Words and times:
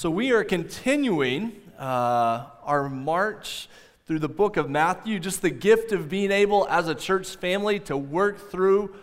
So, 0.00 0.12
we 0.12 0.30
are 0.30 0.44
continuing 0.44 1.60
uh, 1.76 2.44
our 2.62 2.88
march 2.88 3.68
through 4.06 4.20
the 4.20 4.28
book 4.28 4.56
of 4.56 4.70
Matthew, 4.70 5.18
just 5.18 5.42
the 5.42 5.50
gift 5.50 5.90
of 5.90 6.08
being 6.08 6.30
able 6.30 6.68
as 6.68 6.86
a 6.86 6.94
church 6.94 7.34
family 7.34 7.80
to 7.80 7.96
work 7.96 8.48
through 8.48 8.94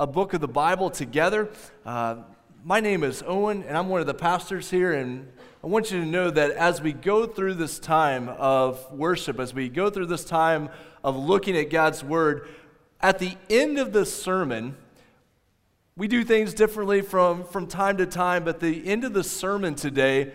a 0.00 0.06
book 0.06 0.32
of 0.32 0.40
the 0.40 0.48
Bible 0.48 0.88
together. 0.88 1.50
Uh, 1.84 2.22
my 2.64 2.80
name 2.80 3.04
is 3.04 3.22
Owen, 3.26 3.62
and 3.64 3.76
I'm 3.76 3.90
one 3.90 4.00
of 4.00 4.06
the 4.06 4.14
pastors 4.14 4.70
here, 4.70 4.94
and 4.94 5.30
I 5.62 5.66
want 5.66 5.90
you 5.90 6.00
to 6.00 6.06
know 6.06 6.30
that 6.30 6.52
as 6.52 6.80
we 6.80 6.94
go 6.94 7.26
through 7.26 7.52
this 7.52 7.78
time 7.78 8.30
of 8.30 8.90
worship, 8.90 9.38
as 9.38 9.52
we 9.52 9.68
go 9.68 9.90
through 9.90 10.06
this 10.06 10.24
time 10.24 10.70
of 11.04 11.14
looking 11.14 11.58
at 11.58 11.68
God's 11.68 12.02
Word, 12.02 12.48
at 13.02 13.18
the 13.18 13.36
end 13.50 13.78
of 13.78 13.92
the 13.92 14.06
sermon, 14.06 14.78
we 15.94 16.08
do 16.08 16.24
things 16.24 16.54
differently 16.54 17.02
from, 17.02 17.44
from 17.44 17.66
time 17.66 17.98
to 17.98 18.06
time, 18.06 18.44
but 18.44 18.60
the 18.60 18.86
end 18.86 19.04
of 19.04 19.12
the 19.12 19.22
sermon 19.22 19.74
today, 19.74 20.32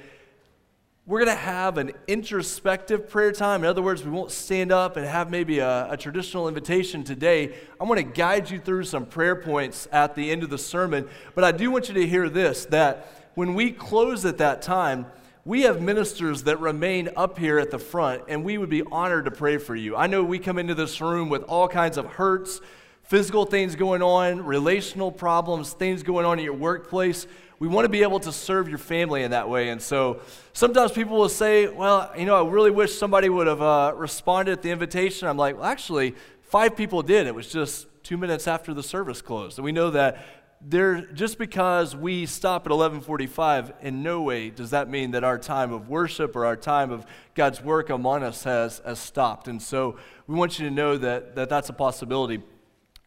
we're 1.08 1.18
going 1.18 1.36
to 1.36 1.42
have 1.42 1.80
an 1.80 1.94
introspective 2.08 3.10
prayer 3.10 3.32
time. 3.32 3.64
In 3.64 3.70
other 3.70 3.82
words, 3.82 4.04
we 4.04 4.12
won't 4.12 4.30
stand 4.30 4.72
up 4.72 4.98
and 4.98 5.06
have 5.08 5.32
maybe 5.32 5.58
a, 5.58 5.92
a 5.92 5.98
traditional 5.98 6.48
invitation 6.48 7.04
today. 7.04 7.56
I'm 7.80 7.88
going 7.88 7.98
to 8.06 8.14
guide 8.14 8.52
you 8.52 8.60
through 8.60 8.84
some 8.84 9.08
prayer 9.08 9.36
points 9.36 9.88
at 9.92 10.14
the 10.14 10.30
end 10.30 10.44
of 10.44 10.52
the 10.52 10.60
sermon. 10.60 11.10
But 11.34 11.44
I 11.44 11.52
do 11.52 11.72
want 11.72 11.88
you 11.88 11.96
to 11.96 12.06
hear 12.06 12.30
this 12.30 12.66
that 12.66 13.32
when 13.34 13.56
we 13.56 13.72
close 13.72 14.26
at 14.26 14.38
that 14.38 14.62
time, 14.62 15.08
we 15.44 15.62
have 15.62 15.82
ministers 15.82 16.44
that 16.44 16.60
remain 16.60 17.10
up 17.16 17.40
here 17.40 17.58
at 17.58 17.72
the 17.72 17.80
front, 17.80 18.24
and 18.28 18.44
we 18.44 18.60
would 18.60 18.70
be 18.70 18.84
honored 18.84 19.26
to 19.26 19.32
pray 19.32 19.58
for 19.58 19.76
you. 19.76 19.96
I 19.96 20.06
know 20.06 20.24
we 20.24 20.38
come 20.38 20.60
into 20.60 20.76
this 20.76 21.00
room 21.02 21.30
with 21.30 21.44
all 21.44 21.68
kinds 21.68 21.98
of 21.98 22.06
hurts 22.06 22.60
physical 23.08 23.46
things 23.46 23.76
going 23.76 24.02
on, 24.02 24.44
relational 24.46 25.12
problems, 25.12 25.74
things 25.74 26.04
going 26.04 26.26
on 26.26 26.40
in 26.40 26.46
your 26.46 26.54
workplace. 26.54 27.26
We 27.58 27.68
want 27.68 27.86
to 27.86 27.90
be 27.90 28.04
able 28.04 28.20
to 28.20 28.32
serve 28.32 28.70
your 28.70 28.78
family 28.78 29.24
in 29.24 29.32
that 29.32 29.50
way. 29.50 29.70
And 29.70 29.82
so 29.82 30.20
sometimes 30.54 30.92
people 30.92 31.18
will 31.18 31.30
say, 31.30 31.68
Well, 31.68 32.12
you 32.18 32.26
know, 32.26 32.46
I 32.46 32.48
really 32.48 32.70
wish 32.70 32.96
somebody 32.96 33.30
would 33.30 33.48
have 33.48 33.62
uh, 33.62 33.94
responded 33.96 34.52
at 34.52 34.62
the 34.62 34.72
invitation. 34.72 35.28
I'm 35.28 35.38
like, 35.38 35.56
Well, 35.56 35.66
actually, 35.66 36.16
five 36.42 36.76
people 36.76 37.02
did. 37.02 37.28
It 37.28 37.34
was 37.34 37.48
just 37.48 37.88
two 38.04 38.18
minutes 38.18 38.46
after 38.48 38.74
the 38.74 38.84
service 38.84 39.22
closed. 39.22 39.58
And 39.58 39.66
we 39.66 39.72
know 39.72 39.90
that 39.92 40.24
there, 40.60 41.02
just 41.02 41.38
because 41.38 41.96
we 41.96 42.26
stop 42.26 42.66
at 42.66 42.72
1145 42.72 43.74
in 43.82 44.02
no 44.02 44.22
way 44.22 44.50
does 44.50 44.72
that 44.72 44.90
mean 44.90 45.12
that 45.12 45.24
our 45.24 45.38
time 45.38 45.72
of 45.72 45.88
worship 45.88 46.36
or 46.36 46.48
our 46.48 46.56
time 46.56 46.90
of 46.90 47.06
god's 47.36 47.62
work 47.62 47.92
among 47.92 48.24
us 48.24 48.44
has, 48.44 48.82
has 48.84 48.98
stopped 48.98 49.48
and 49.48 49.62
so 49.62 50.00
we 50.26 50.34
want 50.34 50.58
you 50.58 50.68
to 50.68 50.74
know 50.74 50.98
that, 50.98 51.36
that 51.36 51.48
that's 51.48 51.70
a 51.70 51.74
possibility 51.74 52.42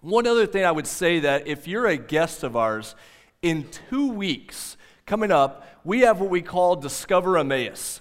one 0.01 0.27
other 0.27 0.47
thing 0.47 0.65
I 0.65 0.73
would 0.73 0.87
say 0.87 1.21
that 1.21 1.47
if 1.47 1.69
you're 1.69 1.87
a 1.87 1.97
guest 1.97 2.43
of 2.43 2.57
ours, 2.57 2.95
in 3.43 3.67
two 3.91 4.11
weeks 4.11 4.77
coming 5.05 5.31
up, 5.31 5.67
we 5.85 6.01
have 6.01 6.21
what 6.21 6.31
we 6.31 6.43
call 6.43 6.77
Discover 6.77 7.39
Emmaus. 7.39 8.01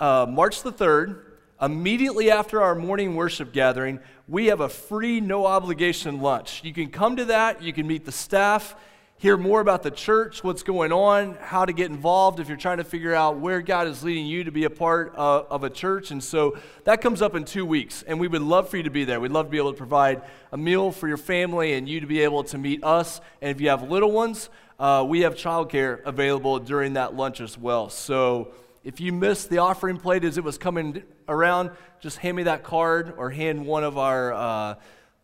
Uh, 0.00 0.26
March 0.28 0.62
the 0.62 0.72
3rd, 0.72 1.20
immediately 1.60 2.30
after 2.30 2.62
our 2.62 2.74
morning 2.74 3.16
worship 3.16 3.52
gathering, 3.52 4.00
we 4.28 4.46
have 4.46 4.60
a 4.60 4.68
free, 4.68 5.20
no 5.20 5.46
obligation 5.46 6.20
lunch. 6.20 6.62
You 6.64 6.72
can 6.72 6.88
come 6.88 7.16
to 7.16 7.26
that, 7.26 7.62
you 7.62 7.72
can 7.72 7.86
meet 7.86 8.04
the 8.04 8.12
staff 8.12 8.74
hear 9.18 9.38
more 9.38 9.60
about 9.60 9.82
the 9.82 9.90
church, 9.90 10.44
what's 10.44 10.62
going 10.62 10.92
on, 10.92 11.36
how 11.40 11.64
to 11.64 11.72
get 11.72 11.90
involved 11.90 12.38
if 12.38 12.48
you're 12.48 12.56
trying 12.56 12.76
to 12.76 12.84
figure 12.84 13.14
out 13.14 13.38
where 13.38 13.62
God 13.62 13.86
is 13.86 14.04
leading 14.04 14.26
you 14.26 14.44
to 14.44 14.52
be 14.52 14.64
a 14.64 14.70
part 14.70 15.14
of, 15.16 15.46
of, 15.48 15.64
a 15.64 15.70
church. 15.70 16.10
And 16.10 16.22
so 16.22 16.58
that 16.84 17.00
comes 17.00 17.22
up 17.22 17.34
in 17.34 17.46
two 17.46 17.64
weeks, 17.64 18.02
and 18.02 18.20
we 18.20 18.28
would 18.28 18.42
love 18.42 18.68
for 18.68 18.76
you 18.76 18.82
to 18.82 18.90
be 18.90 19.04
there. 19.04 19.18
We'd 19.18 19.32
love 19.32 19.46
to 19.46 19.50
be 19.50 19.56
able 19.56 19.72
to 19.72 19.78
provide 19.78 20.20
a 20.52 20.58
meal 20.58 20.92
for 20.92 21.08
your 21.08 21.16
family 21.16 21.72
and 21.72 21.88
you 21.88 22.00
to 22.00 22.06
be 22.06 22.20
able 22.20 22.44
to 22.44 22.58
meet 22.58 22.84
us. 22.84 23.22
And 23.40 23.50
if 23.50 23.60
you 23.60 23.70
have 23.70 23.88
little 23.88 24.12
ones, 24.12 24.50
uh, 24.78 25.04
we 25.08 25.20
have 25.20 25.34
childcare 25.34 26.04
available 26.04 26.58
during 26.58 26.92
that 26.92 27.16
lunch 27.16 27.40
as 27.40 27.56
well. 27.56 27.88
So 27.88 28.52
if 28.84 29.00
you 29.00 29.14
missed 29.14 29.48
the 29.48 29.58
offering 29.58 29.96
plate 29.96 30.24
as 30.24 30.36
it 30.36 30.44
was 30.44 30.58
coming 30.58 31.02
around, 31.26 31.70
just 32.00 32.18
hand 32.18 32.36
me 32.36 32.42
that 32.42 32.64
card 32.64 33.14
or 33.16 33.30
hand 33.30 33.64
one 33.64 33.82
of 33.82 33.96
our. 33.96 34.34
Uh, 34.34 34.74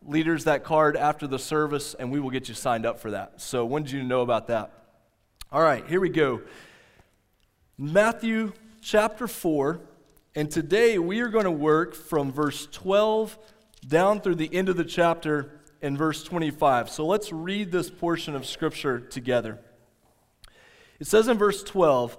leaders 0.05 0.43
that 0.45 0.63
card 0.63 0.97
after 0.97 1.27
the 1.27 1.39
service, 1.39 1.93
and 1.93 2.11
we 2.11 2.19
will 2.19 2.29
get 2.29 2.49
you 2.49 2.55
signed 2.55 2.85
up 2.85 2.99
for 2.99 3.11
that. 3.11 3.41
So, 3.41 3.65
when 3.65 3.83
did 3.83 3.91
you 3.91 4.03
know 4.03 4.21
about 4.21 4.47
that? 4.47 4.71
All 5.51 5.61
right, 5.61 5.85
here 5.87 5.99
we 5.99 6.09
go. 6.09 6.41
Matthew 7.77 8.53
chapter 8.81 9.27
4, 9.27 9.79
and 10.35 10.49
today 10.49 10.97
we 10.99 11.21
are 11.21 11.29
going 11.29 11.45
to 11.45 11.51
work 11.51 11.95
from 11.95 12.31
verse 12.31 12.67
12 12.71 13.37
down 13.87 14.21
through 14.21 14.35
the 14.35 14.53
end 14.53 14.69
of 14.69 14.77
the 14.77 14.85
chapter 14.85 15.59
in 15.81 15.97
verse 15.97 16.23
25. 16.23 16.89
So, 16.89 17.05
let's 17.05 17.31
read 17.31 17.71
this 17.71 17.89
portion 17.89 18.35
of 18.35 18.45
Scripture 18.45 18.99
together. 18.99 19.59
It 20.99 21.07
says 21.07 21.27
in 21.27 21.37
verse 21.37 21.63
12 21.63 22.17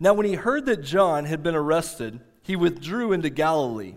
Now, 0.00 0.14
when 0.14 0.26
he 0.26 0.34
heard 0.34 0.66
that 0.66 0.82
John 0.82 1.24
had 1.24 1.42
been 1.42 1.56
arrested, 1.56 2.20
he 2.42 2.56
withdrew 2.56 3.12
into 3.12 3.30
Galilee. 3.30 3.96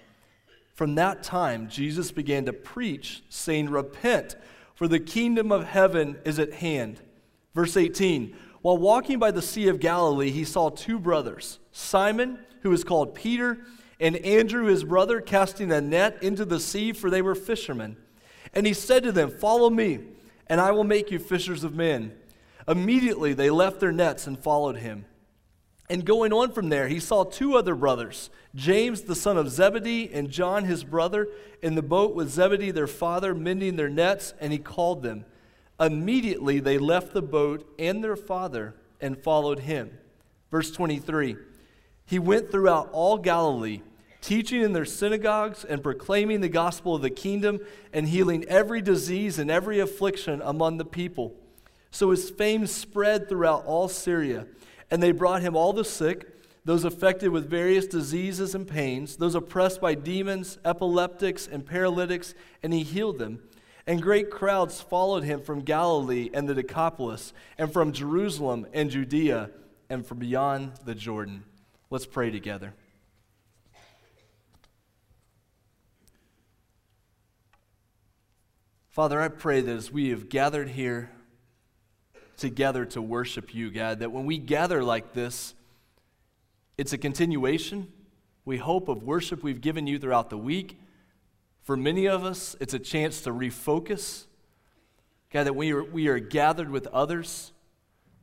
From 0.81 0.95
that 0.95 1.21
time, 1.21 1.69
Jesus 1.69 2.11
began 2.11 2.45
to 2.45 2.53
preach, 2.53 3.21
saying, 3.29 3.69
Repent, 3.69 4.35
for 4.73 4.87
the 4.87 4.99
kingdom 4.99 5.51
of 5.51 5.63
heaven 5.63 6.17
is 6.25 6.39
at 6.39 6.53
hand. 6.53 6.99
Verse 7.53 7.77
18 7.77 8.35
While 8.63 8.79
walking 8.79 9.19
by 9.19 9.29
the 9.29 9.43
Sea 9.43 9.67
of 9.67 9.79
Galilee, 9.79 10.31
he 10.31 10.43
saw 10.43 10.69
two 10.69 10.97
brothers, 10.97 11.59
Simon, 11.71 12.39
who 12.61 12.71
is 12.71 12.83
called 12.83 13.13
Peter, 13.13 13.59
and 13.99 14.15
Andrew, 14.25 14.65
his 14.65 14.83
brother, 14.83 15.21
casting 15.21 15.71
a 15.71 15.81
net 15.81 16.17
into 16.23 16.45
the 16.45 16.59
sea, 16.59 16.93
for 16.93 17.11
they 17.11 17.21
were 17.21 17.35
fishermen. 17.35 17.95
And 18.51 18.65
he 18.65 18.73
said 18.73 19.03
to 19.03 19.11
them, 19.11 19.29
Follow 19.29 19.69
me, 19.69 19.99
and 20.47 20.59
I 20.59 20.71
will 20.71 20.83
make 20.83 21.11
you 21.11 21.19
fishers 21.19 21.63
of 21.63 21.75
men. 21.75 22.11
Immediately 22.67 23.33
they 23.33 23.51
left 23.51 23.81
their 23.81 23.91
nets 23.91 24.25
and 24.25 24.39
followed 24.39 24.77
him. 24.77 25.05
And 25.91 26.05
going 26.05 26.31
on 26.31 26.53
from 26.53 26.69
there, 26.69 26.87
he 26.87 27.01
saw 27.01 27.25
two 27.25 27.57
other 27.57 27.75
brothers, 27.75 28.29
James 28.55 29.01
the 29.01 29.13
son 29.13 29.35
of 29.35 29.49
Zebedee 29.49 30.09
and 30.13 30.29
John 30.29 30.63
his 30.63 30.85
brother, 30.85 31.27
in 31.61 31.75
the 31.75 31.81
boat 31.81 32.15
with 32.15 32.29
Zebedee 32.29 32.71
their 32.71 32.87
father, 32.87 33.35
mending 33.35 33.75
their 33.75 33.89
nets, 33.89 34.33
and 34.39 34.53
he 34.53 34.57
called 34.57 35.03
them. 35.03 35.25
Immediately 35.81 36.61
they 36.61 36.77
left 36.77 37.11
the 37.11 37.21
boat 37.21 37.69
and 37.77 38.01
their 38.01 38.15
father 38.15 38.73
and 39.01 39.21
followed 39.21 39.59
him. 39.59 39.91
Verse 40.49 40.71
23 40.71 41.35
He 42.05 42.19
went 42.19 42.51
throughout 42.51 42.87
all 42.93 43.17
Galilee, 43.17 43.81
teaching 44.21 44.61
in 44.61 44.71
their 44.71 44.85
synagogues 44.85 45.65
and 45.65 45.83
proclaiming 45.83 46.39
the 46.39 46.47
gospel 46.47 46.95
of 46.95 47.01
the 47.01 47.09
kingdom 47.09 47.59
and 47.91 48.07
healing 48.07 48.45
every 48.45 48.81
disease 48.81 49.37
and 49.37 49.51
every 49.51 49.79
affliction 49.79 50.41
among 50.41 50.77
the 50.77 50.85
people. 50.85 51.35
So 51.93 52.11
his 52.11 52.29
fame 52.29 52.65
spread 52.65 53.27
throughout 53.27 53.65
all 53.65 53.89
Syria. 53.89 54.47
And 54.91 55.01
they 55.01 55.13
brought 55.13 55.41
him 55.41 55.55
all 55.55 55.73
the 55.73 55.85
sick, 55.85 56.27
those 56.65 56.83
affected 56.83 57.29
with 57.29 57.49
various 57.49 57.87
diseases 57.87 58.53
and 58.53 58.67
pains, 58.67 59.17
those 59.17 59.33
oppressed 59.33 59.81
by 59.81 59.95
demons, 59.95 60.59
epileptics, 60.63 61.47
and 61.47 61.65
paralytics, 61.65 62.35
and 62.61 62.73
he 62.73 62.83
healed 62.83 63.17
them. 63.17 63.39
And 63.87 64.01
great 64.01 64.29
crowds 64.29 64.79
followed 64.79 65.23
him 65.23 65.41
from 65.41 65.61
Galilee 65.61 66.29
and 66.33 66.47
the 66.47 66.53
Decapolis, 66.53 67.33
and 67.57 67.73
from 67.73 67.93
Jerusalem 67.93 68.67
and 68.73 68.91
Judea, 68.91 69.49
and 69.89 70.05
from 70.05 70.19
beyond 70.19 70.73
the 70.85 70.93
Jordan. 70.93 71.45
Let's 71.89 72.05
pray 72.05 72.29
together. 72.29 72.73
Father, 78.89 79.21
I 79.21 79.29
pray 79.29 79.61
that 79.61 79.71
as 79.75 79.89
we 79.89 80.09
have 80.09 80.27
gathered 80.27 80.69
here, 80.69 81.11
together 82.37 82.85
to 82.85 83.01
worship 83.01 83.53
you, 83.53 83.71
God. 83.71 83.99
That 83.99 84.11
when 84.11 84.25
we 84.25 84.37
gather 84.37 84.83
like 84.83 85.13
this, 85.13 85.53
it's 86.77 86.93
a 86.93 86.97
continuation, 86.97 87.87
we 88.45 88.57
hope, 88.57 88.87
of 88.87 89.03
worship 89.03 89.43
we've 89.43 89.61
given 89.61 89.87
you 89.87 89.99
throughout 89.99 90.29
the 90.29 90.37
week. 90.37 90.79
For 91.63 91.77
many 91.77 92.07
of 92.07 92.25
us, 92.25 92.55
it's 92.59 92.73
a 92.73 92.79
chance 92.79 93.21
to 93.21 93.31
refocus. 93.31 94.25
God, 95.31 95.45
that 95.45 95.55
we 95.55 95.71
are, 95.73 95.83
we 95.83 96.07
are 96.07 96.19
gathered 96.19 96.69
with 96.69 96.87
others. 96.87 97.53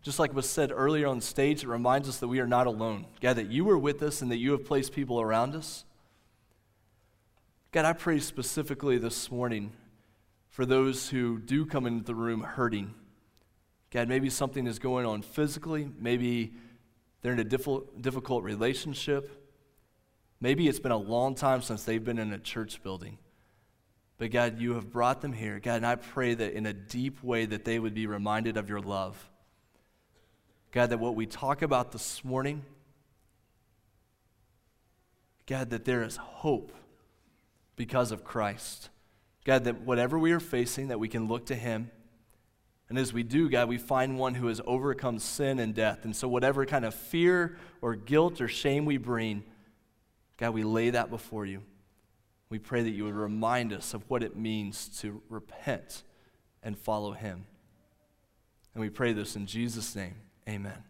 Just 0.02 0.18
like 0.18 0.34
was 0.34 0.48
said 0.48 0.72
earlier 0.72 1.06
on 1.06 1.20
stage, 1.20 1.62
it 1.62 1.68
reminds 1.68 2.08
us 2.08 2.18
that 2.18 2.28
we 2.28 2.40
are 2.40 2.46
not 2.46 2.66
alone. 2.66 3.06
God, 3.20 3.36
that 3.36 3.50
you 3.50 3.68
are 3.70 3.78
with 3.78 4.02
us 4.02 4.22
and 4.22 4.30
that 4.30 4.38
you 4.38 4.52
have 4.52 4.64
placed 4.64 4.92
people 4.92 5.20
around 5.20 5.54
us. 5.54 5.84
God, 7.70 7.84
I 7.84 7.92
pray 7.92 8.18
specifically 8.18 8.98
this 8.98 9.30
morning 9.30 9.72
for 10.48 10.64
those 10.64 11.10
who 11.10 11.38
do 11.38 11.66
come 11.66 11.86
into 11.86 12.04
the 12.04 12.14
room 12.14 12.40
hurting. 12.40 12.94
God, 13.90 14.08
maybe 14.08 14.28
something 14.28 14.66
is 14.66 14.78
going 14.78 15.06
on 15.06 15.22
physically. 15.22 15.90
Maybe 15.98 16.52
they're 17.22 17.32
in 17.32 17.38
a 17.38 17.44
difficult 17.44 18.44
relationship. 18.44 19.46
Maybe 20.40 20.68
it's 20.68 20.78
been 20.78 20.92
a 20.92 20.96
long 20.96 21.34
time 21.34 21.62
since 21.62 21.84
they've 21.84 22.04
been 22.04 22.18
in 22.18 22.32
a 22.32 22.38
church 22.38 22.82
building. 22.82 23.18
But 24.18 24.30
God, 24.30 24.60
you 24.60 24.74
have 24.74 24.90
brought 24.90 25.20
them 25.20 25.32
here. 25.32 25.58
God, 25.58 25.76
and 25.76 25.86
I 25.86 25.94
pray 25.94 26.34
that 26.34 26.52
in 26.52 26.66
a 26.66 26.72
deep 26.72 27.22
way 27.22 27.46
that 27.46 27.64
they 27.64 27.78
would 27.78 27.94
be 27.94 28.06
reminded 28.06 28.56
of 28.56 28.68
your 28.68 28.80
love. 28.80 29.30
God, 30.70 30.90
that 30.90 30.98
what 30.98 31.14
we 31.14 31.24
talk 31.24 31.62
about 31.62 31.92
this 31.92 32.24
morning, 32.24 32.64
God, 35.46 35.70
that 35.70 35.84
there 35.84 36.02
is 36.02 36.16
hope 36.16 36.72
because 37.74 38.12
of 38.12 38.22
Christ. 38.22 38.90
God, 39.44 39.64
that 39.64 39.80
whatever 39.80 40.18
we 40.18 40.32
are 40.32 40.40
facing, 40.40 40.88
that 40.88 41.00
we 41.00 41.08
can 41.08 41.26
look 41.26 41.46
to 41.46 41.54
Him. 41.54 41.90
And 42.88 42.98
as 42.98 43.12
we 43.12 43.22
do, 43.22 43.50
God, 43.50 43.68
we 43.68 43.76
find 43.76 44.18
one 44.18 44.34
who 44.34 44.46
has 44.46 44.60
overcome 44.66 45.18
sin 45.18 45.58
and 45.58 45.74
death. 45.74 46.04
And 46.04 46.16
so, 46.16 46.26
whatever 46.26 46.64
kind 46.64 46.84
of 46.84 46.94
fear 46.94 47.58
or 47.82 47.94
guilt 47.94 48.40
or 48.40 48.48
shame 48.48 48.86
we 48.86 48.96
bring, 48.96 49.44
God, 50.38 50.54
we 50.54 50.64
lay 50.64 50.90
that 50.90 51.10
before 51.10 51.44
you. 51.44 51.62
We 52.48 52.58
pray 52.58 52.82
that 52.82 52.90
you 52.90 53.04
would 53.04 53.14
remind 53.14 53.74
us 53.74 53.92
of 53.92 54.08
what 54.08 54.22
it 54.22 54.36
means 54.36 54.88
to 55.00 55.20
repent 55.28 56.02
and 56.62 56.78
follow 56.78 57.12
Him. 57.12 57.44
And 58.74 58.80
we 58.80 58.88
pray 58.88 59.12
this 59.12 59.36
in 59.36 59.44
Jesus' 59.44 59.94
name. 59.94 60.14
Amen. 60.48 60.82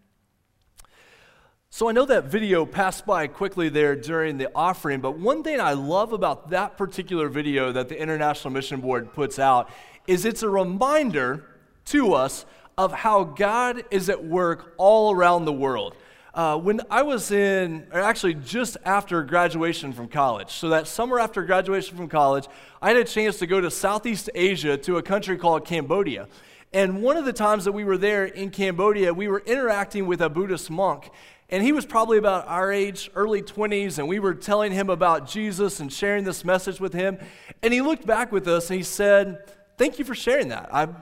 So 1.70 1.88
I 1.88 1.92
know 1.92 2.06
that 2.06 2.24
video 2.24 2.64
passed 2.64 3.04
by 3.04 3.26
quickly 3.26 3.68
there 3.68 3.94
during 3.94 4.38
the 4.38 4.50
offering, 4.54 5.00
but 5.00 5.18
one 5.18 5.42
thing 5.42 5.60
I 5.60 5.74
love 5.74 6.12
about 6.12 6.50
that 6.50 6.78
particular 6.78 7.28
video 7.28 7.72
that 7.72 7.88
the 7.88 8.00
International 8.00 8.52
Mission 8.52 8.80
Board 8.80 9.12
puts 9.12 9.38
out 9.38 9.68
is 10.06 10.24
it's 10.24 10.42
a 10.42 10.48
reminder 10.48 11.44
to 11.90 12.14
us 12.14 12.46
of 12.76 12.92
how 12.92 13.24
God 13.24 13.84
is 13.90 14.08
at 14.08 14.24
work 14.24 14.74
all 14.76 15.12
around 15.12 15.44
the 15.44 15.52
world. 15.52 15.94
Uh, 16.32 16.56
when 16.56 16.80
I 16.90 17.02
was 17.02 17.32
in, 17.32 17.86
or 17.92 18.00
actually 18.00 18.34
just 18.34 18.76
after 18.84 19.24
graduation 19.24 19.92
from 19.92 20.06
college, 20.06 20.52
so 20.52 20.68
that 20.68 20.86
summer 20.86 21.18
after 21.18 21.42
graduation 21.42 21.96
from 21.96 22.08
college, 22.08 22.46
I 22.80 22.88
had 22.88 22.96
a 22.96 23.04
chance 23.04 23.38
to 23.38 23.46
go 23.46 23.60
to 23.60 23.70
Southeast 23.70 24.30
Asia 24.34 24.76
to 24.76 24.98
a 24.98 25.02
country 25.02 25.36
called 25.36 25.64
Cambodia. 25.64 26.28
And 26.72 27.02
one 27.02 27.16
of 27.16 27.24
the 27.24 27.32
times 27.32 27.64
that 27.64 27.72
we 27.72 27.82
were 27.82 27.98
there 27.98 28.26
in 28.26 28.50
Cambodia, 28.50 29.12
we 29.12 29.26
were 29.26 29.42
interacting 29.46 30.06
with 30.06 30.20
a 30.20 30.28
Buddhist 30.28 30.70
monk. 30.70 31.10
And 31.48 31.64
he 31.64 31.72
was 31.72 31.86
probably 31.86 32.18
about 32.18 32.46
our 32.46 32.70
age, 32.70 33.10
early 33.14 33.40
20s, 33.40 33.98
and 33.98 34.06
we 34.06 34.18
were 34.18 34.34
telling 34.34 34.70
him 34.70 34.90
about 34.90 35.26
Jesus 35.26 35.80
and 35.80 35.90
sharing 35.90 36.24
this 36.24 36.44
message 36.44 36.78
with 36.78 36.92
him. 36.92 37.18
And 37.62 37.72
he 37.72 37.80
looked 37.80 38.06
back 38.06 38.30
with 38.30 38.46
us 38.46 38.70
and 38.70 38.76
he 38.76 38.84
said, 38.84 39.50
Thank 39.78 39.98
you 39.98 40.04
for 40.04 40.14
sharing 40.14 40.48
that. 40.48 40.68
I'm 40.72 40.96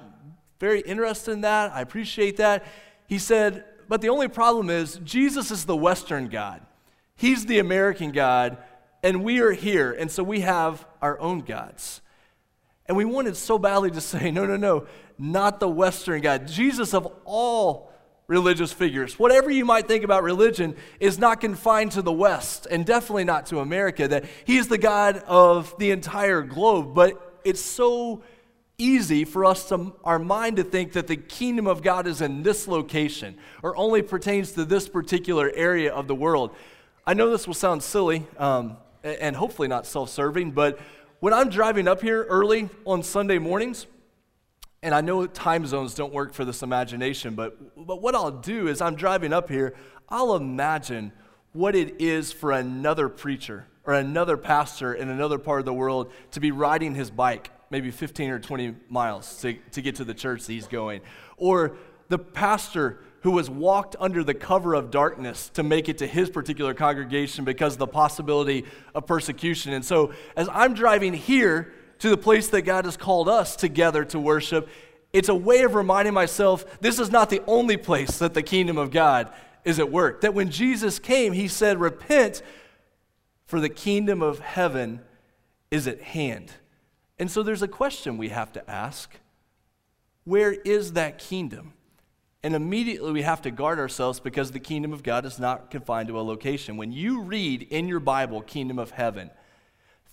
very 0.59 0.81
interested 0.81 1.33
in 1.33 1.43
that. 1.43 1.73
I 1.73 1.81
appreciate 1.81 2.39
that. 2.39 2.65
He 3.07 3.19
said, 3.19 3.65
but 3.89 4.01
the 4.01 4.09
only 4.09 4.29
problem 4.29 4.71
is 4.71 5.01
Jesus 5.05 5.51
is 5.51 5.65
the 5.65 5.77
Western 5.77 6.29
God. 6.29 6.61
He's 7.17 7.47
the 7.47 7.59
American 7.59 8.13
God, 8.13 8.59
and 9.03 9.23
we 9.23 9.41
are 9.41 9.53
here, 9.53 9.93
and 9.93 10.11
so 10.11 10.23
we 10.23 10.41
have 10.41 10.87
our 11.01 11.19
own 11.21 11.41
gods. 11.41 12.01
And 12.87 12.97
we 12.97 13.05
wanted 13.05 13.37
so 13.37 13.59
badly 13.59 13.91
to 13.91 14.01
say, 14.01 14.31
no, 14.31 14.47
no, 14.47 14.57
no, 14.57 14.87
not 15.19 15.61
the 15.61 15.69
Western 15.69 16.21
God. 16.21 16.47
Jesus 16.47 16.95
of 16.95 17.07
all 17.25 17.93
religious 18.27 18.73
figures, 18.73 19.19
whatever 19.19 19.51
you 19.51 19.65
might 19.65 19.87
think 19.87 20.03
about 20.05 20.25
religion, 20.25 20.75
is 20.99 21.19
not 21.19 21.41
confined 21.41 21.93
to 21.93 22.03
the 22.03 22.13
West, 22.13 22.67
and 22.71 22.85
definitely 22.85 23.25
not 23.25 23.47
to 23.47 23.61
America, 23.61 24.09
that 24.09 24.25
He 24.45 24.57
is 24.57 24.69
the 24.69 24.79
God 24.79 25.19
of 25.27 25.77
the 25.79 25.91
entire 25.91 26.43
globe. 26.43 26.95
But 26.95 27.41
it's 27.45 27.63
so 27.63 28.23
easy 28.79 29.25
for 29.25 29.45
us 29.45 29.69
to 29.71 29.95
our 30.05 30.19
mind 30.19 30.57
to 30.57 30.65
think 30.65 30.93
that 30.93 31.07
the 31.07 31.17
kingdom 31.17 31.67
of 31.67 31.83
God 31.83 32.07
is 32.07 32.21
in 32.21 32.43
this 32.43 32.69
location 32.69 33.37
or 33.63 33.77
only 33.77 34.03
pertains 34.03 34.53
to 34.53 34.65
this 34.65 34.89
particular 34.89 35.51
area 35.55 35.93
of 35.93 36.09
the 36.09 36.15
world. 36.15 36.55
I 37.07 37.15
know 37.15 37.31
this 37.31 37.47
will 37.47 37.55
sound 37.55 37.83
silly 37.83 38.27
um, 38.37 38.77
and 39.03 39.35
hopefully 39.35 39.69
not 39.69 39.87
self-serving, 39.87 40.53
but 40.53 40.79
when 41.21 41.33
I'm 41.33 41.49
driving 41.49 41.89
up 41.89 42.03
here 42.03 42.25
early 42.25 42.69
on 42.85 43.03
Sunday 43.03 43.39
mornings, 43.39 43.87
and 44.83 44.95
I 44.95 45.01
know 45.01 45.27
time 45.27 45.67
zones 45.67 45.95
don't 45.95 46.13
work 46.13 46.35
for 46.35 46.45
this 46.45 46.63
imagination, 46.63 47.35
but, 47.35 47.87
but 47.87 48.03
what 48.03 48.15
I'll 48.15 48.31
do 48.31 48.69
is 48.69 48.81
I'm 48.81 48.95
driving 48.95 49.33
up 49.33 49.49
here, 49.49 49.75
I'll 50.09 50.37
imagine 50.37 51.13
what 51.53 51.75
it 51.75 52.01
is 52.01 52.33
for 52.33 52.53
another 52.53 53.09
preacher 53.09 53.67
or 53.85 53.95
another 53.95 54.37
pastor 54.37 54.93
in 54.93 55.09
another 55.09 55.39
part 55.39 55.61
of 55.61 55.65
the 55.65 55.73
world 55.73 56.13
to 56.33 56.41
be 56.41 56.51
riding 56.51 56.95
his 56.95 57.11
bike 57.11 57.51
maybe 57.71 57.91
15 57.91 58.31
or 58.31 58.39
20 58.39 58.75
miles 58.89 59.41
to, 59.41 59.55
to 59.73 59.83
get 59.83 59.97
to 59.97 60.05
the 60.05 60.15
church 60.15 60.47
that 60.47 60.53
he's 60.53 60.69
going. 60.69 61.01
Or 61.37 61.77
the 62.09 62.19
pastor 62.19 63.01
who 63.23 63.39
has 63.39 63.51
walked 63.51 63.97
under 63.99 64.23
the 64.23 64.35
cover 64.35 64.75
of 64.75 64.91
darkness 64.91 65.49
to 65.51 65.63
make 65.63 65.89
it 65.89 65.99
to 65.99 66.07
his 66.07 66.31
particular 66.31 66.75
congregation 66.75 67.45
because 67.45 67.73
of 67.73 67.79
the 67.79 67.87
possibility 67.87 68.65
of 68.95 69.07
persecution. 69.07 69.73
And 69.73 69.85
so, 69.85 70.13
as 70.37 70.49
I'm 70.53 70.75
driving 70.75 71.13
here 71.13 71.73
to 71.99 72.09
the 72.09 72.17
place 72.17 72.49
that 72.49 72.63
God 72.63 72.85
has 72.85 72.97
called 72.97 73.29
us 73.29 73.57
together 73.57 74.05
to 74.07 74.21
worship, 74.21 74.69
it's 75.13 75.29
a 75.29 75.35
way 75.35 75.63
of 75.63 75.75
reminding 75.75 76.15
myself 76.15 76.81
this 76.81 77.01
is 77.01 77.11
not 77.11 77.31
the 77.31 77.43
only 77.47 77.77
place 77.77 78.19
that 78.19 78.35
the 78.35 78.43
kingdom 78.43 78.79
of 78.79 78.91
God 78.91 79.33
is 79.65 79.81
at 79.81 79.91
work. 79.91 80.21
That 80.21 80.35
when 80.35 80.51
Jesus 80.51 80.99
came, 80.99 81.33
he 81.33 81.49
said, 81.49 81.81
Repent, 81.81 82.43
for 83.47 83.61
the 83.61 83.69
kingdom 83.69 84.23
of 84.23 84.39
heaven 84.41 85.01
is 85.71 85.89
at 85.89 86.01
hand. 86.01 86.53
And 87.19 87.31
so 87.31 87.43
there's 87.43 87.63
a 87.63 87.69
question 87.69 88.19
we 88.19 88.29
have 88.29 88.53
to 88.53 88.71
ask 88.71 89.15
Where 90.25 90.53
is 90.53 90.93
that 90.93 91.19
kingdom? 91.19 91.73
And 92.43 92.55
immediately 92.55 93.11
we 93.11 93.23
have 93.23 93.43
to 93.43 93.51
guard 93.51 93.79
ourselves 93.79 94.21
because 94.21 94.53
the 94.53 94.61
kingdom 94.61 94.93
of 94.93 95.03
God 95.03 95.25
is 95.25 95.41
not 95.41 95.71
confined 95.71 96.09
to 96.09 96.21
a 96.21 96.23
location. 96.23 96.77
When 96.77 96.93
you 96.93 97.23
read 97.23 97.63
in 97.63 97.89
your 97.89 97.99
Bible, 97.99 98.41
kingdom 98.41 98.79
of 98.79 98.93
heaven, 98.93 99.31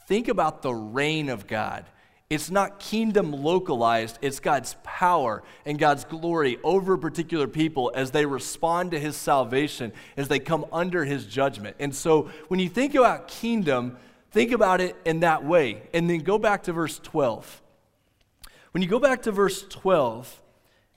think 0.08 0.28
about 0.28 0.64
the 0.64 0.74
reign 0.74 1.30
of 1.30 1.46
God. 1.46 1.86
It's 2.30 2.50
not 2.50 2.80
kingdom 2.80 3.32
localized, 3.32 4.18
it's 4.24 4.40
God's 4.40 4.76
power 4.84 5.44
and 5.66 5.78
God's 5.78 6.06
glory 6.06 6.58
over 6.64 6.98
particular 6.98 7.48
people 7.48 7.92
as 7.94 8.10
they 8.10 8.26
respond 8.26 8.90
to 8.92 9.00
his 9.00 9.16
salvation, 9.16 9.94
as 10.18 10.30
they 10.30 10.40
come 10.40 10.66
under 10.74 11.06
his 11.06 11.28
judgment. 11.28 11.76
And 11.80 11.94
so 11.94 12.32
when 12.48 12.60
you 12.60 12.70
think 12.70 12.96
about 12.96 13.28
kingdom, 13.28 13.98
Think 14.33 14.51
about 14.51 14.81
it 14.81 14.95
in 15.06 15.19
that 15.19 15.45
way. 15.45 15.83
And 15.94 16.09
then 16.09 16.19
go 16.19 16.39
back 16.39 16.63
to 16.63 16.74
verse 16.74 17.00
12. 17.00 17.62
When 18.71 18.81
you 18.81 18.90
go 18.90 18.99
back 18.99 19.21
to 19.23 19.31
verse 19.31 19.63
12, 19.69 20.42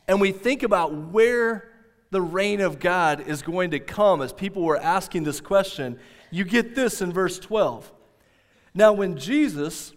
and 0.08 0.22
we 0.22 0.32
think 0.32 0.62
about 0.62 0.94
where 0.94 1.68
the 2.10 2.22
reign 2.22 2.62
of 2.62 2.80
God 2.80 3.20
is 3.20 3.42
going 3.42 3.72
to 3.72 3.78
come 3.78 4.22
as 4.22 4.32
people 4.32 4.62
were 4.62 4.78
asking 4.78 5.24
this 5.24 5.42
question, 5.42 5.98
you 6.30 6.44
get 6.44 6.74
this 6.74 7.02
in 7.02 7.12
verse 7.12 7.38
12. 7.38 7.92
Now, 8.74 8.94
when 8.94 9.18
Jesus 9.18 9.92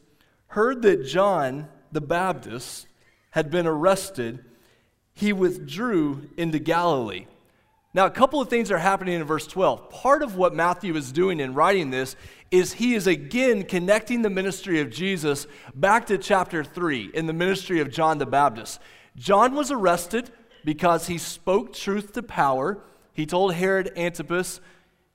heard 0.47 0.81
that 0.81 1.05
John 1.05 1.69
the 1.93 2.01
Baptist 2.01 2.87
had 3.31 3.49
been 3.49 3.65
arrested, 3.65 4.43
he 5.13 5.31
withdrew 5.31 6.29
into 6.35 6.59
Galilee. 6.59 7.25
Now, 7.99 8.05
a 8.05 8.09
couple 8.09 8.39
of 8.39 8.47
things 8.47 8.71
are 8.71 8.77
happening 8.77 9.15
in 9.15 9.25
verse 9.25 9.45
12. 9.45 9.89
Part 9.89 10.21
of 10.21 10.37
what 10.37 10.55
Matthew 10.55 10.95
is 10.95 11.11
doing 11.11 11.41
in 11.41 11.53
writing 11.53 11.89
this 11.89 12.15
is 12.49 12.71
he 12.71 12.95
is 12.95 13.07
again 13.07 13.63
connecting 13.63 14.21
the 14.21 14.29
ministry 14.29 14.79
of 14.79 14.89
Jesus 14.89 15.47
back 15.75 16.05
to 16.05 16.17
chapter 16.17 16.63
3 16.63 17.11
in 17.13 17.25
the 17.25 17.33
ministry 17.33 17.81
of 17.81 17.91
John 17.91 18.17
the 18.17 18.25
Baptist. 18.25 18.79
John 19.17 19.53
was 19.53 19.69
arrested 19.69 20.31
because 20.63 21.07
he 21.07 21.17
spoke 21.17 21.73
truth 21.73 22.13
to 22.13 22.23
power. 22.23 22.81
He 23.11 23.25
told 23.25 23.53
Herod 23.53 23.91
Antipas, 23.97 24.61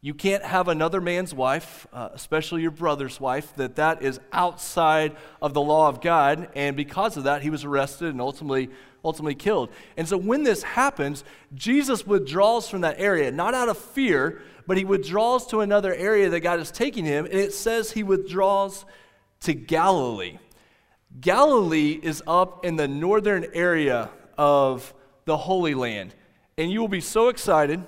you 0.02 0.12
can't 0.12 0.44
have 0.44 0.68
another 0.68 1.00
man's 1.00 1.32
wife, 1.32 1.86
uh, 1.90 2.10
especially 2.12 2.60
your 2.60 2.70
brother's 2.70 3.18
wife, 3.18 3.56
that 3.56 3.76
that 3.76 4.02
is 4.02 4.20
outside 4.30 5.16
of 5.40 5.54
the 5.54 5.62
law 5.62 5.88
of 5.88 6.02
God. 6.02 6.50
And 6.54 6.76
because 6.76 7.16
of 7.16 7.24
that, 7.24 7.40
he 7.40 7.48
was 7.48 7.64
arrested 7.64 8.08
and 8.08 8.20
ultimately 8.20 8.68
ultimately 9.04 9.34
killed. 9.34 9.70
And 9.96 10.08
so 10.08 10.16
when 10.16 10.42
this 10.42 10.62
happens, 10.62 11.24
Jesus 11.54 12.06
withdraws 12.06 12.68
from 12.68 12.80
that 12.82 12.98
area, 12.98 13.30
not 13.30 13.54
out 13.54 13.68
of 13.68 13.78
fear, 13.78 14.40
but 14.66 14.76
he 14.76 14.84
withdraws 14.84 15.46
to 15.48 15.60
another 15.60 15.94
area 15.94 16.30
that 16.30 16.40
God 16.40 16.58
is 16.58 16.70
taking 16.70 17.04
him, 17.04 17.26
and 17.26 17.34
it 17.34 17.52
says 17.52 17.92
he 17.92 18.02
withdraws 18.02 18.84
to 19.40 19.52
Galilee. 19.54 20.38
Galilee 21.20 22.00
is 22.02 22.22
up 22.26 22.64
in 22.64 22.76
the 22.76 22.88
northern 22.88 23.46
area 23.52 24.10
of 24.36 24.92
the 25.26 25.36
Holy 25.36 25.74
Land. 25.74 26.14
And 26.56 26.70
you 26.70 26.80
will 26.80 26.88
be 26.88 27.00
so 27.00 27.28
excited. 27.28 27.84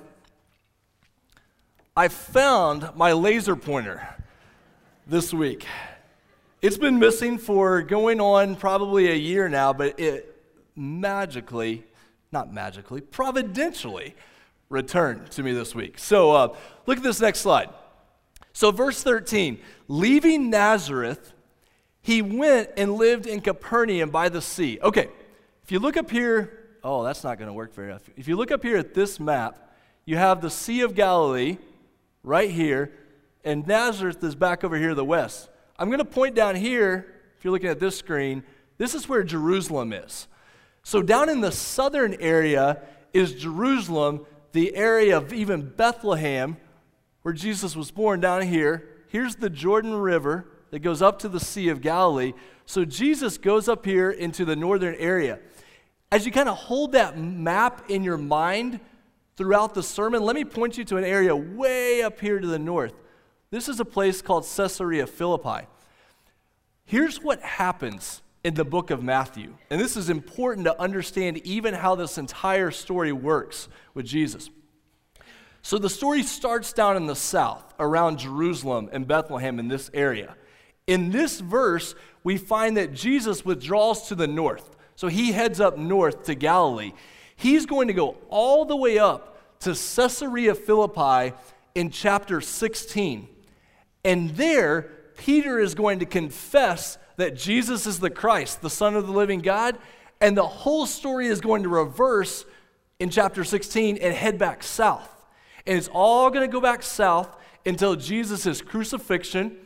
I 1.96 2.08
found 2.08 2.90
my 2.94 3.12
laser 3.12 3.56
pointer 3.56 4.06
this 5.06 5.32
week. 5.32 5.66
It's 6.60 6.78
been 6.78 6.98
missing 6.98 7.38
for 7.38 7.82
going 7.82 8.20
on 8.20 8.56
probably 8.56 9.10
a 9.10 9.14
year 9.14 9.48
now, 9.48 9.72
but 9.72 9.98
it 9.98 10.35
magically, 10.76 11.84
not 12.32 12.52
magically, 12.52 13.00
providentially 13.00 14.14
returned 14.68 15.30
to 15.32 15.42
me 15.42 15.52
this 15.52 15.74
week. 15.74 15.98
So 15.98 16.32
uh, 16.32 16.56
look 16.86 16.98
at 16.98 17.02
this 17.02 17.20
next 17.20 17.40
slide. 17.40 17.70
So, 18.56 18.70
verse 18.70 19.02
13 19.02 19.58
leaving 19.86 20.48
Nazareth, 20.48 21.34
he 22.00 22.22
went 22.22 22.70
and 22.78 22.94
lived 22.94 23.26
in 23.26 23.42
Capernaum 23.42 24.08
by 24.08 24.30
the 24.30 24.40
sea. 24.40 24.78
Okay, 24.82 25.08
if 25.62 25.70
you 25.70 25.78
look 25.78 25.98
up 25.98 26.10
here, 26.10 26.78
oh, 26.82 27.04
that's 27.04 27.22
not 27.22 27.36
going 27.36 27.48
to 27.48 27.52
work 27.52 27.74
very 27.74 27.88
well. 27.88 28.00
If 28.16 28.28
you 28.28 28.36
look 28.36 28.50
up 28.50 28.62
here 28.62 28.78
at 28.78 28.94
this 28.94 29.20
map, 29.20 29.74
you 30.06 30.16
have 30.16 30.40
the 30.40 30.48
Sea 30.48 30.80
of 30.80 30.94
Galilee 30.94 31.58
right 32.22 32.50
here, 32.50 32.92
and 33.44 33.66
Nazareth 33.66 34.24
is 34.24 34.34
back 34.34 34.64
over 34.64 34.78
here 34.78 34.90
to 34.90 34.94
the 34.94 35.04
west. 35.04 35.50
I'm 35.78 35.88
going 35.88 35.98
to 35.98 36.04
point 36.06 36.34
down 36.34 36.56
here, 36.56 37.12
if 37.36 37.44
you're 37.44 37.52
looking 37.52 37.68
at 37.68 37.78
this 37.78 37.98
screen, 37.98 38.42
this 38.78 38.94
is 38.94 39.06
where 39.06 39.22
Jerusalem 39.22 39.92
is. 39.92 40.28
So, 40.86 41.02
down 41.02 41.28
in 41.28 41.40
the 41.40 41.50
southern 41.50 42.14
area 42.20 42.80
is 43.12 43.32
Jerusalem, 43.32 44.24
the 44.52 44.76
area 44.76 45.16
of 45.16 45.32
even 45.32 45.68
Bethlehem, 45.68 46.58
where 47.22 47.34
Jesus 47.34 47.74
was 47.74 47.90
born, 47.90 48.20
down 48.20 48.42
here. 48.42 48.86
Here's 49.08 49.34
the 49.34 49.50
Jordan 49.50 49.96
River 49.96 50.46
that 50.70 50.78
goes 50.78 51.02
up 51.02 51.18
to 51.18 51.28
the 51.28 51.40
Sea 51.40 51.70
of 51.70 51.80
Galilee. 51.80 52.34
So, 52.66 52.84
Jesus 52.84 53.36
goes 53.36 53.68
up 53.68 53.84
here 53.84 54.12
into 54.12 54.44
the 54.44 54.54
northern 54.54 54.94
area. 54.94 55.40
As 56.12 56.24
you 56.24 56.30
kind 56.30 56.48
of 56.48 56.56
hold 56.56 56.92
that 56.92 57.18
map 57.18 57.90
in 57.90 58.04
your 58.04 58.16
mind 58.16 58.78
throughout 59.36 59.74
the 59.74 59.82
sermon, 59.82 60.22
let 60.22 60.36
me 60.36 60.44
point 60.44 60.78
you 60.78 60.84
to 60.84 60.98
an 60.98 61.04
area 61.04 61.34
way 61.34 62.04
up 62.04 62.20
here 62.20 62.38
to 62.38 62.46
the 62.46 62.60
north. 62.60 62.94
This 63.50 63.68
is 63.68 63.80
a 63.80 63.84
place 63.84 64.22
called 64.22 64.46
Caesarea 64.56 65.08
Philippi. 65.08 65.66
Here's 66.84 67.20
what 67.20 67.40
happens 67.42 68.22
in 68.46 68.54
the 68.54 68.64
book 68.64 68.92
of 68.92 69.02
Matthew. 69.02 69.56
And 69.70 69.80
this 69.80 69.96
is 69.96 70.08
important 70.08 70.66
to 70.66 70.80
understand 70.80 71.38
even 71.38 71.74
how 71.74 71.96
this 71.96 72.16
entire 72.16 72.70
story 72.70 73.10
works 73.10 73.66
with 73.92 74.06
Jesus. 74.06 74.50
So 75.62 75.78
the 75.78 75.90
story 75.90 76.22
starts 76.22 76.72
down 76.72 76.96
in 76.96 77.06
the 77.06 77.16
south, 77.16 77.74
around 77.80 78.20
Jerusalem 78.20 78.88
and 78.92 79.04
Bethlehem 79.08 79.58
in 79.58 79.66
this 79.66 79.90
area. 79.92 80.36
In 80.86 81.10
this 81.10 81.40
verse, 81.40 81.96
we 82.22 82.36
find 82.36 82.76
that 82.76 82.92
Jesus 82.92 83.44
withdraws 83.44 84.06
to 84.10 84.14
the 84.14 84.28
north. 84.28 84.76
So 84.94 85.08
he 85.08 85.32
heads 85.32 85.58
up 85.58 85.76
north 85.76 86.22
to 86.26 86.36
Galilee. 86.36 86.92
He's 87.34 87.66
going 87.66 87.88
to 87.88 87.94
go 87.94 88.16
all 88.28 88.64
the 88.64 88.76
way 88.76 88.96
up 88.96 89.58
to 89.62 89.70
Caesarea 89.70 90.54
Philippi 90.54 91.34
in 91.74 91.90
chapter 91.90 92.40
16. 92.40 93.26
And 94.04 94.30
there, 94.36 94.82
Peter 95.16 95.58
is 95.58 95.74
going 95.74 95.98
to 95.98 96.06
confess 96.06 96.96
that 97.16 97.36
Jesus 97.36 97.86
is 97.86 98.00
the 98.00 98.10
Christ, 98.10 98.62
the 98.62 98.70
Son 98.70 98.94
of 98.94 99.06
the 99.06 99.12
living 99.12 99.40
God, 99.40 99.78
and 100.20 100.36
the 100.36 100.46
whole 100.46 100.86
story 100.86 101.26
is 101.26 101.40
going 101.40 101.62
to 101.62 101.68
reverse 101.68 102.44
in 102.98 103.10
chapter 103.10 103.44
16 103.44 103.98
and 103.98 104.14
head 104.14 104.38
back 104.38 104.62
south. 104.62 105.10
And 105.66 105.76
it's 105.76 105.88
all 105.88 106.30
going 106.30 106.48
to 106.48 106.52
go 106.52 106.60
back 106.60 106.82
south 106.82 107.36
until 107.64 107.96
Jesus' 107.96 108.62
crucifixion 108.62 109.56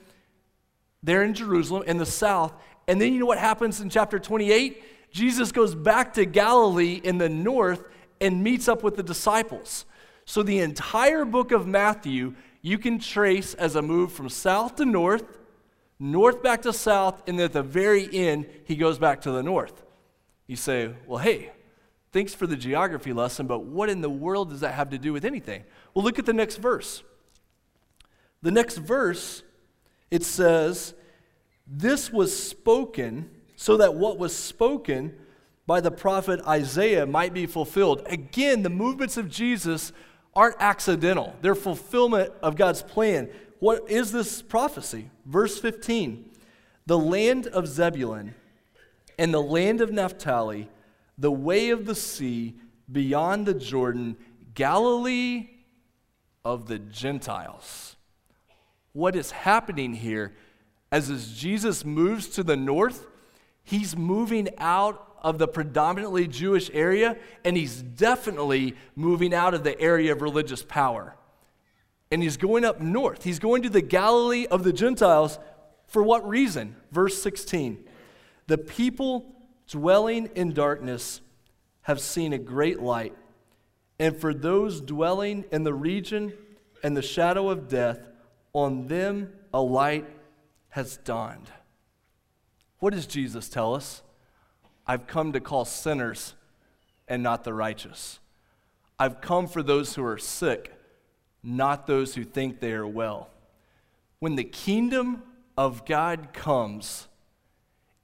there 1.02 1.22
in 1.22 1.34
Jerusalem 1.34 1.84
in 1.86 1.98
the 1.98 2.06
south. 2.06 2.52
And 2.88 3.00
then 3.00 3.12
you 3.12 3.20
know 3.20 3.26
what 3.26 3.38
happens 3.38 3.80
in 3.80 3.90
chapter 3.90 4.18
28? 4.18 5.12
Jesus 5.12 5.52
goes 5.52 5.74
back 5.74 6.14
to 6.14 6.24
Galilee 6.24 7.00
in 7.02 7.18
the 7.18 7.28
north 7.28 7.84
and 8.20 8.42
meets 8.42 8.68
up 8.68 8.82
with 8.82 8.96
the 8.96 9.02
disciples. 9.02 9.84
So 10.24 10.42
the 10.42 10.60
entire 10.60 11.24
book 11.24 11.52
of 11.52 11.66
Matthew 11.66 12.34
you 12.62 12.78
can 12.78 12.98
trace 12.98 13.54
as 13.54 13.74
a 13.74 13.82
move 13.82 14.12
from 14.12 14.28
south 14.28 14.76
to 14.76 14.84
north 14.84 15.24
north 16.00 16.42
back 16.42 16.62
to 16.62 16.72
south, 16.72 17.22
and 17.28 17.38
then 17.38 17.44
at 17.44 17.52
the 17.52 17.62
very 17.62 18.08
end, 18.12 18.46
he 18.64 18.74
goes 18.74 18.98
back 18.98 19.20
to 19.20 19.30
the 19.30 19.42
north. 19.42 19.84
You 20.46 20.56
say, 20.56 20.90
well, 21.06 21.18
hey, 21.18 21.52
thanks 22.10 22.34
for 22.34 22.46
the 22.46 22.56
geography 22.56 23.12
lesson, 23.12 23.46
but 23.46 23.64
what 23.64 23.90
in 23.90 24.00
the 24.00 24.10
world 24.10 24.50
does 24.50 24.60
that 24.60 24.74
have 24.74 24.90
to 24.90 24.98
do 24.98 25.12
with 25.12 25.24
anything? 25.24 25.62
Well, 25.94 26.04
look 26.04 26.18
at 26.18 26.26
the 26.26 26.32
next 26.32 26.56
verse. 26.56 27.02
The 28.42 28.50
next 28.50 28.78
verse, 28.78 29.42
it 30.10 30.24
says, 30.24 30.94
This 31.66 32.10
was 32.10 32.36
spoken 32.36 33.30
so 33.54 33.76
that 33.76 33.94
what 33.94 34.18
was 34.18 34.34
spoken 34.34 35.14
by 35.66 35.80
the 35.80 35.90
prophet 35.90 36.40
Isaiah 36.48 37.06
might 37.06 37.34
be 37.34 37.46
fulfilled. 37.46 38.02
Again, 38.06 38.62
the 38.62 38.70
movements 38.70 39.18
of 39.18 39.28
Jesus 39.28 39.92
aren't 40.34 40.56
accidental, 40.58 41.36
they're 41.42 41.54
fulfillment 41.54 42.32
of 42.42 42.56
God's 42.56 42.82
plan. 42.82 43.28
What 43.60 43.90
is 43.90 44.10
this 44.10 44.42
prophecy? 44.42 45.10
Verse 45.24 45.58
15 45.58 46.28
The 46.86 46.98
land 46.98 47.46
of 47.46 47.68
Zebulun 47.68 48.34
and 49.18 49.32
the 49.32 49.42
land 49.42 49.80
of 49.82 49.92
Naphtali, 49.92 50.68
the 51.16 51.30
way 51.30 51.70
of 51.70 51.84
the 51.84 51.94
sea 51.94 52.56
beyond 52.90 53.46
the 53.46 53.54
Jordan, 53.54 54.16
Galilee 54.54 55.50
of 56.44 56.66
the 56.66 56.78
Gentiles. 56.78 57.96
What 58.92 59.14
is 59.14 59.30
happening 59.30 59.94
here 59.94 60.34
as, 60.90 61.10
as 61.10 61.32
Jesus 61.34 61.84
moves 61.84 62.28
to 62.28 62.42
the 62.42 62.56
north, 62.56 63.06
he's 63.62 63.94
moving 63.94 64.48
out 64.58 65.06
of 65.22 65.38
the 65.38 65.46
predominantly 65.46 66.26
Jewish 66.26 66.70
area, 66.72 67.16
and 67.44 67.56
he's 67.56 67.82
definitely 67.82 68.74
moving 68.96 69.34
out 69.34 69.52
of 69.52 69.64
the 69.64 69.78
area 69.78 70.12
of 70.12 70.22
religious 70.22 70.62
power 70.62 71.14
and 72.10 72.22
he's 72.22 72.36
going 72.36 72.64
up 72.64 72.80
north. 72.80 73.24
He's 73.24 73.38
going 73.38 73.62
to 73.62 73.70
the 73.70 73.82
Galilee 73.82 74.46
of 74.46 74.64
the 74.64 74.72
Gentiles. 74.72 75.38
For 75.86 76.02
what 76.02 76.28
reason? 76.28 76.76
Verse 76.90 77.20
16 77.22 77.84
The 78.46 78.58
people 78.58 79.26
dwelling 79.68 80.30
in 80.34 80.52
darkness 80.52 81.20
have 81.82 82.00
seen 82.00 82.32
a 82.32 82.38
great 82.38 82.80
light, 82.80 83.14
and 83.98 84.16
for 84.16 84.34
those 84.34 84.80
dwelling 84.80 85.44
in 85.52 85.64
the 85.64 85.74
region 85.74 86.32
and 86.82 86.96
the 86.96 87.02
shadow 87.02 87.48
of 87.50 87.68
death, 87.68 88.00
on 88.52 88.88
them 88.88 89.32
a 89.54 89.60
light 89.60 90.06
has 90.70 90.96
dawned. 90.98 91.50
What 92.78 92.94
does 92.94 93.06
Jesus 93.06 93.48
tell 93.48 93.74
us? 93.74 94.02
I've 94.86 95.06
come 95.06 95.32
to 95.32 95.40
call 95.40 95.64
sinners 95.64 96.34
and 97.06 97.22
not 97.22 97.44
the 97.44 97.52
righteous. 97.52 98.18
I've 98.98 99.20
come 99.20 99.46
for 99.46 99.62
those 99.62 99.94
who 99.94 100.04
are 100.04 100.18
sick 100.18 100.72
not 101.42 101.86
those 101.86 102.14
who 102.14 102.24
think 102.24 102.60
they 102.60 102.72
are 102.72 102.86
well. 102.86 103.30
When 104.18 104.36
the 104.36 104.44
kingdom 104.44 105.22
of 105.56 105.84
God 105.86 106.32
comes, 106.32 107.08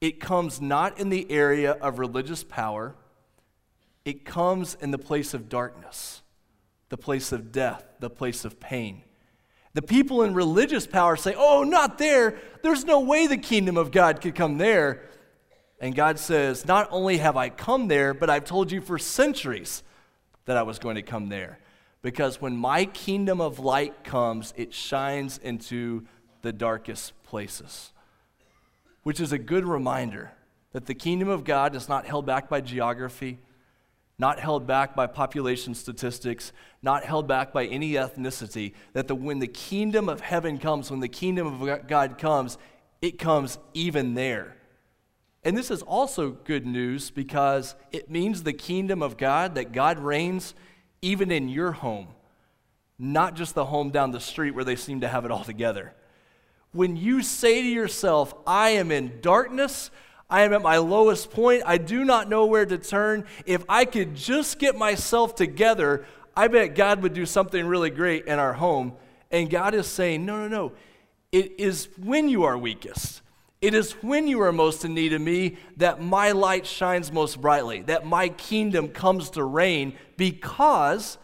it 0.01 0.21
comes 0.21 0.61
not 0.61 0.99
in 0.99 1.09
the 1.11 1.31
area 1.31 1.73
of 1.73 1.99
religious 1.99 2.45
power, 2.45 2.95
it 4.05 4.25
comes 4.25 4.77
in 4.81 4.91
the 4.91 4.99
place 4.99 5.35
of 5.35 5.49
darkness, 5.49 6.23
the 6.89 6.97
place 6.97 7.33
of 7.33 7.53
death, 7.53 7.85
the 7.99 8.11
place 8.11 8.45
of 8.45 8.61
pain. 8.61 9.03
The 9.75 9.83
people 9.83 10.23
in 10.23 10.33
religious 10.33 10.87
power 10.87 11.17
say, 11.17 11.35
Oh, 11.37 11.63
not 11.63 11.99
there. 11.99 12.39
There's 12.63 12.87
no 12.87 13.01
way 13.01 13.27
the 13.27 13.37
kingdom 13.37 13.77
of 13.77 13.91
God 13.91 14.23
could 14.23 14.35
come 14.35 14.57
there. 14.57 15.03
And 15.81 15.95
God 15.95 16.19
says, 16.19 16.65
Not 16.65 16.89
only 16.91 17.19
have 17.19 17.37
I 17.37 17.51
come 17.51 17.89
there, 17.89 18.15
but 18.15 18.31
I've 18.31 18.45
told 18.45 18.73
you 18.73 18.81
for 18.81 18.99
centuries 18.99 19.83
that 20.47 20.57
I 20.57 20.63
was 20.63 20.79
going 20.79 20.95
to 20.97 21.03
come 21.03 21.29
there. 21.29 21.59
Because 22.03 22.41
when 22.41 22.57
my 22.57 22.85
kingdom 22.85 23.41
of 23.41 23.59
light 23.59 24.05
comes, 24.05 24.55
it 24.57 24.73
shines 24.73 25.39
into 25.39 26.07
the 26.43 26.53
darkest 26.53 27.21
places. 27.25 27.93
Which 29.03 29.21
is 29.21 29.33
a 29.33 29.39
good 29.39 29.65
reminder 29.65 30.33
that 30.73 30.87
the 30.87 30.95
kingdom 30.95 31.29
of 31.29 31.45
God 31.45 31.75
is 31.75 31.89
not 31.89 32.07
held 32.07 32.27
back 32.27 32.49
by 32.49 32.61
geography, 32.61 33.39
not 34.19 34.39
held 34.39 34.67
back 34.67 34.95
by 34.95 35.07
population 35.07 35.75
statistics, 35.75 36.53
not 36.83 37.05
held 37.05 37.27
back 37.27 37.53
by 37.53 37.67
any 37.67 37.93
ethnicity. 37.93 38.73
That 38.93 39.09
the, 39.09 39.15
when 39.15 39.39
the 39.39 39.47
kingdom 39.47 40.09
of 40.09 40.21
heaven 40.21 40.59
comes, 40.59 40.91
when 40.91 41.01
the 41.01 41.09
kingdom 41.09 41.61
of 41.61 41.87
God 41.87 42.19
comes, 42.19 42.59
it 43.03 43.19
comes 43.19 43.59
even 43.75 44.15
there. 44.15 44.57
And 45.45 45.57
this 45.57 45.71
is 45.71 45.83
also 45.83 46.31
good 46.31 46.67
news 46.67 47.11
because 47.11 47.77
it 47.93 48.11
means 48.11 48.43
the 48.43 48.53
kingdom 48.53 49.03
of 49.03 49.17
God, 49.17 49.55
that 49.55 49.73
God 49.73 49.99
reigns 49.99 50.55
even 51.03 51.31
in 51.31 51.49
your 51.49 51.73
home, 51.73 52.09
not 52.99 53.35
just 53.35 53.55
the 53.55 53.67
home 53.67 53.91
down 53.91 54.11
the 54.11 54.21
street 54.21 54.53
where 54.53 54.65
they 54.65 54.77
seem 54.77 55.01
to 55.01 55.09
have 55.09 55.25
it 55.25 55.31
all 55.31 55.45
together. 55.45 55.95
When 56.73 56.97
you 56.97 57.23
say 57.23 57.63
to 57.63 57.69
yourself, 57.69 58.35
I 58.47 58.71
am 58.71 58.91
in 58.91 59.21
darkness, 59.21 59.91
I 60.29 60.43
am 60.43 60.53
at 60.53 60.63
my 60.63 60.79
lowest 60.79 61.31
point, 61.31 61.63
I 61.65 61.79
do 61.79 62.05
not 62.05 62.29
know 62.29 62.47
where 62.47 62.67
to 62.67 62.79
turn, 62.79 63.25
if 63.45 63.65
I 63.69 63.85
could 63.85 64.15
just 64.15 64.59
get 64.59 64.77
myself 64.77 65.35
together, 65.35 66.05
I 66.37 66.49
bet 66.49 66.75
God 66.75 67.03
would 67.03 67.15
do 67.15 67.25
something 67.25 67.67
really 67.67 67.91
great 67.91 68.27
in 68.27 68.39
our 68.39 68.53
home. 68.53 68.95
And 69.31 69.49
God 69.49 69.75
is 69.75 69.87
saying, 69.87 70.27
No, 70.27 70.37
no, 70.37 70.49
no. 70.49 70.73
It 71.33 71.59
is 71.59 71.89
when 71.99 72.29
you 72.29 72.45
are 72.45 72.57
weakest 72.57 73.23
it 73.61 73.75
is 73.75 73.93
when 74.03 74.29
you 74.29 74.41
are 74.43 74.53
most 74.53 74.85
in 74.85 74.95
need 74.95 75.13
of 75.13 75.21
me 75.21 75.57
that 75.79 76.01
my 76.01 76.33
light 76.33 76.67
shines 76.67 77.11
most 77.11 77.41
brightly, 77.41 77.83
that 77.83 78.07
my 78.07 78.29
kingdom 78.29 78.89
comes 78.89 79.31
to 79.31 79.45
reign 79.45 79.95
because 80.17 81.17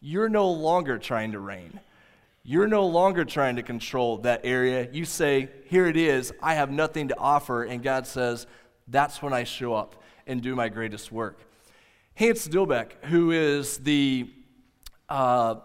you're 0.00 0.28
no 0.28 0.50
longer 0.50 0.98
trying 0.98 1.32
to 1.32 1.40
reign. 1.40 1.80
You're 2.44 2.68
no 2.68 2.86
longer 2.86 3.24
trying 3.24 3.56
to 3.56 3.62
control 3.62 4.18
that 4.18 4.40
area. 4.44 4.88
You 4.90 5.04
say, 5.04 5.48
Here 5.66 5.86
it 5.86 5.96
is, 5.96 6.32
I 6.42 6.54
have 6.54 6.70
nothing 6.70 7.08
to 7.08 7.18
offer. 7.18 7.64
And 7.64 7.82
God 7.82 8.06
says, 8.06 8.46
That's 8.88 9.22
when 9.22 9.32
I 9.32 9.44
show 9.44 9.74
up 9.74 10.02
and 10.26 10.42
do 10.42 10.54
my 10.56 10.68
greatest 10.68 11.12
work. 11.12 11.38
Hance 12.14 12.46
Dilbeck, 12.48 13.04
who 13.04 13.30
is 13.30 13.78
the 13.78 14.30
uh, 15.08 15.56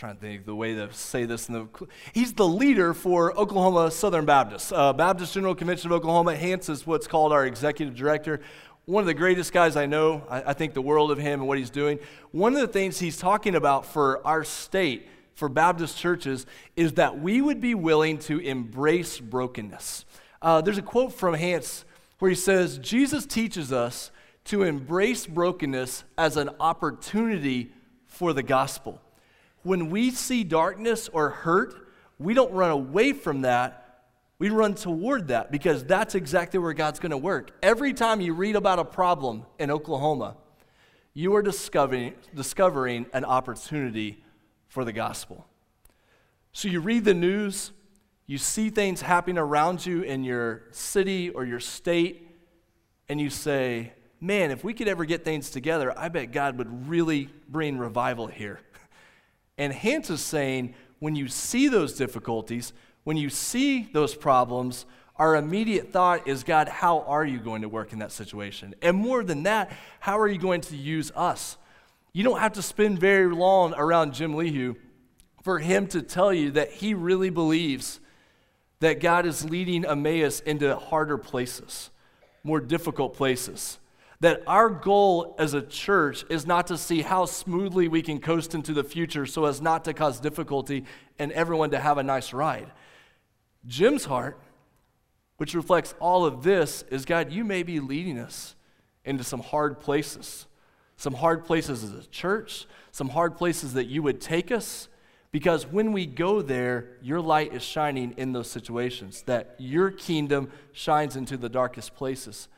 trying 0.00 0.14
to 0.14 0.20
think 0.22 0.46
the 0.46 0.54
way 0.54 0.74
to 0.74 0.90
say 0.94 1.26
this. 1.26 1.44
The, 1.44 1.68
he's 2.14 2.32
the 2.32 2.48
leader 2.48 2.94
for 2.94 3.38
Oklahoma 3.38 3.90
Southern 3.90 4.24
Baptist. 4.24 4.72
Uh, 4.72 4.94
Baptist 4.94 5.34
General 5.34 5.54
Convention 5.54 5.92
of 5.92 5.96
Oklahoma. 5.98 6.34
Hance 6.34 6.70
is 6.70 6.86
what's 6.86 7.06
called 7.06 7.34
our 7.34 7.44
executive 7.44 7.94
director. 7.94 8.40
One 8.86 9.02
of 9.02 9.06
the 9.06 9.12
greatest 9.12 9.52
guys 9.52 9.76
I 9.76 9.84
know. 9.84 10.24
I, 10.30 10.42
I 10.42 10.52
think 10.54 10.72
the 10.72 10.80
world 10.80 11.10
of 11.10 11.18
him 11.18 11.40
and 11.40 11.46
what 11.46 11.58
he's 11.58 11.68
doing. 11.68 11.98
One 12.30 12.54
of 12.54 12.62
the 12.62 12.66
things 12.68 12.98
he's 12.98 13.18
talking 13.18 13.54
about 13.54 13.84
for 13.84 14.26
our 14.26 14.42
state 14.42 15.06
for 15.34 15.50
Baptist 15.50 15.98
churches 15.98 16.46
is 16.76 16.94
that 16.94 17.20
we 17.20 17.42
would 17.42 17.60
be 17.60 17.74
willing 17.74 18.16
to 18.20 18.38
embrace 18.38 19.20
brokenness. 19.20 20.06
Uh, 20.40 20.62
there's 20.62 20.78
a 20.78 20.82
quote 20.82 21.12
from 21.12 21.34
Hance 21.34 21.84
where 22.20 22.30
he 22.30 22.34
says, 22.34 22.78
Jesus 22.78 23.26
teaches 23.26 23.70
us 23.70 24.10
to 24.44 24.62
embrace 24.62 25.26
brokenness 25.26 26.04
as 26.16 26.38
an 26.38 26.48
opportunity 26.58 27.70
for 28.06 28.32
the 28.32 28.42
gospel. 28.42 28.98
When 29.62 29.90
we 29.90 30.10
see 30.10 30.44
darkness 30.44 31.08
or 31.12 31.30
hurt, 31.30 31.88
we 32.18 32.34
don't 32.34 32.52
run 32.52 32.70
away 32.70 33.12
from 33.12 33.42
that. 33.42 34.04
We 34.38 34.48
run 34.48 34.74
toward 34.74 35.28
that 35.28 35.52
because 35.52 35.84
that's 35.84 36.14
exactly 36.14 36.58
where 36.58 36.72
God's 36.72 36.98
going 36.98 37.10
to 37.10 37.18
work. 37.18 37.50
Every 37.62 37.92
time 37.92 38.20
you 38.20 38.32
read 38.32 38.56
about 38.56 38.78
a 38.78 38.84
problem 38.84 39.44
in 39.58 39.70
Oklahoma, 39.70 40.36
you 41.12 41.34
are 41.34 41.42
discovering, 41.42 42.14
discovering 42.34 43.06
an 43.12 43.24
opportunity 43.24 44.24
for 44.68 44.84
the 44.84 44.92
gospel. 44.92 45.46
So 46.52 46.68
you 46.68 46.80
read 46.80 47.04
the 47.04 47.14
news, 47.14 47.72
you 48.26 48.38
see 48.38 48.70
things 48.70 49.02
happening 49.02 49.38
around 49.38 49.84
you 49.84 50.02
in 50.02 50.24
your 50.24 50.62
city 50.70 51.30
or 51.30 51.44
your 51.44 51.60
state, 51.60 52.28
and 53.08 53.20
you 53.20 53.28
say, 53.28 53.92
man, 54.20 54.50
if 54.50 54.62
we 54.62 54.72
could 54.72 54.88
ever 54.88 55.04
get 55.04 55.24
things 55.24 55.50
together, 55.50 55.96
I 55.98 56.08
bet 56.08 56.32
God 56.32 56.56
would 56.58 56.88
really 56.88 57.28
bring 57.48 57.76
revival 57.76 58.26
here. 58.26 58.60
And 59.60 59.74
Hance 59.74 60.08
is 60.08 60.22
saying, 60.22 60.74
when 61.00 61.14
you 61.14 61.28
see 61.28 61.68
those 61.68 61.92
difficulties, 61.92 62.72
when 63.04 63.18
you 63.18 63.28
see 63.28 63.90
those 63.92 64.14
problems, 64.14 64.86
our 65.16 65.36
immediate 65.36 65.92
thought 65.92 66.26
is, 66.26 66.44
God, 66.44 66.66
how 66.66 67.00
are 67.00 67.26
you 67.26 67.38
going 67.38 67.60
to 67.60 67.68
work 67.68 67.92
in 67.92 67.98
that 67.98 68.10
situation? 68.10 68.74
And 68.80 68.96
more 68.96 69.22
than 69.22 69.42
that, 69.42 69.70
how 70.00 70.18
are 70.18 70.28
you 70.28 70.38
going 70.38 70.62
to 70.62 70.76
use 70.76 71.12
us? 71.14 71.58
You 72.14 72.24
don't 72.24 72.40
have 72.40 72.54
to 72.54 72.62
spend 72.62 73.00
very 73.00 73.30
long 73.30 73.74
around 73.74 74.14
Jim 74.14 74.32
Lehu 74.32 74.76
for 75.42 75.58
him 75.58 75.86
to 75.88 76.00
tell 76.00 76.32
you 76.32 76.52
that 76.52 76.72
he 76.72 76.94
really 76.94 77.28
believes 77.28 78.00
that 78.78 78.98
God 78.98 79.26
is 79.26 79.44
leading 79.44 79.84
Emmaus 79.84 80.40
into 80.40 80.74
harder 80.74 81.18
places, 81.18 81.90
more 82.44 82.60
difficult 82.60 83.14
places 83.14 83.78
that 84.20 84.42
our 84.46 84.68
goal 84.68 85.34
as 85.38 85.54
a 85.54 85.62
church 85.62 86.24
is 86.28 86.46
not 86.46 86.66
to 86.66 86.76
see 86.76 87.00
how 87.00 87.24
smoothly 87.24 87.88
we 87.88 88.02
can 88.02 88.20
coast 88.20 88.54
into 88.54 88.72
the 88.72 88.84
future 88.84 89.24
so 89.24 89.46
as 89.46 89.62
not 89.62 89.84
to 89.84 89.94
cause 89.94 90.20
difficulty 90.20 90.84
and 91.18 91.32
everyone 91.32 91.70
to 91.70 91.78
have 91.78 91.96
a 91.96 92.02
nice 92.02 92.32
ride. 92.32 92.70
Jim's 93.66 94.04
heart, 94.04 94.38
which 95.38 95.54
reflects 95.54 95.94
all 96.00 96.26
of 96.26 96.42
this, 96.42 96.84
is 96.90 97.06
God, 97.06 97.32
you 97.32 97.44
may 97.44 97.62
be 97.62 97.80
leading 97.80 98.18
us 98.18 98.54
into 99.04 99.24
some 99.24 99.40
hard 99.40 99.80
places. 99.80 100.46
Some 100.96 101.14
hard 101.14 101.46
places 101.46 101.82
as 101.82 102.04
a 102.04 102.08
church, 102.08 102.66
some 102.92 103.08
hard 103.08 103.38
places 103.38 103.72
that 103.72 103.86
you 103.86 104.02
would 104.02 104.20
take 104.20 104.52
us, 104.52 104.88
because 105.32 105.66
when 105.66 105.92
we 105.92 106.04
go 106.04 106.42
there, 106.42 106.98
your 107.00 107.22
light 107.22 107.54
is 107.54 107.62
shining 107.62 108.12
in 108.18 108.32
those 108.32 108.50
situations, 108.50 109.22
that 109.22 109.54
your 109.58 109.90
kingdom 109.90 110.50
shines 110.72 111.16
into 111.16 111.38
the 111.38 111.48
darkest 111.48 111.94
places. 111.94 112.48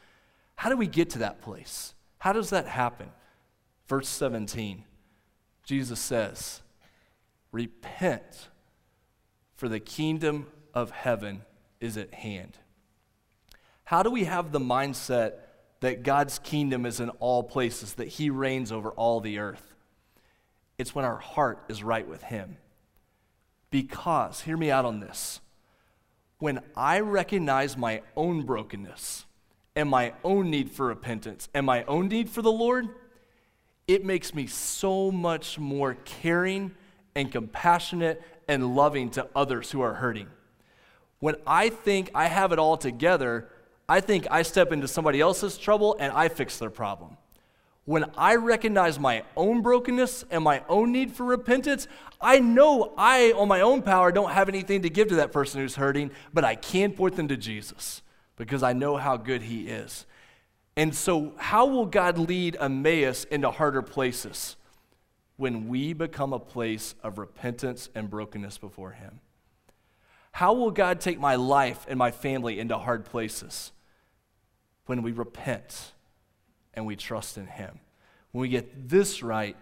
How 0.57 0.69
do 0.69 0.77
we 0.77 0.87
get 0.87 1.11
to 1.11 1.19
that 1.21 1.43
place? 1.43 1.95
How 2.19 2.33
does 2.33 2.51
that 2.51 2.67
happen? 2.67 3.11
Verse 3.89 4.09
17, 4.09 4.85
Jesus 5.65 6.01
says, 6.01 6.63
Repent, 7.51 8.49
for 9.57 9.69
the 9.69 9.81
kingdom 9.81 10.47
of 10.73 10.91
heaven 10.91 11.43
is 11.81 11.97
at 11.97 12.15
hand. 12.15 12.59
How 13.85 14.03
do 14.03 14.11
we 14.11 14.25
have 14.25 14.53
the 14.53 14.61
mindset 14.61 15.35
that 15.81 16.03
God's 16.03 16.39
kingdom 16.39 16.87
is 16.87 17.01
in 17.01 17.11
all 17.11 17.43
places, 17.43 17.95
that 17.95 18.09
He 18.09 18.31
reigns 18.31 18.73
over 18.73 18.91
all 18.91 19.21
the 19.21 19.39
earth? 19.39 19.75
It's 20.79 20.95
when 20.95 21.05
our 21.05 21.19
heart 21.19 21.65
is 21.69 21.83
right 21.83 22.07
with 22.07 22.23
Him. 22.23 22.57
Because, 23.71 24.43
hear 24.43 24.57
me 24.57 24.71
out 24.71 24.85
on 24.85 25.01
this, 25.01 25.41
when 26.39 26.61
I 26.77 27.01
recognize 27.01 27.77
my 27.77 28.03
own 28.17 28.43
brokenness, 28.43 29.27
and 29.75 29.89
my 29.89 30.13
own 30.23 30.51
need 30.51 30.71
for 30.71 30.87
repentance 30.87 31.49
and 31.55 31.65
my 31.65 31.85
own 31.85 32.09
need 32.09 32.29
for 32.29 32.43
the 32.43 32.53
Lord, 32.53 32.89
it 33.87 34.05
makes 34.05 34.35
me 34.35 34.47
so 34.47 35.11
much 35.11 35.59
more 35.59 35.95
caring 36.05 36.73
and 37.15 37.31
compassionate 37.31 38.23
and 38.49 38.75
loving 38.75 39.11
to 39.11 39.27
others 39.35 39.71
who 39.71 39.81
are 39.81 39.95
hurting. 39.95 40.29
When 41.21 41.37
I 41.47 41.69
think 41.69 42.11
I 42.15 42.27
have 42.27 42.53
it 42.53 42.59
all 42.59 42.77
together, 42.77 43.49
I 43.89 44.01
think 44.01 44.27
I 44.31 44.43
step 44.43 44.73
into 44.73 44.89
somebody 44.89 45.21
else's 45.21 45.57
trouble 45.59 45.97
and 45.99 46.13
I 46.13 46.29
fix 46.29 46.59
their 46.59 46.71
problem. 46.71 47.17
When 47.85 48.05
I 48.17 48.37
recognize 48.37 48.99
my 48.99 49.25
own 49.37 49.61
brokenness 49.61 50.25
and 50.31 50.45
my 50.45 50.63
own 50.69 50.93
need 50.93 51.13
for 51.13 51.25
repentance, 51.25 51.89
I 52.21 52.39
know 52.39 52.93
I, 52.97 53.33
on 53.33 53.49
my 53.49 53.61
own 53.61 53.83
power, 53.83 54.13
don't 54.13 54.31
have 54.31 54.49
anything 54.49 54.83
to 54.83 54.91
give 54.91 55.09
to 55.09 55.17
that 55.17 55.33
person 55.33 55.61
who's 55.61 55.75
hurting, 55.75 56.13
but 56.33 56.45
I 56.45 56.55
can 56.55 56.93
point 56.93 57.17
them 57.17 57.27
to 57.29 57.37
Jesus 57.37 58.02
because 58.47 58.63
I 58.65 58.73
know 58.73 58.97
how 58.97 59.17
good 59.17 59.43
He 59.43 59.69
is. 59.69 60.05
And 60.77 60.95
so, 60.95 61.33
how 61.37 61.67
will 61.67 61.87
God 61.87 62.19
lead 62.19 62.57
Emmaus 62.59 63.25
into 63.25 63.51
harder 63.51 63.83
places? 63.83 64.57
When 65.37 65.69
we 65.69 65.93
become 65.93 66.33
a 66.33 66.39
place 66.39 66.95
of 67.03 67.19
repentance 67.19 67.89
and 67.95 68.11
brokenness 68.11 68.59
before 68.59 68.93
Him. 68.93 69.21
How 70.33 70.55
will 70.55 70.71
God 70.71 71.01
take 71.01 71.21
my 71.21 71.37
life 71.37 71.87
and 71.89 71.99
my 71.99 72.11
family 72.11 72.59
into 72.59 72.79
hard 72.79 73.05
places? 73.05 73.73
When 74.87 75.03
we 75.03 75.13
repent 75.13 75.93
and 76.75 76.87
we 76.87 76.97
trust 76.97 77.39
in 77.39 77.47
Him. 77.47 77.79
When 78.33 78.43
we 78.43 78.49
get 78.49 78.89
this 78.89 79.23
right, 79.23 79.57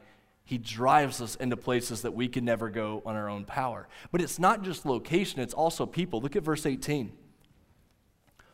He 0.44 0.58
drives 0.58 1.20
us 1.20 1.34
into 1.34 1.56
places 1.56 2.02
that 2.02 2.14
we 2.14 2.28
can 2.28 2.44
never 2.44 2.70
go 2.70 3.02
on 3.04 3.16
our 3.16 3.28
own 3.28 3.44
power. 3.44 3.88
But 4.10 4.20
it's 4.22 4.38
not 4.38 4.62
just 4.62 4.86
location, 4.86 5.40
it's 5.40 5.54
also 5.54 5.86
people. 5.86 6.20
Look 6.20 6.36
at 6.36 6.42
verse 6.42 6.66
18. 6.66 7.12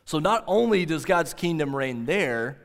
So 0.07 0.19
not 0.19 0.45
only 0.47 0.85
does 0.85 1.03
God's 1.03 1.33
kingdom 1.33 1.75
reign 1.75 2.05
there, 2.05 2.61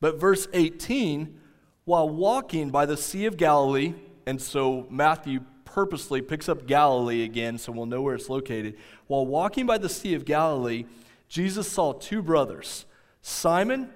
but 0.00 0.18
verse 0.18 0.48
18, 0.52 1.38
while 1.84 2.08
walking 2.08 2.70
by 2.70 2.86
the 2.86 2.96
Sea 2.96 3.26
of 3.26 3.36
Galilee, 3.36 3.94
and 4.26 4.42
so 4.42 4.88
Matthew 4.90 5.42
purposely 5.64 6.20
picks 6.20 6.48
up 6.48 6.66
Galilee 6.66 7.22
again 7.22 7.56
so 7.56 7.70
we'll 7.70 7.86
know 7.86 8.02
where 8.02 8.16
it's 8.16 8.28
located. 8.28 8.76
While 9.06 9.26
walking 9.26 9.64
by 9.64 9.78
the 9.78 9.88
Sea 9.88 10.14
of 10.14 10.24
Galilee, 10.24 10.86
Jesus 11.28 11.70
saw 11.70 11.92
two 11.92 12.20
brothers, 12.20 12.84
Simon, 13.22 13.88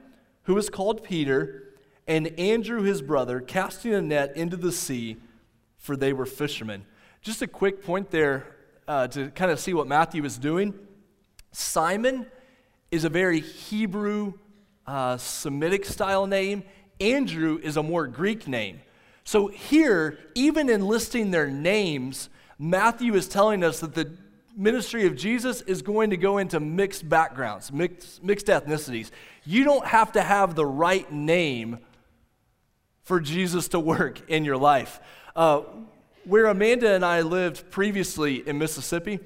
who 0.45 0.55
was 0.55 0.71
called 0.71 1.03
Peter, 1.03 1.75
and 2.07 2.39
Andrew, 2.39 2.83
his 2.83 3.03
brother, 3.03 3.41
casting 3.41 3.93
a 3.95 4.01
net 4.01 4.37
into 4.37 4.57
the 4.57 4.71
sea, 4.71 5.17
for 5.77 5.97
they 5.97 6.13
were 6.13 6.25
fishermen. 6.25 6.85
Just 7.21 7.43
a 7.43 7.49
quick 7.49 7.83
point 7.83 8.13
there 8.13 8.47
uh, 8.87 9.09
to 9.09 9.31
kind 9.31 9.51
of 9.51 9.59
see 9.59 9.75
what 9.75 9.89
Matthew 9.89 10.25
is 10.25 10.39
doing. 10.39 10.73
Simon 11.51 12.27
is 12.95 13.05
a 13.05 13.09
very 13.09 13.41
Hebrew, 13.41 14.35
uh, 14.87 15.17
Semitic 15.17 15.85
style 15.85 16.29
name. 16.29 16.63
Andrew 17.01 17.59
is 17.61 17.77
a 17.77 17.83
more 17.83 18.07
Greek 18.07 18.47
name. 18.47 18.81
So 19.25 19.49
here, 19.49 20.17
even 20.37 20.71
in 20.71 20.87
listing 20.87 21.33
their 21.33 21.49
names, 21.49 22.29
Matthew 22.57 23.15
is 23.15 23.27
telling 23.27 23.65
us 23.65 23.81
that 23.81 23.95
the 23.95 24.13
ministry 24.57 25.07
of 25.07 25.17
Jesus 25.17 25.61
is 25.63 25.83
going 25.83 26.11
to 26.11 26.17
go 26.17 26.39
into 26.39 26.61
mixed 26.61 27.09
backgrounds, 27.09 27.73
mixed, 27.73 28.23
mixed 28.23 28.47
ethnicities. 28.47 29.11
You 29.45 29.65
don't 29.65 29.87
have 29.87 30.13
to 30.13 30.23
have 30.23 30.55
the 30.55 30.65
right 30.67 31.11
name 31.11 31.79
for 33.03 33.19
Jesus 33.19 33.67
to 33.69 33.81
work 33.81 34.31
in 34.31 34.45
your 34.45 34.57
life. 34.57 35.01
Uh, 35.35 35.63
where 36.23 36.47
Amanda 36.47 36.95
and 36.95 37.05
I 37.05 37.23
lived 37.23 37.73
previously 37.73 38.47
in 38.47 38.57
Mississippi, 38.57 39.19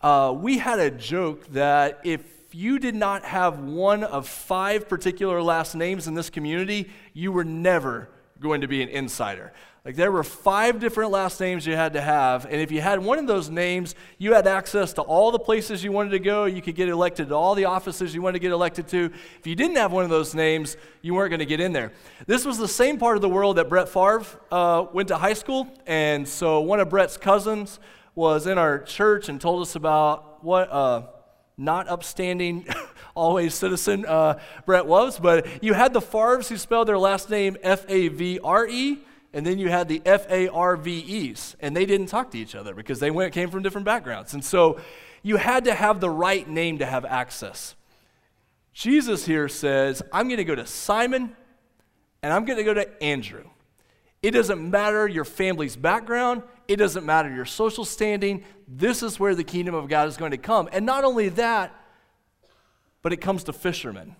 uh, 0.00 0.34
we 0.34 0.56
had 0.56 0.78
a 0.78 0.90
joke 0.90 1.46
that 1.48 2.00
if 2.02 2.39
you 2.54 2.78
did 2.78 2.94
not 2.94 3.24
have 3.24 3.58
one 3.60 4.04
of 4.04 4.28
five 4.28 4.88
particular 4.88 5.42
last 5.42 5.74
names 5.74 6.06
in 6.06 6.14
this 6.14 6.30
community, 6.30 6.90
you 7.12 7.32
were 7.32 7.44
never 7.44 8.08
going 8.40 8.62
to 8.62 8.68
be 8.68 8.82
an 8.82 8.88
insider. 8.88 9.52
Like 9.84 9.96
there 9.96 10.12
were 10.12 10.24
five 10.24 10.78
different 10.78 11.10
last 11.10 11.40
names 11.40 11.66
you 11.66 11.74
had 11.74 11.94
to 11.94 12.02
have, 12.02 12.44
and 12.44 12.56
if 12.56 12.70
you 12.70 12.82
had 12.82 12.98
one 12.98 13.18
of 13.18 13.26
those 13.26 13.48
names, 13.48 13.94
you 14.18 14.34
had 14.34 14.46
access 14.46 14.92
to 14.94 15.02
all 15.02 15.30
the 15.30 15.38
places 15.38 15.82
you 15.82 15.90
wanted 15.90 16.10
to 16.10 16.18
go. 16.18 16.44
You 16.44 16.60
could 16.60 16.74
get 16.74 16.90
elected 16.90 17.28
to 17.28 17.34
all 17.34 17.54
the 17.54 17.64
offices 17.64 18.14
you 18.14 18.20
wanted 18.20 18.34
to 18.34 18.38
get 18.40 18.52
elected 18.52 18.88
to. 18.88 19.10
If 19.38 19.46
you 19.46 19.54
didn't 19.54 19.76
have 19.76 19.90
one 19.90 20.04
of 20.04 20.10
those 20.10 20.34
names, 20.34 20.76
you 21.00 21.14
weren't 21.14 21.30
going 21.30 21.40
to 21.40 21.46
get 21.46 21.60
in 21.60 21.72
there. 21.72 21.92
This 22.26 22.44
was 22.44 22.58
the 22.58 22.68
same 22.68 22.98
part 22.98 23.16
of 23.16 23.22
the 23.22 23.28
world 23.28 23.56
that 23.56 23.70
Brett 23.70 23.88
Favre 23.88 24.26
uh, 24.52 24.84
went 24.92 25.08
to 25.08 25.16
high 25.16 25.32
school, 25.32 25.66
and 25.86 26.28
so 26.28 26.60
one 26.60 26.78
of 26.78 26.90
Brett's 26.90 27.16
cousins 27.16 27.80
was 28.14 28.46
in 28.46 28.58
our 28.58 28.80
church 28.80 29.30
and 29.30 29.40
told 29.40 29.62
us 29.62 29.76
about 29.76 30.44
what. 30.44 30.70
Uh, 30.70 31.02
not 31.60 31.88
upstanding, 31.88 32.66
always 33.14 33.54
citizen 33.54 34.06
uh, 34.06 34.38
Brett 34.64 34.86
was, 34.86 35.18
but 35.18 35.62
you 35.62 35.74
had 35.74 35.92
the 35.92 36.00
Favres 36.00 36.48
who 36.48 36.56
spelled 36.56 36.88
their 36.88 36.98
last 36.98 37.28
name 37.30 37.56
F 37.62 37.84
A 37.88 38.08
V 38.08 38.40
R 38.42 38.66
E, 38.66 38.98
and 39.32 39.46
then 39.46 39.58
you 39.58 39.68
had 39.68 39.88
the 39.88 40.00
F 40.04 40.28
A 40.30 40.48
R 40.48 40.76
V 40.76 40.98
E's, 40.98 41.54
and 41.60 41.76
they 41.76 41.84
didn't 41.84 42.06
talk 42.06 42.30
to 42.30 42.38
each 42.38 42.54
other 42.54 42.74
because 42.74 42.98
they 42.98 43.10
went, 43.10 43.32
came 43.34 43.50
from 43.50 43.62
different 43.62 43.84
backgrounds. 43.84 44.32
And 44.32 44.44
so 44.44 44.80
you 45.22 45.36
had 45.36 45.64
to 45.64 45.74
have 45.74 46.00
the 46.00 46.10
right 46.10 46.48
name 46.48 46.78
to 46.78 46.86
have 46.86 47.04
access. 47.04 47.76
Jesus 48.72 49.26
here 49.26 49.48
says, 49.48 50.02
I'm 50.12 50.28
going 50.28 50.38
to 50.38 50.44
go 50.44 50.54
to 50.54 50.66
Simon 50.66 51.36
and 52.22 52.32
I'm 52.32 52.44
going 52.44 52.58
to 52.58 52.64
go 52.64 52.74
to 52.74 53.02
Andrew. 53.02 53.44
It 54.22 54.32
doesn't 54.32 54.70
matter 54.70 55.08
your 55.08 55.24
family's 55.24 55.76
background. 55.76 56.42
It 56.70 56.76
doesn't 56.76 57.04
matter 57.04 57.28
your 57.28 57.46
social 57.46 57.84
standing. 57.84 58.44
This 58.68 59.02
is 59.02 59.18
where 59.18 59.34
the 59.34 59.42
kingdom 59.42 59.74
of 59.74 59.88
God 59.88 60.06
is 60.06 60.16
going 60.16 60.30
to 60.30 60.38
come. 60.38 60.68
And 60.70 60.86
not 60.86 61.02
only 61.02 61.28
that, 61.30 61.74
but 63.02 63.12
it 63.12 63.16
comes 63.16 63.42
to 63.44 63.52
fishermen. 63.52 64.14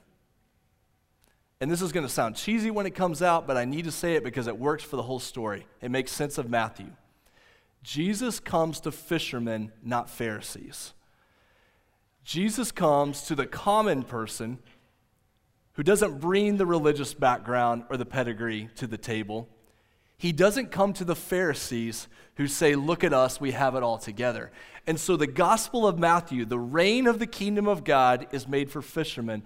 And 1.61 1.71
this 1.71 1.81
is 1.81 1.93
going 1.93 2.05
to 2.05 2.13
sound 2.13 2.35
cheesy 2.35 2.73
when 2.73 2.87
it 2.87 2.97
comes 2.97 3.23
out, 3.23 3.47
but 3.47 3.57
I 3.57 3.67
need 3.67 3.85
to 3.85 3.93
say 3.93 4.17
it 4.17 4.25
because 4.25 4.49
it 4.49 4.59
works 4.59 4.83
for 4.83 4.97
the 4.97 5.03
whole 5.05 5.21
story. 5.21 5.65
It 5.81 5.93
makes 5.93 6.11
sense 6.11 6.39
of 6.39 6.51
Matthew. 6.51 6.91
Jesus 7.85 8.41
comes 8.41 8.81
to 8.81 8.91
fishermen, 8.91 9.71
not 9.81 10.11
Pharisees. 10.11 10.93
Jesus 12.25 12.73
comes 12.73 13.23
to 13.29 13.37
the 13.37 13.47
common 13.47 14.03
person 14.03 14.59
who 15.75 15.85
doesn't 15.85 16.19
bring 16.19 16.57
the 16.57 16.67
religious 16.67 17.15
background 17.15 17.85
or 17.91 17.97
the 17.97 18.05
pedigree 18.05 18.71
to 18.75 18.89
the 18.89 18.99
table. 18.99 19.49
He 20.21 20.33
doesn't 20.33 20.71
come 20.71 20.93
to 20.93 21.05
the 21.05 21.17
Pharisees 21.17 22.07
who 22.35 22.47
say, 22.47 22.75
Look 22.75 23.05
at 23.05 23.15
us, 23.15 23.41
we 23.41 23.53
have 23.53 23.75
it 23.75 23.83
all 23.83 23.97
together. 23.97 24.53
And 24.87 25.01
so 25.01 25.17
the 25.17 25.27
Gospel 25.27 25.87
of 25.87 25.99
Matthew, 25.99 26.45
the 26.45 26.59
reign 26.59 27.07
of 27.07 27.19
the 27.19 27.27
kingdom 27.27 27.67
of 27.67 27.85
God, 27.85 28.27
is 28.31 28.47
made 28.47 28.71
for 28.71 28.83
fishermen, 28.83 29.45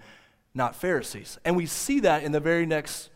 not 0.53 0.75
Pharisees. 0.75 1.39
And 1.45 1.55
we 1.55 1.65
see 1.65 2.01
that 2.01 2.23
in 2.23 2.33
the 2.33 2.41
very 2.41 2.65
next 2.65 3.09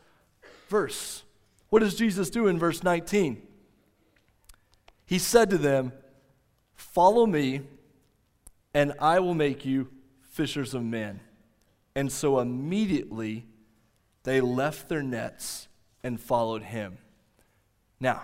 verse. 0.70 1.24
What 1.70 1.80
does 1.80 1.96
Jesus 1.96 2.30
do 2.30 2.48
in 2.48 2.58
verse 2.58 2.82
19? 2.82 3.46
He 5.06 5.20
said 5.20 5.50
to 5.50 5.58
them, 5.58 5.92
Follow 6.78 7.26
me, 7.26 7.64
and 8.74 8.94
I 9.02 9.20
will 9.20 9.34
make 9.34 9.66
you 9.66 9.90
fishers 10.22 10.74
of 10.74 10.86
men. 10.86 11.20
And 11.94 12.10
so 12.10 12.40
immediately 12.40 13.48
they 14.24 14.40
left 14.40 14.88
their 14.88 15.04
nets 15.04 15.68
and 16.02 16.22
followed 16.22 16.64
him. 16.64 17.00
Now, 18.00 18.24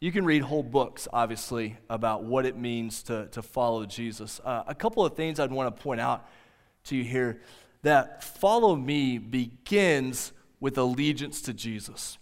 you 0.00 0.12
can 0.12 0.24
read 0.24 0.42
whole 0.42 0.62
books, 0.62 1.08
obviously, 1.12 1.76
about 1.90 2.24
what 2.24 2.46
it 2.46 2.56
means 2.56 3.02
to, 3.04 3.26
to 3.28 3.42
follow 3.42 3.86
Jesus. 3.86 4.40
Uh, 4.44 4.62
a 4.66 4.74
couple 4.74 5.04
of 5.04 5.16
things 5.16 5.40
I'd 5.40 5.50
want 5.50 5.74
to 5.74 5.82
point 5.82 6.00
out 6.00 6.28
to 6.84 6.96
you 6.96 7.04
here 7.04 7.40
that 7.82 8.22
follow 8.22 8.76
me 8.76 9.18
begins 9.18 10.32
with 10.60 10.78
allegiance 10.78 11.42
to 11.42 11.52
Jesus, 11.52 12.16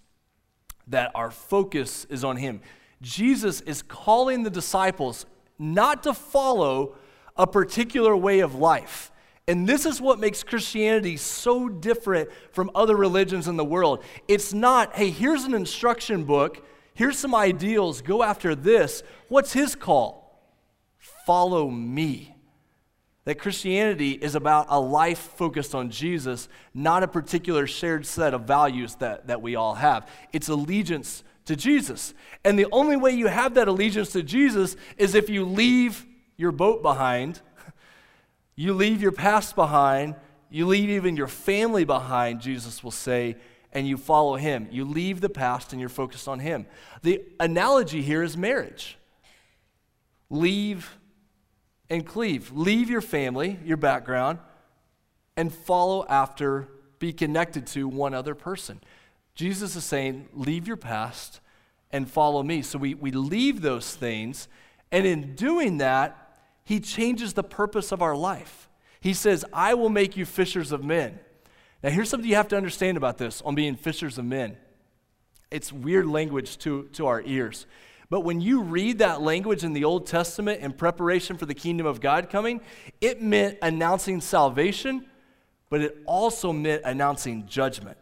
that 0.89 1.13
our 1.15 1.31
focus 1.31 2.05
is 2.09 2.25
on 2.25 2.37
him. 2.37 2.61
Jesus 3.01 3.61
is 3.61 3.83
calling 3.83 4.43
the 4.43 4.51
disciples 4.51 5.27
not 5.59 6.03
to 6.03 6.15
follow 6.15 6.97
a 7.37 7.47
particular 7.47 8.17
way 8.17 8.41
of 8.41 8.55
life. 8.55 9.12
And 9.53 9.69
this 9.69 9.85
is 9.85 10.01
what 10.01 10.19
makes 10.19 10.43
Christianity 10.43 11.19
so 11.19 11.69
different 11.69 12.31
from 12.53 12.71
other 12.75 12.97
religions 12.97 13.49
in 13.49 13.59
the 13.59 13.65
world. 13.67 14.03
It's 14.27 14.55
not, 14.55 14.95
hey, 14.95 15.11
here's 15.11 15.45
an 15.45 15.53
instruction 15.53 16.25
book, 16.25 16.67
here's 16.95 17.19
some 17.19 17.35
ideals, 17.35 18.01
go 18.01 18.23
after 18.23 18.55
this. 18.55 19.03
What's 19.29 19.53
his 19.53 19.75
call? 19.75 20.43
Follow 21.27 21.69
me. 21.69 22.35
That 23.27 23.39
Christianity 23.39 24.13
is 24.13 24.35
about 24.35 24.69
a 24.71 24.81
life 24.81 25.19
focused 25.19 25.75
on 25.75 25.91
Jesus, 25.91 26.49
not 26.73 27.03
a 27.03 27.07
particular 27.07 27.67
shared 27.67 28.07
set 28.07 28.33
of 28.33 28.45
values 28.45 28.95
that, 29.01 29.27
that 29.27 29.43
we 29.43 29.55
all 29.55 29.75
have. 29.75 30.09
It's 30.33 30.49
allegiance 30.49 31.25
to 31.45 31.57
Jesus. 31.57 32.15
And 32.43 32.59
the 32.59 32.69
only 32.73 32.97
way 32.97 33.11
you 33.11 33.27
have 33.27 33.53
that 33.57 33.69
allegiance 33.69 34.13
to 34.13 34.23
Jesus 34.23 34.77
is 34.97 35.15
if 35.15 35.29
you 35.29 35.45
leave 35.45 36.07
your 36.39 36.53
boat 36.53 36.83
behind, 36.83 37.43
you 38.55 38.73
leave 38.73 39.01
your 39.03 39.13
past 39.13 39.55
behind, 39.57 40.15
you 40.51 40.67
leave 40.67 40.91
even 40.91 41.17
your 41.17 41.29
family 41.29 41.85
behind, 41.85 42.41
Jesus 42.41 42.85
will 42.85 42.91
say, 42.91 43.37
and 43.73 43.89
you 43.89 43.97
follow 43.97 44.37
him. 44.37 44.69
You 44.71 44.85
leave 44.85 45.21
the 45.21 45.31
past 45.31 45.73
and 45.73 45.81
you're 45.81 45.89
focused 45.89 46.29
on 46.29 46.41
him. 46.41 46.67
The 47.03 47.23
analogy 47.41 48.03
here 48.03 48.23
is 48.23 48.37
marriage. 48.37 48.99
Leave 50.29 50.99
and 51.89 52.07
cleave. 52.07 52.53
Leave 52.53 52.91
your 52.91 53.01
family, 53.01 53.59
your 53.65 53.79
background, 53.79 54.39
and 55.37 55.53
follow 55.53 56.05
after, 56.09 56.69
be 56.99 57.13
connected 57.13 57.67
to 57.69 57.89
one 57.89 58.13
other 58.13 58.35
person. 58.35 58.81
Jesus 59.35 59.77
is 59.77 59.85
saying, 59.85 60.29
leave 60.35 60.69
your 60.69 60.77
past 60.77 61.41
and 61.91 62.11
follow 62.11 62.43
me. 62.43 62.61
So 62.61 62.79
we, 62.79 62.95
we 62.95 63.11
leave 63.11 63.63
those 63.63 63.95
things, 63.95 64.49
and 64.91 65.07
in 65.07 65.35
doing 65.35 65.79
that, 65.79 66.22
he 66.65 66.81
changes 66.81 67.33
the 67.33 67.43
purpose 67.43 67.93
of 67.93 68.03
our 68.03 68.17
life. 68.17 68.69
He 69.01 69.15
says, 69.15 69.45
I 69.53 69.75
will 69.75 69.89
make 69.89 70.17
you 70.17 70.25
fishers 70.25 70.73
of 70.73 70.85
men. 70.85 71.19
Now, 71.83 71.91
here's 71.91 72.09
something 72.09 72.29
you 72.29 72.37
have 72.37 72.49
to 72.49 72.57
understand 72.57 72.97
about 72.97 73.19
this 73.19 73.43
on 73.43 73.55
being 73.55 73.75
fishers 73.75 74.17
of 74.19 74.25
men. 74.25 74.57
It's 75.51 75.73
weird 75.73 76.07
language 76.07 76.59
to, 76.59 76.85
to 76.93 77.07
our 77.07 77.21
ears. 77.23 77.67
But 78.09 78.21
when 78.21 78.41
you 78.41 78.63
read 78.63 78.99
that 78.99 79.23
language 79.23 79.65
in 79.65 79.73
the 79.73 79.85
Old 79.85 80.07
Testament 80.07 80.61
in 80.61 80.73
preparation 80.73 81.37
for 81.37 81.47
the 81.47 81.55
kingdom 81.55 81.87
of 81.87 82.01
God 82.01 82.31
coming, 82.31 82.61
it 83.01 83.23
meant 83.23 83.59
announcing 83.63 84.21
salvation, 84.21 85.07
but 85.71 85.81
it 85.81 85.97
also 86.07 86.53
meant 86.53 86.83
announcing 86.85 87.47
judgment. 87.47 87.97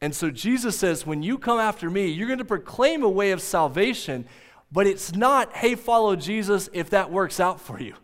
And 0.00 0.14
so 0.14 0.30
Jesus 0.30 0.78
says, 0.78 1.06
when 1.06 1.22
you 1.22 1.38
come 1.38 1.58
after 1.58 1.90
me, 1.90 2.06
you're 2.06 2.26
going 2.26 2.38
to 2.38 2.44
proclaim 2.44 3.02
a 3.02 3.08
way 3.08 3.32
of 3.32 3.40
salvation, 3.40 4.26
but 4.74 4.88
it's 4.88 5.14
not, 5.14 5.54
hey, 5.54 5.76
follow 5.76 6.16
Jesus 6.16 6.68
if 6.72 6.90
that 6.90 7.12
works 7.12 7.38
out 7.38 7.60
for 7.60 7.80
you. 7.80 7.94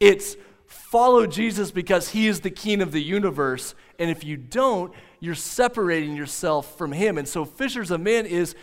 It's 0.00 0.36
follow 0.66 1.24
Jesus 1.24 1.70
because 1.70 2.08
he 2.08 2.26
is 2.26 2.40
the 2.40 2.50
king 2.50 2.82
of 2.82 2.90
the 2.90 3.00
universe. 3.00 3.76
And 4.00 4.10
if 4.10 4.24
you 4.24 4.36
don't, 4.36 4.92
you're 5.20 5.36
separating 5.36 6.16
yourself 6.16 6.76
from 6.76 6.90
him. 6.90 7.16
And 7.16 7.28
so, 7.28 7.44
fishers 7.44 7.92
of 7.92 8.00
men 8.00 8.26
is 8.26 8.56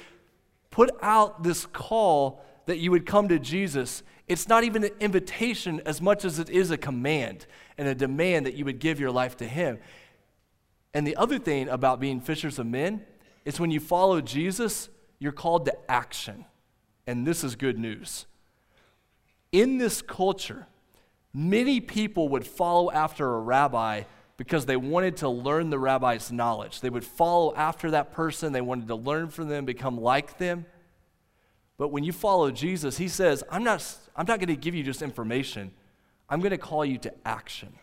put 0.72 0.92
out 1.02 1.44
this 1.44 1.66
call 1.66 2.44
that 2.66 2.80
you 2.80 2.92
would 2.92 3.06
come 3.06 3.30
to 3.30 3.40
Jesus. 3.40 4.04
It's 4.28 4.50
not 4.50 4.66
even 4.66 4.84
an 4.84 4.92
invitation 5.00 5.82
as 5.86 6.02
much 6.02 6.26
as 6.26 6.40
it 6.40 6.50
is 6.50 6.70
a 6.70 6.78
command 6.78 7.46
and 7.78 7.88
a 7.88 7.96
demand 7.96 8.46
that 8.46 8.56
you 8.56 8.66
would 8.66 8.80
give 8.80 9.00
your 9.00 9.12
life 9.12 9.38
to 9.38 9.48
him. 9.48 9.80
And 10.94 11.08
the 11.08 11.16
other 11.16 11.40
thing 11.40 11.70
about 11.70 12.02
being 12.02 12.20
fishers 12.20 12.60
of 12.60 12.68
men 12.68 13.06
is 13.46 13.58
when 13.58 13.72
you 13.72 13.80
follow 13.80 14.20
Jesus, 14.20 14.90
you're 15.18 15.32
called 15.32 15.64
to 15.68 15.74
action. 15.90 16.44
And 17.06 17.26
this 17.28 17.44
is 17.44 17.56
good 17.56 17.78
news. 17.78 18.26
In 19.52 19.78
this 19.78 20.02
culture, 20.02 20.68
many 21.34 21.80
people 21.80 22.30
would 22.30 22.48
follow 22.48 22.92
after 22.92 23.36
a 23.36 23.40
rabbi 23.40 24.04
because 24.38 24.66
they 24.66 24.78
wanted 24.78 25.18
to 25.18 25.30
learn 25.30 25.70
the 25.70 25.78
rabbi's 25.78 26.32
knowledge. 26.32 26.82
They 26.82 26.90
would 26.90 27.06
follow 27.06 27.54
after 27.56 27.92
that 27.92 28.14
person, 28.14 28.52
they 28.52 28.62
wanted 28.62 28.88
to 28.88 28.96
learn 28.96 29.30
from 29.30 29.48
them, 29.48 29.66
become 29.66 30.00
like 30.00 30.38
them. 30.38 30.66
But 31.78 31.90
when 31.90 32.04
you 32.04 32.12
follow 32.12 32.52
Jesus, 32.52 32.98
he 32.98 33.08
says, 33.08 33.44
I'm 33.50 33.64
not, 33.64 33.86
I'm 34.16 34.26
not 34.26 34.40
going 34.40 34.48
to 34.48 34.56
give 34.56 34.76
you 34.76 34.84
just 34.84 35.02
information, 35.02 35.72
I'm 36.30 36.40
going 36.40 36.52
to 36.52 36.58
call 36.58 36.84
you 36.86 36.98
to 37.00 37.14
action. 37.26 37.74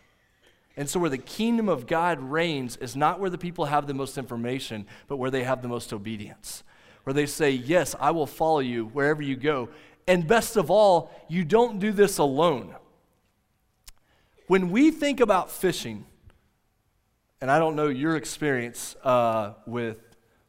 And 0.76 0.88
so, 0.88 0.98
where 0.98 1.11
the 1.11 1.18
kingdom 1.18 1.68
of 1.68 1.87
God 1.87 2.20
reigns 2.20 2.76
is 2.76 2.96
not 2.96 3.20
where 3.20 3.30
the 3.30 3.38
people 3.38 3.66
have 3.66 3.87
the 3.87 3.94
most 3.94 4.16
information, 4.16 4.87
but 5.09 5.16
where 5.16 5.30
they 5.30 5.44
have 5.44 5.62
the 5.62 5.68
most 5.68 5.92
obedience. 5.92 6.62
Where 7.11 7.14
they 7.14 7.27
say, 7.27 7.51
Yes, 7.51 7.96
I 7.99 8.12
will 8.12 8.29
follow 8.29 8.61
you 8.61 8.87
wherever 8.87 9.20
you 9.20 9.35
go. 9.35 9.70
And 10.07 10.29
best 10.29 10.57
of 10.57 10.70
all, 10.70 11.11
you 11.29 11.44
don't 11.44 11.81
do 11.81 11.90
this 11.90 12.18
alone. 12.18 12.77
When 14.46 14.70
we 14.70 14.92
think 14.92 15.18
about 15.18 15.51
fishing, 15.51 16.07
and 17.40 17.51
I 17.51 17.59
don't 17.59 17.75
know 17.75 17.88
your 17.88 18.14
experience 18.16 18.94
uh, 19.03 19.55
with, 19.66 19.99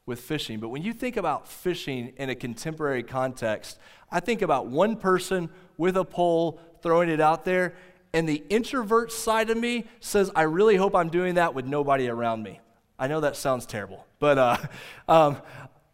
with 0.06 0.20
fishing, 0.20 0.60
but 0.60 0.70
when 0.70 0.84
you 0.84 0.94
think 0.94 1.18
about 1.18 1.48
fishing 1.48 2.14
in 2.18 2.30
a 2.30 2.36
contemporary 2.36 3.02
context, 3.02 3.80
I 4.12 4.20
think 4.20 4.44
about 4.44 4.68
one 4.68 4.98
person 4.98 5.50
with 5.78 5.98
a 5.98 6.06
pole 6.06 6.62
throwing 6.84 7.10
it 7.10 7.20
out 7.20 7.44
there, 7.44 7.74
and 8.14 8.30
the 8.30 8.44
introvert 8.50 9.12
side 9.12 9.50
of 9.50 9.58
me 9.58 9.88
says, 10.00 10.30
I 10.36 10.44
really 10.44 10.76
hope 10.76 10.96
I'm 10.96 11.10
doing 11.10 11.34
that 11.36 11.56
with 11.56 11.66
nobody 11.66 12.08
around 12.08 12.44
me. 12.44 12.60
I 13.02 13.08
know 13.08 13.22
that 13.22 13.36
sounds 13.36 13.66
terrible, 13.66 14.06
but 14.20 14.38
uh, 14.38 14.58
um, 15.08 15.38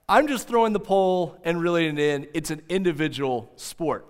I'm 0.10 0.28
just 0.28 0.48
throwing 0.48 0.72
the 0.72 0.80
pole 0.80 1.38
and 1.44 1.62
reeling 1.62 1.98
it 1.98 2.00
in. 2.00 2.28
It's 2.34 2.50
an 2.50 2.62
individual 2.70 3.52
sport. 3.58 4.08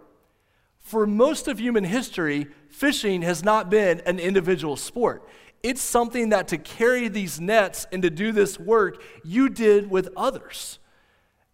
For 0.80 1.08
most 1.08 1.48
of 1.48 1.60
human 1.60 1.84
history, 1.84 2.48
fishing 2.70 3.24
has 3.24 3.44
not 3.44 3.70
been 3.70 4.02
an 4.02 4.20
individual 4.20 4.76
sport. 4.76 5.28
It's 5.64 5.82
something 5.82 6.30
that 6.30 6.50
to 6.50 6.58
carry 6.58 7.08
these 7.08 7.42
nets 7.42 7.88
and 7.92 8.04
to 8.04 8.12
do 8.12 8.32
this 8.32 8.60
work, 8.60 9.02
you 9.24 9.50
did 9.50 9.90
with 9.90 10.10
others. 10.16 10.78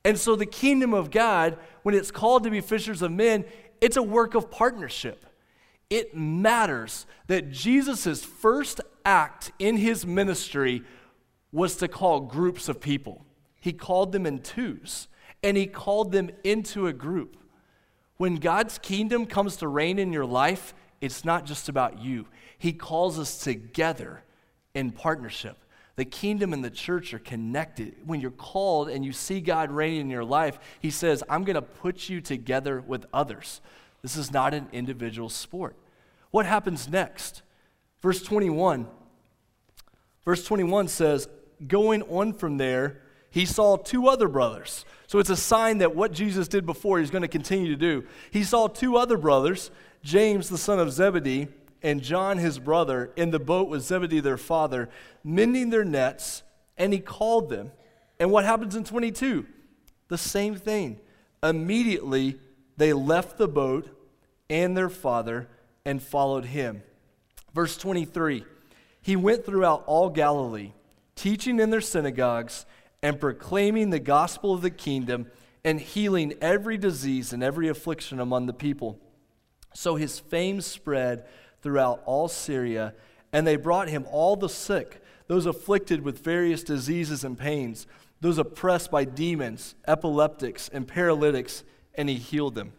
And 0.03 0.19
so 0.19 0.35
the 0.35 0.45
kingdom 0.45 0.93
of 0.93 1.09
God, 1.09 1.57
when 1.83 1.95
it's 1.95 2.11
called 2.11 2.43
to 2.43 2.49
be 2.49 2.59
fishers 2.59 3.01
of 3.01 3.11
men, 3.11 3.45
it's 3.79 3.95
a 3.95 4.03
work 4.03 4.35
of 4.35 4.51
partnership. 4.51 5.25
It 5.89 6.15
matters 6.15 7.05
that 7.27 7.49
Jesus' 7.51 8.25
first 8.25 8.81
act 9.05 9.51
in 9.57 9.77
his 9.77 10.05
ministry 10.05 10.83
was 11.53 11.77
to 11.77 11.87
call 11.87 12.19
groups 12.19 12.67
of 12.67 12.81
people. 12.81 13.25
He 13.63 13.71
called 13.71 14.11
them 14.11 14.25
in 14.25 14.39
twos, 14.39 15.07
and 15.41 15.55
he 15.55 15.67
called 15.67 16.11
them 16.11 16.29
into 16.43 16.87
a 16.87 16.91
group. 16.91 17.37
When 18.17 18.35
God's 18.35 18.77
kingdom 18.77 19.25
comes 19.25 19.55
to 19.57 19.69
reign 19.69 19.99
in 19.99 20.11
your 20.11 20.25
life, 20.25 20.73
it's 20.99 21.23
not 21.23 21.45
just 21.45 21.69
about 21.69 22.01
you. 22.01 22.25
He 22.57 22.73
calls 22.73 23.17
us 23.17 23.37
together 23.37 24.21
in 24.73 24.91
partnership. 24.91 25.63
The 25.95 26.03
kingdom 26.03 26.51
and 26.51 26.61
the 26.61 26.69
church 26.69 27.13
are 27.13 27.19
connected. 27.19 27.95
When 28.05 28.19
you're 28.19 28.31
called 28.31 28.89
and 28.89 29.05
you 29.05 29.13
see 29.13 29.39
God 29.39 29.71
reigning 29.71 30.01
in 30.01 30.09
your 30.09 30.25
life, 30.25 30.59
He 30.81 30.89
says, 30.89 31.23
I'm 31.29 31.45
going 31.45 31.55
to 31.55 31.61
put 31.61 32.09
you 32.09 32.19
together 32.19 32.81
with 32.81 33.05
others. 33.13 33.61
This 34.01 34.17
is 34.17 34.29
not 34.29 34.53
an 34.53 34.67
individual 34.73 35.29
sport. 35.29 35.77
What 36.31 36.45
happens 36.45 36.89
next? 36.89 37.43
Verse 38.01 38.21
21. 38.21 38.87
Verse 40.25 40.43
21 40.43 40.89
says, 40.89 41.29
Going 41.65 42.01
on 42.03 42.33
from 42.33 42.57
there, 42.57 43.02
he 43.33 43.47
saw 43.47 43.77
two 43.77 44.07
other 44.07 44.27
brothers. 44.27 44.85
So 45.07 45.17
it's 45.17 45.31
a 45.31 45.35
sign 45.35 45.79
that 45.79 45.95
what 45.95 46.11
Jesus 46.11 46.47
did 46.47 46.67
before, 46.67 46.99
he's 46.99 47.09
going 47.09 47.23
to 47.23 47.27
continue 47.27 47.67
to 47.69 47.75
do. 47.75 48.05
He 48.29 48.43
saw 48.43 48.67
two 48.67 48.95
other 48.95 49.17
brothers, 49.17 49.71
James, 50.03 50.49
the 50.49 50.57
son 50.57 50.77
of 50.79 50.91
Zebedee, 50.91 51.47
and 51.81 52.03
John, 52.03 52.37
his 52.37 52.59
brother, 52.59 53.11
in 53.15 53.31
the 53.31 53.39
boat 53.39 53.69
with 53.69 53.81
Zebedee, 53.81 54.19
their 54.19 54.37
father, 54.37 54.87
mending 55.23 55.71
their 55.71 55.83
nets, 55.83 56.43
and 56.77 56.93
he 56.93 56.99
called 56.99 57.49
them. 57.49 57.71
And 58.19 58.29
what 58.29 58.45
happens 58.45 58.75
in 58.75 58.83
22? 58.83 59.47
The 60.09 60.17
same 60.19 60.53
thing. 60.53 60.99
Immediately, 61.41 62.39
they 62.77 62.93
left 62.93 63.39
the 63.39 63.47
boat 63.47 63.89
and 64.47 64.77
their 64.77 64.89
father 64.89 65.49
and 65.83 66.03
followed 66.03 66.45
him. 66.45 66.83
Verse 67.55 67.77
23 67.77 68.45
He 69.01 69.15
went 69.15 69.43
throughout 69.43 69.83
all 69.87 70.11
Galilee, 70.11 70.73
teaching 71.15 71.59
in 71.59 71.71
their 71.71 71.81
synagogues 71.81 72.67
and 73.03 73.19
proclaiming 73.19 73.89
the 73.89 73.99
gospel 73.99 74.53
of 74.53 74.61
the 74.61 74.71
kingdom 74.71 75.27
and 75.63 75.79
healing 75.79 76.33
every 76.41 76.77
disease 76.77 77.33
and 77.33 77.43
every 77.43 77.67
affliction 77.67 78.19
among 78.19 78.47
the 78.47 78.53
people. 78.53 78.97
So 79.73 79.95
his 79.95 80.19
fame 80.19 80.61
spread 80.61 81.25
throughout 81.61 82.01
all 82.05 82.27
Syria, 82.27 82.93
and 83.31 83.45
they 83.45 83.57
brought 83.57 83.89
him 83.89 84.05
all 84.09 84.35
the 84.35 84.49
sick, 84.49 85.01
those 85.27 85.45
afflicted 85.45 86.01
with 86.01 86.23
various 86.23 86.63
diseases 86.63 87.23
and 87.23 87.37
pains, 87.37 87.87
those 88.21 88.37
oppressed 88.37 88.89
by 88.89 89.03
demons, 89.03 89.75
epileptics, 89.87 90.69
and 90.69 90.87
paralytics, 90.87 91.63
and 91.95 92.07
he 92.09 92.15
healed 92.15 92.55
them. 92.55 92.71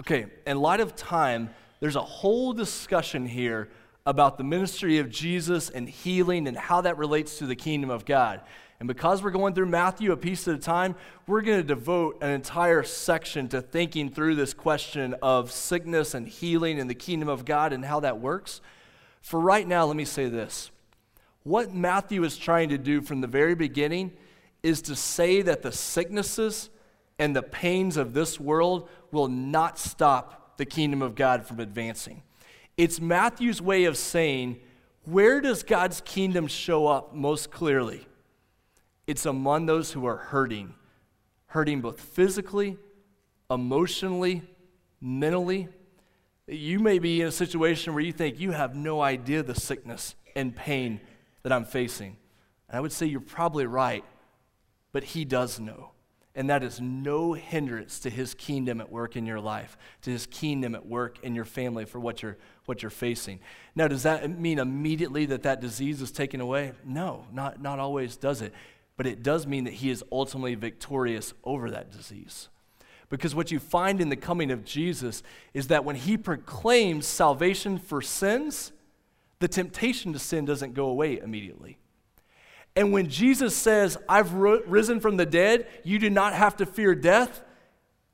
Okay, 0.00 0.26
in 0.46 0.58
light 0.58 0.80
of 0.80 0.96
time, 0.96 1.50
there's 1.78 1.96
a 1.96 2.02
whole 2.02 2.52
discussion 2.52 3.26
here 3.26 3.68
about 4.06 4.36
the 4.36 4.44
ministry 4.44 4.98
of 4.98 5.08
Jesus 5.08 5.70
and 5.70 5.88
healing 5.88 6.46
and 6.46 6.56
how 6.56 6.80
that 6.82 6.98
relates 6.98 7.38
to 7.38 7.46
the 7.46 7.56
kingdom 7.56 7.90
of 7.90 8.04
God. 8.04 8.40
And 8.80 8.88
because 8.88 9.22
we're 9.22 9.30
going 9.30 9.54
through 9.54 9.66
Matthew 9.66 10.12
a 10.12 10.16
piece 10.16 10.48
at 10.48 10.54
a 10.54 10.58
time, 10.58 10.96
we're 11.26 11.42
going 11.42 11.60
to 11.60 11.66
devote 11.66 12.18
an 12.22 12.30
entire 12.30 12.82
section 12.82 13.48
to 13.48 13.62
thinking 13.62 14.10
through 14.10 14.34
this 14.34 14.52
question 14.52 15.14
of 15.22 15.52
sickness 15.52 16.14
and 16.14 16.26
healing 16.26 16.80
and 16.80 16.90
the 16.90 16.94
kingdom 16.94 17.28
of 17.28 17.44
God 17.44 17.72
and 17.72 17.84
how 17.84 18.00
that 18.00 18.20
works. 18.20 18.60
For 19.22 19.40
right 19.40 19.66
now, 19.66 19.86
let 19.86 19.96
me 19.96 20.04
say 20.04 20.28
this. 20.28 20.70
What 21.44 21.72
Matthew 21.72 22.24
is 22.24 22.36
trying 22.36 22.70
to 22.70 22.78
do 22.78 23.00
from 23.00 23.20
the 23.20 23.26
very 23.26 23.54
beginning 23.54 24.12
is 24.62 24.82
to 24.82 24.96
say 24.96 25.42
that 25.42 25.62
the 25.62 25.72
sicknesses 25.72 26.70
and 27.18 27.36
the 27.36 27.42
pains 27.42 27.96
of 27.96 28.12
this 28.12 28.40
world 28.40 28.88
will 29.12 29.28
not 29.28 29.78
stop 29.78 30.56
the 30.56 30.64
kingdom 30.64 31.00
of 31.00 31.14
God 31.14 31.46
from 31.46 31.60
advancing. 31.60 32.22
It's 32.76 33.00
Matthew's 33.00 33.62
way 33.62 33.84
of 33.84 33.96
saying, 33.96 34.58
where 35.04 35.40
does 35.40 35.62
God's 35.62 36.00
kingdom 36.00 36.46
show 36.46 36.86
up 36.86 37.14
most 37.14 37.50
clearly? 37.50 38.06
It's 39.06 39.26
among 39.26 39.66
those 39.66 39.92
who 39.92 40.06
are 40.06 40.16
hurting, 40.16 40.74
hurting 41.46 41.80
both 41.80 42.00
physically, 42.00 42.78
emotionally, 43.50 44.42
mentally. 45.00 45.68
You 46.46 46.78
may 46.78 46.98
be 46.98 47.20
in 47.20 47.28
a 47.28 47.32
situation 47.32 47.94
where 47.94 48.02
you 48.02 48.12
think 48.12 48.40
you 48.40 48.52
have 48.52 48.74
no 48.74 49.02
idea 49.02 49.42
the 49.42 49.54
sickness 49.54 50.14
and 50.34 50.54
pain 50.54 51.00
that 51.42 51.52
I'm 51.52 51.64
facing. 51.64 52.16
And 52.68 52.78
I 52.78 52.80
would 52.80 52.92
say 52.92 53.06
you're 53.06 53.20
probably 53.20 53.66
right, 53.66 54.04
but 54.92 55.04
He 55.04 55.24
does 55.24 55.60
know. 55.60 55.90
And 56.36 56.50
that 56.50 56.64
is 56.64 56.80
no 56.80 57.32
hindrance 57.34 58.00
to 58.00 58.10
his 58.10 58.34
kingdom 58.34 58.80
at 58.80 58.90
work 58.90 59.14
in 59.14 59.24
your 59.24 59.38
life, 59.38 59.78
to 60.02 60.10
his 60.10 60.26
kingdom 60.26 60.74
at 60.74 60.84
work 60.84 61.18
in 61.22 61.32
your 61.36 61.44
family 61.44 61.84
for 61.84 62.00
what 62.00 62.22
you're, 62.22 62.36
what 62.64 62.82
you're 62.82 62.90
facing. 62.90 63.38
Now, 63.76 63.86
does 63.86 64.02
that 64.02 64.28
mean 64.28 64.58
immediately 64.58 65.26
that 65.26 65.44
that 65.44 65.60
disease 65.60 66.02
is 66.02 66.10
taken 66.10 66.40
away? 66.40 66.72
No, 66.84 67.24
not, 67.32 67.62
not 67.62 67.78
always 67.78 68.16
does 68.16 68.42
it 68.42 68.52
but 68.96 69.06
it 69.06 69.22
does 69.22 69.46
mean 69.46 69.64
that 69.64 69.74
he 69.74 69.90
is 69.90 70.04
ultimately 70.12 70.54
victorious 70.54 71.34
over 71.42 71.70
that 71.70 71.90
disease. 71.90 72.48
Because 73.08 73.34
what 73.34 73.50
you 73.50 73.58
find 73.58 74.00
in 74.00 74.08
the 74.08 74.16
coming 74.16 74.50
of 74.50 74.64
Jesus 74.64 75.22
is 75.52 75.68
that 75.68 75.84
when 75.84 75.96
he 75.96 76.16
proclaims 76.16 77.06
salvation 77.06 77.78
for 77.78 78.00
sins, 78.00 78.72
the 79.40 79.48
temptation 79.48 80.12
to 80.12 80.18
sin 80.18 80.44
doesn't 80.44 80.74
go 80.74 80.86
away 80.86 81.18
immediately. 81.18 81.78
And 82.76 82.92
when 82.92 83.08
Jesus 83.08 83.54
says, 83.54 83.96
I've 84.08 84.32
risen 84.32 85.00
from 85.00 85.16
the 85.16 85.26
dead, 85.26 85.66
you 85.84 85.98
do 85.98 86.10
not 86.10 86.34
have 86.34 86.56
to 86.56 86.66
fear 86.66 86.94
death, 86.94 87.42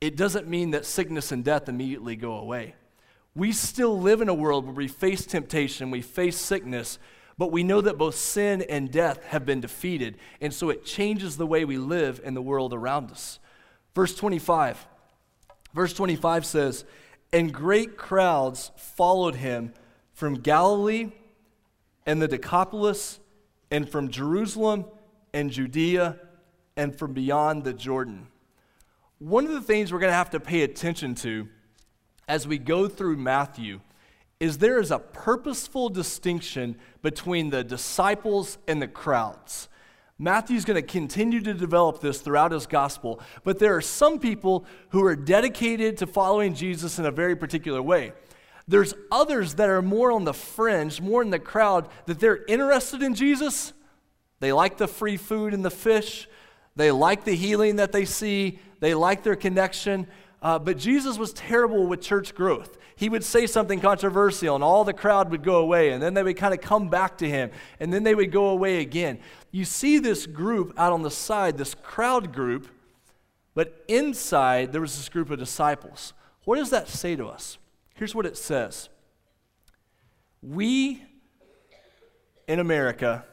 it 0.01 0.17
doesn't 0.17 0.49
mean 0.49 0.73
that 0.73 0.85
sickness 0.85 1.33
and 1.33 1.45
death 1.45 1.69
immediately 1.69 2.17
go 2.17 2.35
away. 2.35 2.75
We 3.35 3.53
still 3.53 3.99
live 3.99 4.21
in 4.21 4.29
a 4.29 4.35
world 4.35 4.67
where 4.67 4.75
we 4.75 4.89
face 4.89 5.25
temptation, 5.25 5.91
we 5.91 6.03
face 6.03 6.37
sickness, 6.37 6.99
but 7.41 7.51
we 7.51 7.63
know 7.63 7.81
that 7.81 7.97
both 7.97 8.17
sin 8.17 8.61
and 8.69 8.91
death 8.93 9.25
have 9.25 9.47
been 9.47 9.63
defeated, 9.63 10.19
and 10.43 10.53
so 10.53 10.69
it 10.69 10.85
changes 10.85 11.39
the 11.39 11.47
way 11.47 11.65
we 11.65 11.79
live 11.79 12.21
in 12.23 12.35
the 12.35 12.43
world 12.43 12.75
around 12.75 13.11
us. 13.11 13.39
Verse 13.95 14.15
25. 14.15 14.87
Verse 15.73 15.95
25 15.95 16.45
says, 16.45 16.85
And 17.33 17.51
great 17.51 17.97
crowds 17.97 18.73
followed 18.77 19.37
him 19.37 19.73
from 20.13 20.35
Galilee 20.35 21.13
and 22.05 22.21
the 22.21 22.29
Decapolis, 22.29 23.19
and 23.71 23.89
from 23.89 24.11
Jerusalem 24.11 24.85
and 25.33 25.51
Judea, 25.51 26.19
and 26.77 26.95
from 26.95 27.15
beyond 27.15 27.65
the 27.65 27.73
Jordan. 27.73 28.27
One 29.19 29.47
of 29.47 29.53
the 29.53 29.63
things 29.63 29.95
we're 29.95 30.01
going 30.01 30.11
to 30.11 30.15
have 30.15 30.29
to 30.33 30.41
pay 30.41 30.61
attention 30.61 31.15
to 31.15 31.49
as 32.29 32.47
we 32.47 32.59
go 32.59 32.87
through 32.87 33.17
Matthew 33.17 33.81
is 34.41 34.59
there 34.59 34.81
is 34.81 34.91
a 34.91 34.99
purposeful 34.99 35.91
distinction 35.91 36.77
between 37.03 37.51
the 37.51 37.63
disciples 37.63 38.59
and 38.67 38.81
the 38.81 38.89
crowds. 38.89 39.69
Matthew's 40.19 40.65
going 40.65 40.75
to 40.81 40.87
continue 40.87 41.41
to 41.41 41.55
develop 41.55 42.01
this 42.01 42.21
throughout 42.21 42.53
his 42.53 42.67
gospel, 42.67 43.21
but 43.45 43.59
there 43.59 43.77
are 43.77 43.81
some 43.81 44.19
people 44.19 44.67
who 44.91 45.05
are 45.05 45.17
dedicated 45.17 45.97
to 45.99 46.07
following 46.07 46.55
Jesus 46.55 46.99
in 46.99 47.07
a 47.07 47.11
very 47.11 47.37
particular 47.37 47.81
way. 47.81 48.13
There's 48.69 48.95
others 49.11 49.55
that 49.55 49.69
are 49.69 49.83
more 49.83 50.13
on 50.13 50.25
the 50.25 50.35
fringe, 50.35 51.01
more 51.01 51.23
in 51.23 51.31
the 51.31 51.39
crowd, 51.39 51.89
that 52.07 52.21
they're 52.21 52.45
interested 52.47 53.03
in 53.03 53.15
Jesus. 53.15 53.73
They 54.41 54.53
like 54.53 54.77
the 54.77 54.89
free 54.89 55.17
food 55.17 55.55
and 55.55 55.65
the 55.65 55.71
fish. 55.71 56.29
They 56.77 56.91
like 56.91 57.25
the 57.25 57.35
healing 57.35 57.77
that 57.77 57.93
they 57.93 58.05
see. 58.05 58.59
They 58.81 58.95
like 58.95 59.23
their 59.23 59.37
connection. 59.37 60.07
Uh, 60.43 60.59
but 60.59 60.79
Jesus 60.79 61.19
was 61.19 61.33
terrible 61.33 61.87
with 61.87 62.01
church 62.01 62.35
growth 62.35 62.79
he 63.01 63.09
would 63.09 63.25
say 63.25 63.47
something 63.47 63.81
controversial 63.81 64.55
and 64.55 64.63
all 64.63 64.85
the 64.85 64.93
crowd 64.93 65.31
would 65.31 65.43
go 65.43 65.57
away 65.57 65.89
and 65.89 66.03
then 66.03 66.13
they 66.13 66.23
would 66.23 66.37
kind 66.37 66.53
of 66.53 66.61
come 66.61 66.91
back 66.91 67.17
to 67.17 67.27
him 67.27 67.51
and 67.81 67.91
then 67.91 68.03
they 68.03 68.15
would 68.15 68.31
go 68.31 68.51
away 68.51 68.81
again. 68.81 69.19
You 69.51 69.65
see 69.65 69.99
this 69.99 70.27
group 70.27 70.75
out 70.77 70.93
on 70.93 71.01
the 71.01 71.11
side, 71.11 71.57
this 71.57 71.75
crowd 71.75 72.31
group, 72.31 72.69
but 73.55 73.83
inside 73.89 74.73
there 74.73 74.83
was 74.83 74.99
this 74.99 75.09
group 75.09 75.31
of 75.31 75.39
disciples. 75.39 76.13
What 76.45 76.57
does 76.57 76.69
that 76.69 76.89
say 76.89 77.17
to 77.17 77.27
us? 77.27 77.57
Here's 77.95 78.15
what 78.15 78.27
it 78.27 78.37
says 78.37 78.91
We 80.43 81.03
in 82.47 82.59
America 82.59 83.25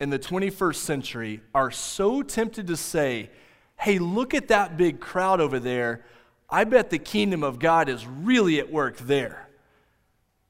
in 0.00 0.10
the 0.10 0.18
21st 0.18 0.74
century 0.74 1.42
are 1.54 1.70
so 1.70 2.22
tempted 2.22 2.66
to 2.66 2.76
say, 2.76 3.30
hey, 3.78 4.00
look 4.00 4.34
at 4.34 4.48
that 4.48 4.76
big 4.76 4.98
crowd 4.98 5.40
over 5.40 5.60
there. 5.60 6.04
I 6.48 6.64
bet 6.64 6.90
the 6.90 6.98
kingdom 6.98 7.42
of 7.42 7.58
God 7.58 7.88
is 7.88 8.06
really 8.06 8.58
at 8.58 8.70
work 8.70 8.98
there. 8.98 9.48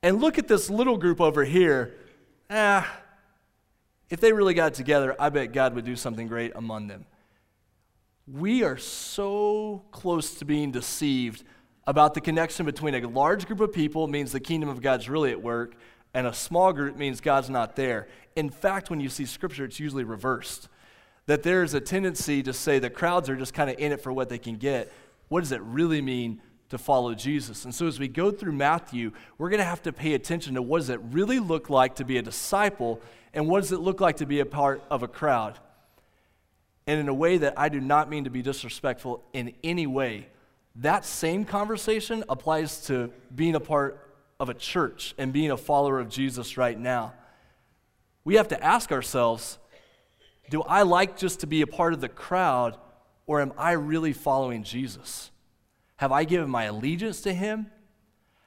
And 0.02 0.20
look 0.20 0.38
at 0.38 0.48
this 0.48 0.68
little 0.70 0.98
group 0.98 1.20
over 1.20 1.44
here. 1.44 1.94
Ah, 2.50 3.00
if 4.09 4.20
they 4.20 4.32
really 4.32 4.54
got 4.54 4.74
together, 4.74 5.16
I 5.18 5.30
bet 5.30 5.52
God 5.52 5.74
would 5.74 5.85
do 5.85 5.96
something 5.96 6.28
great 6.28 6.52
among 6.54 6.87
them. 6.87 7.06
We 8.28 8.62
are 8.62 8.76
so 8.76 9.85
close 9.90 10.35
to 10.37 10.44
being 10.44 10.70
deceived 10.70 11.44
about 11.87 12.14
the 12.14 12.20
connection 12.20 12.66
between 12.66 12.94
a 12.94 13.09
large 13.09 13.46
group 13.46 13.61
of 13.61 13.72
people 13.72 14.09
means 14.09 14.32
the 14.32 14.40
kingdom 14.40 14.68
of 14.68 14.82
God's 14.82 15.09
really 15.09 15.30
at 15.30 15.40
work, 15.40 15.76
and 16.12 16.26
a 16.26 16.35
small 16.35 16.72
group 16.72 16.96
means 16.96 17.20
God's 17.20 17.48
not 17.48 17.76
there. 17.76 18.09
In 18.35 18.50
fact, 18.50 18.90
when 18.90 19.00
you 19.00 19.09
see 19.09 19.24
scripture, 19.24 19.64
it's 19.64 19.78
usually 19.78 20.04
reversed. 20.04 20.68
That 21.26 21.42
there's 21.42 21.74
a 21.74 21.80
tendency 21.80 22.42
to 22.42 22.52
say 22.52 22.78
the 22.78 22.90
crowds 22.90 23.28
are 23.28 23.37
just 23.37 23.54
kind 23.54 23.70
of 23.70 23.78
in 23.78 23.92
it 23.92 24.00
for 24.00 24.12
what 24.12 24.28
they 24.28 24.38
can 24.38 24.56
get, 24.56 24.92
what 25.28 25.40
does 25.40 25.52
it 25.52 25.60
really 25.62 26.00
mean 26.00 26.40
to 26.68 26.78
follow 26.78 27.14
Jesus? 27.14 27.64
And 27.64 27.74
so 27.74 27.86
as 27.86 27.98
we 27.98 28.08
go 28.08 28.30
through 28.30 28.52
Matthew, 28.52 29.12
we're 29.38 29.50
going 29.50 29.60
to 29.60 29.64
have 29.64 29.82
to 29.82 29.92
pay 29.92 30.14
attention 30.14 30.54
to 30.54 30.62
what 30.62 30.78
does 30.78 30.90
it 30.90 31.00
really 31.10 31.38
look 31.38 31.70
like 31.70 31.96
to 31.96 32.04
be 32.04 32.18
a 32.18 32.22
disciple 32.22 33.00
and 33.34 33.48
what 33.48 33.60
does 33.60 33.72
it 33.72 33.80
look 33.80 34.00
like 34.00 34.16
to 34.16 34.26
be 34.26 34.40
a 34.40 34.46
part 34.46 34.82
of 34.90 35.02
a 35.02 35.08
crowd? 35.08 35.58
And 36.86 37.00
in 37.00 37.08
a 37.08 37.14
way 37.14 37.38
that 37.38 37.54
I 37.56 37.68
do 37.68 37.80
not 37.80 38.08
mean 38.08 38.24
to 38.24 38.30
be 38.30 38.42
disrespectful 38.42 39.24
in 39.32 39.52
any 39.64 39.86
way, 39.86 40.28
that 40.76 41.04
same 41.04 41.44
conversation 41.44 42.24
applies 42.28 42.86
to 42.86 43.10
being 43.34 43.54
a 43.54 43.60
part 43.60 44.06
of 44.38 44.48
a 44.48 44.54
church 44.54 45.14
and 45.18 45.32
being 45.32 45.50
a 45.50 45.56
follower 45.56 45.98
of 45.98 46.08
Jesus 46.08 46.56
right 46.56 46.78
now. 46.78 47.14
we 48.24 48.34
have 48.34 48.48
to 48.48 48.62
ask 48.62 48.92
ourselves 48.92 49.58
do 50.48 50.62
I 50.62 50.82
like 50.82 51.16
just 51.16 51.40
to 51.40 51.46
be 51.46 51.62
a 51.62 51.66
part 51.66 51.92
of 51.92 52.00
the 52.00 52.08
crowd, 52.08 52.76
or 53.26 53.40
am 53.40 53.52
I 53.56 53.72
really 53.72 54.12
following 54.12 54.62
Jesus? 54.62 55.30
Have 55.96 56.12
I 56.12 56.24
given 56.24 56.50
my 56.50 56.64
allegiance 56.64 57.20
to 57.22 57.32
Him? 57.32 57.70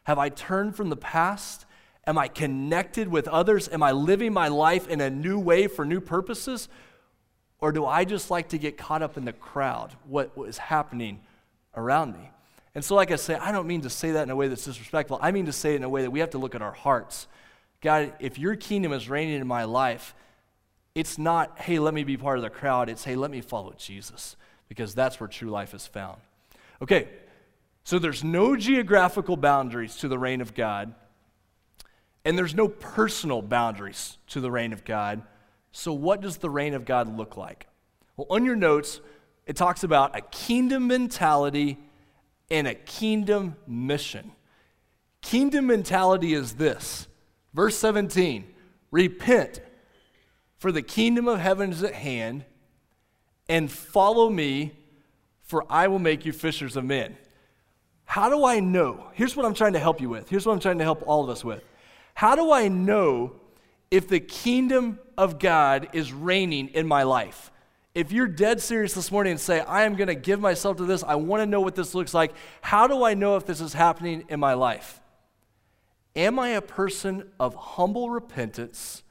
Have 0.03 0.17
I 0.17 0.29
turned 0.29 0.75
from 0.75 0.89
the 0.89 0.97
past? 0.97 1.65
Am 2.07 2.17
I 2.17 2.27
connected 2.27 3.07
with 3.07 3.27
others? 3.27 3.67
Am 3.69 3.83
I 3.83 3.91
living 3.91 4.33
my 4.33 4.47
life 4.47 4.87
in 4.87 5.01
a 5.01 5.09
new 5.09 5.39
way 5.39 5.67
for 5.67 5.85
new 5.85 5.99
purposes? 6.01 6.69
Or 7.59 7.71
do 7.71 7.85
I 7.85 8.05
just 8.05 8.31
like 8.31 8.49
to 8.49 8.57
get 8.57 8.77
caught 8.77 9.01
up 9.01 9.17
in 9.17 9.25
the 9.25 9.33
crowd, 9.33 9.95
what, 10.07 10.31
is 10.47 10.57
happening 10.57 11.19
around 11.75 12.13
me? 12.13 12.31
And 12.73 12.85
so, 12.85 12.95
like 12.95 13.11
I 13.11 13.15
say, 13.15 13.35
I 13.35 13.51
don't 13.51 13.67
mean 13.67 13.81
to 13.81 13.89
say 13.89 14.11
that 14.11 14.23
in 14.23 14.29
a 14.29 14.35
way 14.35 14.47
that's 14.47 14.63
disrespectful. 14.63 15.19
I 15.21 15.31
mean 15.31 15.47
to 15.47 15.51
say 15.51 15.73
it 15.73 15.77
in 15.77 15.83
a 15.83 15.89
way 15.89 16.03
that 16.03 16.11
we 16.11 16.19
have 16.19 16.29
to 16.31 16.37
look 16.37 16.55
at 16.55 16.61
our 16.61 16.71
hearts. 16.71 17.27
God, 17.81 18.13
if 18.19 18.37
your 18.37 18.55
kingdom 18.55 18.93
is 18.93 19.09
reigning 19.09 19.41
in 19.41 19.47
my 19.47 19.65
life, 19.65 20.15
it's 20.95 21.17
not, 21.17 21.59
hey, 21.59 21.79
let 21.79 21.93
me 21.93 22.03
be 22.03 22.17
part 22.17 22.37
of 22.37 22.43
the 22.43 22.49
crowd. 22.49 22.89
It's, 22.89 23.03
hey, 23.03 23.15
let 23.15 23.31
me 23.31 23.41
follow 23.41 23.73
Jesus, 23.77 24.35
because 24.69 24.95
that's 24.95 25.19
where 25.19 25.27
true 25.27 25.49
life 25.49 25.73
is 25.73 25.85
found. 25.85 26.21
Okay, 26.81 27.09
so 27.83 27.99
there's 27.99 28.23
no 28.23 28.55
geographical 28.55 29.35
boundaries 29.35 29.97
to 29.97 30.07
the 30.07 30.17
reign 30.17 30.39
of 30.39 30.53
God, 30.53 30.93
and 32.23 32.37
there's 32.37 32.55
no 32.55 32.67
personal 32.67 33.41
boundaries 33.41 34.17
to 34.27 34.39
the 34.39 34.51
reign 34.51 34.71
of 34.71 34.85
God. 34.85 35.23
So, 35.71 35.91
what 35.91 36.21
does 36.21 36.37
the 36.37 36.49
reign 36.49 36.73
of 36.73 36.85
God 36.85 37.17
look 37.17 37.35
like? 37.35 37.67
Well, 38.15 38.27
on 38.29 38.45
your 38.45 38.55
notes, 38.55 39.01
it 39.45 39.55
talks 39.55 39.83
about 39.83 40.15
a 40.15 40.21
kingdom 40.21 40.87
mentality 40.87 41.77
and 42.51 42.67
a 42.67 42.75
kingdom 42.75 43.55
mission. 43.67 44.31
Kingdom 45.21 45.67
mentality 45.67 46.33
is 46.33 46.53
this 46.53 47.07
verse 47.53 47.77
17 47.77 48.45
repent, 48.91 49.61
for 50.57 50.71
the 50.71 50.81
kingdom 50.81 51.27
of 51.27 51.39
heaven 51.39 51.71
is 51.71 51.83
at 51.83 51.93
hand, 51.93 52.45
and 53.49 53.69
follow 53.69 54.29
me, 54.29 54.71
for 55.41 55.65
I 55.69 55.87
will 55.87 55.99
make 55.99 56.25
you 56.25 56.31
fishers 56.31 56.77
of 56.77 56.85
men. 56.85 57.17
How 58.05 58.29
do 58.29 58.45
I 58.45 58.59
know? 58.59 59.07
Here's 59.13 59.35
what 59.35 59.45
I'm 59.45 59.53
trying 59.53 59.73
to 59.73 59.79
help 59.79 59.99
you 59.99 60.09
with. 60.09 60.29
Here's 60.29 60.45
what 60.45 60.53
I'm 60.53 60.59
trying 60.59 60.77
to 60.77 60.83
help 60.83 61.03
all 61.05 61.23
of 61.23 61.29
us 61.29 61.43
with. 61.43 61.63
How 62.13 62.35
do 62.35 62.51
I 62.51 62.67
know 62.67 63.33
if 63.91 64.07
the 64.07 64.19
kingdom 64.19 64.99
of 65.17 65.39
God 65.39 65.89
is 65.93 66.13
reigning 66.13 66.69
in 66.69 66.87
my 66.87 67.03
life? 67.03 67.51
If 67.95 68.11
you're 68.11 68.27
dead 68.27 68.61
serious 68.61 68.93
this 68.93 69.11
morning 69.11 69.31
and 69.31 69.39
say, 69.39 69.61
I 69.61 69.83
am 69.83 69.95
going 69.95 70.07
to 70.07 70.15
give 70.15 70.39
myself 70.39 70.77
to 70.77 70.85
this, 70.85 71.03
I 71.03 71.15
want 71.15 71.41
to 71.41 71.45
know 71.45 71.61
what 71.61 71.75
this 71.75 71.95
looks 71.95 72.13
like, 72.13 72.33
how 72.61 72.87
do 72.87 73.03
I 73.03 73.13
know 73.13 73.35
if 73.35 73.45
this 73.45 73.61
is 73.61 73.73
happening 73.73 74.25
in 74.29 74.39
my 74.39 74.53
life? 74.53 75.01
Am 76.15 76.39
I 76.39 76.49
a 76.49 76.61
person 76.61 77.29
of 77.39 77.55
humble 77.55 78.09
repentance? 78.09 79.03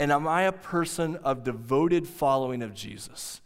And 0.00 0.10
am 0.10 0.26
I 0.26 0.44
a 0.44 0.52
person 0.52 1.16
of 1.16 1.44
devoted 1.44 2.08
following 2.08 2.62
of 2.62 2.72
Jesus? 2.72 3.42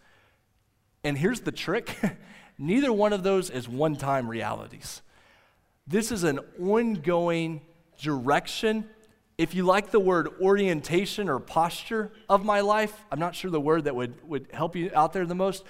And 1.02 1.18
here's 1.18 1.40
the 1.40 1.50
trick 1.50 1.96
neither 2.58 2.92
one 2.92 3.12
of 3.12 3.24
those 3.24 3.50
is 3.50 3.68
one 3.68 3.96
time 3.96 4.28
realities. 4.28 5.02
This 5.84 6.12
is 6.12 6.22
an 6.22 6.38
ongoing 6.62 7.60
direction. 8.00 8.88
If 9.36 9.56
you 9.56 9.64
like 9.64 9.90
the 9.90 9.98
word 9.98 10.28
orientation 10.40 11.28
or 11.28 11.40
posture 11.40 12.12
of 12.28 12.44
my 12.44 12.60
life, 12.60 13.04
I'm 13.10 13.18
not 13.18 13.34
sure 13.34 13.50
the 13.50 13.60
word 13.60 13.82
that 13.84 13.96
would, 13.96 14.22
would 14.22 14.46
help 14.52 14.76
you 14.76 14.92
out 14.94 15.12
there 15.12 15.26
the 15.26 15.34
most. 15.34 15.64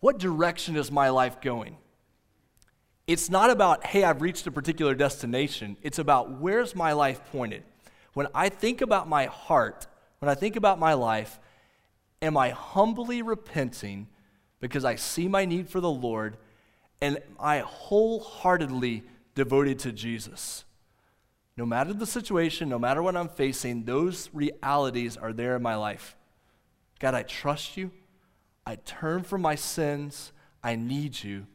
What 0.00 0.16
direction 0.16 0.76
is 0.76 0.90
my 0.90 1.10
life 1.10 1.42
going? 1.42 1.76
It's 3.06 3.28
not 3.28 3.50
about, 3.50 3.84
hey, 3.84 4.04
I've 4.04 4.22
reached 4.22 4.46
a 4.46 4.50
particular 4.50 4.94
destination. 4.94 5.76
It's 5.82 5.98
about 5.98 6.40
where's 6.40 6.74
my 6.74 6.94
life 6.94 7.20
pointed? 7.30 7.64
When 8.14 8.28
I 8.34 8.48
think 8.48 8.80
about 8.80 9.06
my 9.06 9.26
heart, 9.26 9.86
when 10.20 10.28
I 10.28 10.34
think 10.34 10.56
about 10.56 10.78
my 10.78 10.94
life, 10.94 11.40
am 12.22 12.36
I 12.36 12.50
humbly 12.50 13.22
repenting 13.22 14.06
because 14.60 14.84
I 14.84 14.94
see 14.94 15.28
my 15.28 15.44
need 15.44 15.68
for 15.68 15.80
the 15.80 15.90
Lord 15.90 16.36
and 17.00 17.18
I 17.38 17.60
wholeheartedly 17.60 19.02
devoted 19.34 19.78
to 19.80 19.92
Jesus? 19.92 20.64
No 21.56 21.66
matter 21.66 21.92
the 21.92 22.06
situation, 22.06 22.68
no 22.68 22.78
matter 22.78 23.02
what 23.02 23.16
I'm 23.16 23.28
facing, 23.28 23.84
those 23.84 24.30
realities 24.32 25.16
are 25.16 25.32
there 25.32 25.56
in 25.56 25.62
my 25.62 25.76
life. 25.76 26.16
God, 27.00 27.14
I 27.14 27.22
trust 27.22 27.76
you. 27.76 27.90
I 28.66 28.76
turn 28.76 29.24
from 29.24 29.42
my 29.42 29.54
sins. 29.54 30.32
I 30.62 30.76
need 30.76 31.22
you. 31.22 31.46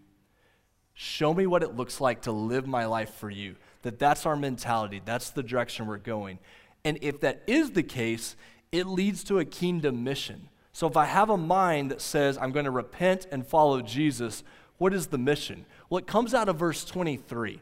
Show 0.93 1.33
me 1.33 1.45
what 1.45 1.61
it 1.61 1.75
looks 1.75 2.01
like 2.01 2.23
to 2.23 2.31
live 2.31 2.65
my 2.65 2.85
life 2.85 3.13
for 3.15 3.29
you. 3.29 3.55
That 3.83 3.99
that's 3.99 4.25
our 4.25 4.35
mentality. 4.35 5.01
That's 5.03 5.29
the 5.29 5.43
direction 5.43 5.85
we're 5.85 5.97
going. 5.97 6.39
And 6.83 6.99
if 7.01 7.19
that 7.21 7.43
is 7.47 7.71
the 7.71 7.83
case, 7.83 8.35
it 8.71 8.85
leads 8.87 9.23
to 9.25 9.39
a 9.39 9.45
kingdom 9.45 10.03
mission. 10.03 10.49
So 10.71 10.87
if 10.87 10.97
I 10.97 11.05
have 11.05 11.29
a 11.29 11.37
mind 11.37 11.91
that 11.91 12.01
says, 12.01 12.37
I'm 12.37 12.51
going 12.51 12.65
to 12.65 12.71
repent 12.71 13.27
and 13.31 13.45
follow 13.45 13.81
Jesus, 13.81 14.43
what 14.77 14.93
is 14.93 15.07
the 15.07 15.17
mission? 15.17 15.65
Well, 15.89 15.99
it 15.99 16.07
comes 16.07 16.33
out 16.33 16.49
of 16.49 16.57
verse 16.57 16.83
23. 16.83 17.61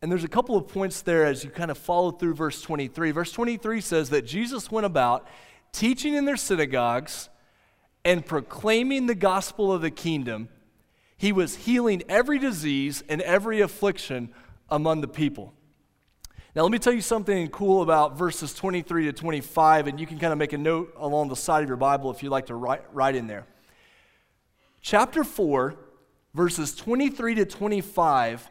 And 0.00 0.12
there's 0.12 0.22
a 0.22 0.28
couple 0.28 0.56
of 0.56 0.68
points 0.68 1.02
there 1.02 1.24
as 1.24 1.42
you 1.42 1.50
kind 1.50 1.70
of 1.70 1.78
follow 1.78 2.10
through 2.10 2.34
verse 2.34 2.60
23. 2.62 3.10
Verse 3.10 3.32
23 3.32 3.80
says 3.80 4.10
that 4.10 4.26
Jesus 4.26 4.70
went 4.70 4.86
about 4.86 5.26
teaching 5.72 6.14
in 6.14 6.24
their 6.24 6.36
synagogues 6.36 7.30
and 8.04 8.24
proclaiming 8.24 9.06
the 9.06 9.14
gospel 9.14 9.72
of 9.72 9.82
the 9.82 9.90
kingdom. 9.90 10.48
He 11.16 11.32
was 11.32 11.56
healing 11.56 12.02
every 12.08 12.38
disease 12.38 13.02
and 13.08 13.22
every 13.22 13.60
affliction 13.60 14.28
among 14.68 15.00
the 15.00 15.08
people. 15.08 15.54
Now, 16.56 16.62
let 16.62 16.70
me 16.70 16.78
tell 16.78 16.92
you 16.92 17.00
something 17.00 17.48
cool 17.48 17.82
about 17.82 18.16
verses 18.16 18.54
23 18.54 19.06
to 19.06 19.12
25, 19.12 19.88
and 19.88 19.98
you 19.98 20.06
can 20.06 20.20
kind 20.20 20.32
of 20.32 20.38
make 20.38 20.52
a 20.52 20.58
note 20.58 20.94
along 20.96 21.28
the 21.28 21.34
side 21.34 21.64
of 21.64 21.68
your 21.68 21.76
Bible 21.76 22.12
if 22.12 22.22
you'd 22.22 22.30
like 22.30 22.46
to 22.46 22.54
write, 22.54 22.82
write 22.92 23.16
in 23.16 23.26
there. 23.26 23.44
Chapter 24.80 25.24
4, 25.24 25.74
verses 26.32 26.76
23 26.76 27.34
to 27.34 27.44
25, 27.44 28.48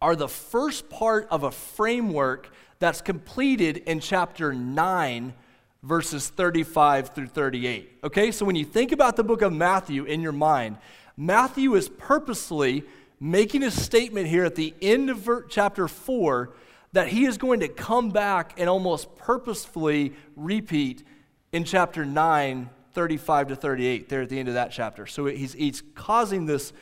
are 0.00 0.14
the 0.14 0.28
first 0.28 0.88
part 0.88 1.26
of 1.28 1.42
a 1.42 1.50
framework 1.50 2.52
that's 2.78 3.00
completed 3.00 3.78
in 3.78 3.98
chapter 3.98 4.52
9, 4.52 5.34
verses 5.82 6.28
35 6.28 7.16
through 7.16 7.26
38. 7.26 7.98
Okay, 8.04 8.30
so 8.30 8.46
when 8.46 8.54
you 8.54 8.64
think 8.64 8.92
about 8.92 9.16
the 9.16 9.24
book 9.24 9.42
of 9.42 9.52
Matthew 9.52 10.04
in 10.04 10.20
your 10.20 10.30
mind, 10.30 10.76
Matthew 11.16 11.74
is 11.74 11.88
purposely 11.88 12.84
making 13.18 13.64
a 13.64 13.72
statement 13.72 14.28
here 14.28 14.44
at 14.44 14.54
the 14.54 14.72
end 14.80 15.10
of 15.10 15.28
chapter 15.48 15.88
4 15.88 16.50
that 16.92 17.08
he 17.08 17.24
is 17.24 17.38
going 17.38 17.60
to 17.60 17.68
come 17.68 18.10
back 18.10 18.54
and 18.56 18.68
almost 18.68 19.14
purposefully 19.16 20.14
repeat 20.36 21.04
in 21.52 21.64
chapter 21.64 22.04
9, 22.04 22.70
35 22.92 23.48
to 23.48 23.56
38, 23.56 24.08
there 24.08 24.22
at 24.22 24.28
the 24.28 24.38
end 24.38 24.48
of 24.48 24.54
that 24.54 24.70
chapter. 24.70 25.06
So 25.06 25.26
he's, 25.26 25.52
he's 25.52 25.82
causing 25.94 26.46
this, 26.46 26.72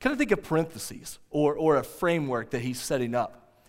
kind 0.00 0.12
of 0.12 0.18
think 0.18 0.30
of 0.30 0.42
parentheses 0.42 1.18
or, 1.30 1.54
or 1.54 1.76
a 1.76 1.84
framework 1.84 2.50
that 2.50 2.60
he's 2.60 2.80
setting 2.80 3.14
up. 3.14 3.62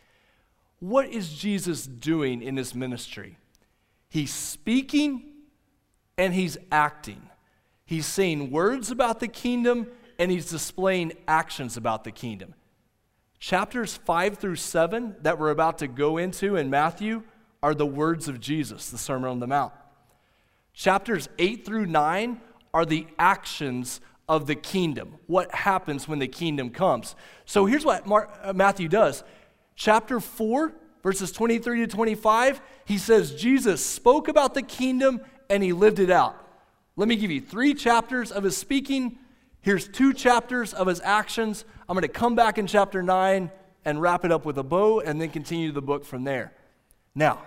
What 0.79 1.09
is 1.09 1.33
Jesus 1.33 1.85
doing 1.85 2.41
in 2.41 2.55
his 2.55 2.73
ministry? 2.73 3.37
He's 4.07 4.33
speaking 4.33 5.23
and 6.17 6.33
he's 6.33 6.57
acting. 6.71 7.21
He's 7.85 8.05
saying 8.05 8.51
words 8.51 8.91
about 8.91 9.19
the 9.19 9.27
kingdom 9.27 9.87
and 10.17 10.31
he's 10.31 10.49
displaying 10.49 11.13
actions 11.27 11.77
about 11.77 12.03
the 12.03 12.11
kingdom. 12.11 12.53
Chapters 13.39 13.95
5 13.95 14.37
through 14.37 14.57
7 14.57 15.15
that 15.21 15.39
we're 15.39 15.49
about 15.49 15.77
to 15.77 15.87
go 15.87 16.17
into 16.17 16.57
in 16.57 16.69
Matthew 16.69 17.23
are 17.63 17.73
the 17.73 17.85
words 17.85 18.27
of 18.27 18.39
Jesus, 18.39 18.89
the 18.89 18.97
Sermon 18.97 19.29
on 19.29 19.39
the 19.39 19.47
Mount. 19.47 19.73
Chapters 20.73 21.29
8 21.39 21.65
through 21.65 21.85
9 21.85 22.41
are 22.73 22.85
the 22.85 23.07
actions 23.17 24.01
of 24.27 24.45
the 24.45 24.55
kingdom, 24.55 25.15
what 25.27 25.53
happens 25.53 26.07
when 26.07 26.19
the 26.19 26.27
kingdom 26.27 26.69
comes. 26.69 27.15
So 27.45 27.65
here's 27.65 27.85
what 27.85 28.05
uh, 28.09 28.53
Matthew 28.53 28.87
does. 28.87 29.23
Chapter 29.75 30.19
4, 30.19 30.73
verses 31.01 31.31
23 31.31 31.81
to 31.81 31.87
25, 31.87 32.61
he 32.85 32.97
says 32.97 33.33
Jesus 33.35 33.83
spoke 33.83 34.27
about 34.27 34.53
the 34.53 34.61
kingdom 34.61 35.21
and 35.49 35.63
he 35.63 35.73
lived 35.73 35.99
it 35.99 36.11
out. 36.11 36.35
Let 36.97 37.07
me 37.07 37.15
give 37.15 37.31
you 37.31 37.39
three 37.39 37.73
chapters 37.73 38.31
of 38.31 38.43
his 38.43 38.57
speaking. 38.57 39.18
Here's 39.61 39.87
two 39.87 40.13
chapters 40.13 40.73
of 40.73 40.87
his 40.87 41.01
actions. 41.01 41.65
I'm 41.87 41.95
going 41.95 42.01
to 42.01 42.07
come 42.07 42.35
back 42.35 42.57
in 42.57 42.67
chapter 42.67 43.03
9 43.03 43.51
and 43.85 44.01
wrap 44.01 44.23
it 44.23 44.31
up 44.31 44.45
with 44.45 44.57
a 44.57 44.63
bow 44.63 44.99
and 44.99 45.19
then 45.19 45.29
continue 45.29 45.71
the 45.71 45.81
book 45.81 46.05
from 46.05 46.23
there. 46.23 46.53
Now, 47.13 47.41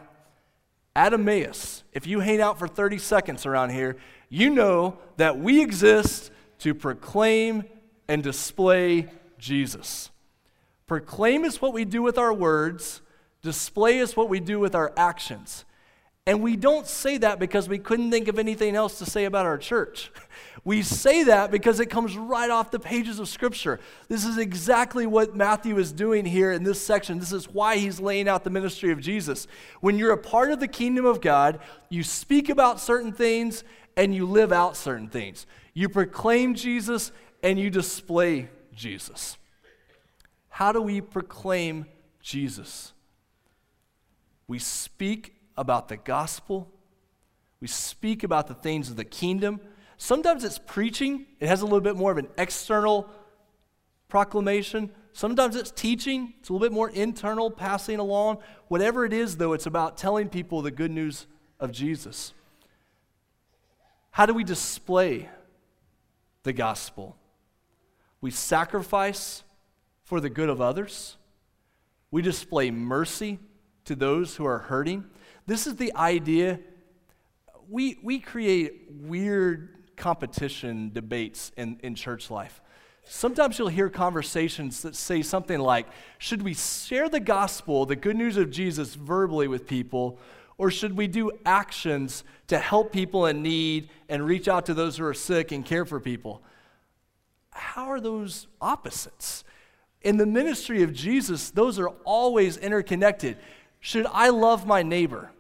at 0.95 1.15
Emmaus, 1.15 1.85
if 1.93 2.07
you 2.07 2.21
hang 2.21 2.41
out 2.41 2.59
for 2.59 2.69
30 2.69 2.99
seconds 2.99 3.47
around 3.47 3.71
here, 3.71 3.97
you 4.29 4.51
know 4.51 4.99
that 5.17 5.39
we 5.39 5.63
exist 5.63 6.31
to 6.59 6.75
proclaim 6.75 7.65
and 8.09 8.23
display 8.23 9.09
Jesus. 9.39 10.11
Proclaim 10.87 11.45
is 11.45 11.63
what 11.63 11.73
we 11.73 11.85
do 11.85 12.03
with 12.03 12.19
our 12.19 12.33
words, 12.33 13.01
display 13.41 13.99
is 13.99 14.17
what 14.17 14.29
we 14.29 14.41
do 14.41 14.61
with 14.61 14.75
our 14.75 14.93
actions. 14.97 15.65
And 16.25 16.41
we 16.41 16.55
don't 16.55 16.87
say 16.87 17.19
that 17.19 17.41
because 17.41 17.69
we 17.69 17.79
couldn't 17.79 18.13
think 18.13 18.29
of 18.29 18.39
anything 18.39 18.77
else 18.77 18.99
to 18.99 19.07
say 19.07 19.25
about 19.25 19.47
our 19.47 19.59
church. 19.59 20.11
We 20.65 20.83
say 20.83 21.25
that 21.25 21.51
because 21.51 21.81
it 21.81 21.87
comes 21.87 22.17
right 22.17 22.49
off 22.49 22.71
the 22.71 22.79
pages 22.79 23.19
of 23.19 23.29
Scripture. 23.29 23.81
This 24.07 24.25
is 24.25 24.39
exactly 24.39 25.07
what 25.07 25.35
Matthew 25.35 25.77
is 25.77 25.91
doing 25.91 26.25
here 26.25 26.53
in 26.53 26.63
this 26.63 26.81
section. 26.81 27.19
This 27.19 27.33
is 27.33 27.49
why 27.49 27.79
he's 27.79 27.99
laying 27.99 28.29
out 28.29 28.45
the 28.45 28.51
ministry 28.51 28.93
of 28.93 29.01
Jesus. 29.01 29.49
When 29.81 29.99
you're 29.99 30.13
a 30.13 30.19
part 30.19 30.53
of 30.53 30.61
the 30.61 30.69
kingdom 30.69 31.05
of 31.05 31.21
God, 31.21 31.59
you 31.89 32.05
speak 32.05 32.49
about 32.49 32.79
certain 32.79 33.13
things 33.13 33.65
and 33.97 34.15
you 34.15 34.25
live 34.25 34.53
out 34.53 34.77
certain 34.77 35.09
things. 35.09 35.47
You 35.75 35.89
proclaim 35.89 36.55
Jesus 36.55 37.11
and 37.43 37.59
you 37.59 37.69
display 37.69 38.49
Jesus. 38.73 39.37
How 40.49 40.71
do 40.71 40.81
we 40.81 41.01
proclaim 41.01 41.87
Jesus? 42.21 42.93
We 44.47 44.61
speak 44.61 45.42
about 45.57 45.89
the 45.89 45.97
gospel, 45.97 46.71
we 47.61 47.69
speak 47.69 48.25
about 48.25 48.49
the 48.49 48.55
things 48.55 48.91
of 48.91 48.97
the 48.97 49.05
kingdom. 49.05 49.61
Sometimes 49.97 50.43
it's 50.43 50.59
preaching, 50.59 51.27
it 51.39 51.47
has 51.47 51.61
a 51.61 51.65
little 51.65 51.81
bit 51.81 51.97
more 51.97 52.11
of 52.11 52.19
an 52.19 52.29
external 52.37 53.09
proclamation. 54.09 54.91
Sometimes 55.13 55.55
it's 55.57 55.71
teaching, 55.71 56.35
it's 56.41 56.49
a 56.49 56.53
little 56.53 56.67
bit 56.67 56.73
more 56.73 56.91
internal, 56.91 57.51
passing 57.51 57.99
along. 57.99 58.39
Whatever 58.69 59.05
it 59.05 59.13
is, 59.13 59.37
though, 59.37 59.53
it's 59.53 59.67
about 59.67 59.97
telling 59.97 60.29
people 60.29 60.61
the 60.61 60.71
good 60.71 60.91
news 60.91 61.27
of 61.61 61.71
Jesus. 61.71 62.33
How 64.11 64.27
do 64.27 64.35
we 64.35 64.45
display 64.45 65.29
the 66.43 66.53
gospel? 66.53 67.17
We 68.21 68.31
sacrifice 68.31 69.45
for 70.05 70.21
the 70.21 70.31
good 70.31 70.49
of 70.49 70.61
others. 70.61 71.17
We 72.11 72.23
display 72.23 72.71
mercy 72.71 73.39
to 73.85 73.95
those 73.95 74.37
who 74.37 74.45
are 74.45 74.59
hurting. 74.59 75.05
This 75.47 75.67
is 75.67 75.77
the 75.77 75.95
idea. 75.95 76.61
We, 77.69 77.99
we 78.03 78.19
create 78.19 78.87
weird 78.91 79.69
competition 79.97 80.91
debates 80.93 81.53
in, 81.57 81.79
in 81.83 81.95
church 81.95 82.31
life. 82.31 82.61
Sometimes 83.05 83.59
you'll 83.59 83.69
hear 83.69 83.89
conversations 83.89 84.83
that 84.83 84.95
say 84.95 85.23
something 85.23 85.59
like, 85.59 85.87
Should 86.19 86.43
we 86.43 86.55
share 86.55 87.09
the 87.09 87.21
gospel, 87.21 87.85
the 87.85 87.97
good 87.97 88.17
news 88.17 88.37
of 88.37 88.51
Jesus, 88.51 88.95
verbally 88.95 89.49
with 89.49 89.67
people, 89.67 90.19
or 90.57 90.71
should 90.71 90.97
we 90.97 91.09
do 91.09 91.33
actions 91.45 92.23
to 92.47 92.59
help 92.59 92.93
people 92.93 93.27
in 93.27 93.43
need 93.43 93.91
and 94.09 94.25
reach 94.25 94.47
out 94.47 94.67
to 94.67 94.75
those 94.75 94.99
who 94.99 95.05
are 95.05 95.15
sick 95.15 95.51
and 95.51 95.65
care 95.65 95.85
for 95.85 95.99
people? 95.99 96.43
How 97.51 97.91
are 97.91 98.01
those 98.01 98.47
opposites? 98.61 99.43
In 100.03 100.17
the 100.17 100.27
ministry 100.27 100.83
of 100.83 100.93
Jesus, 100.93 101.51
those 101.51 101.79
are 101.79 101.89
always 102.05 102.57
interconnected. 102.57 103.37
Should 103.85 104.07
I 104.13 104.29
love 104.29 104.65
my 104.65 104.85
neighbor? 104.85 105.33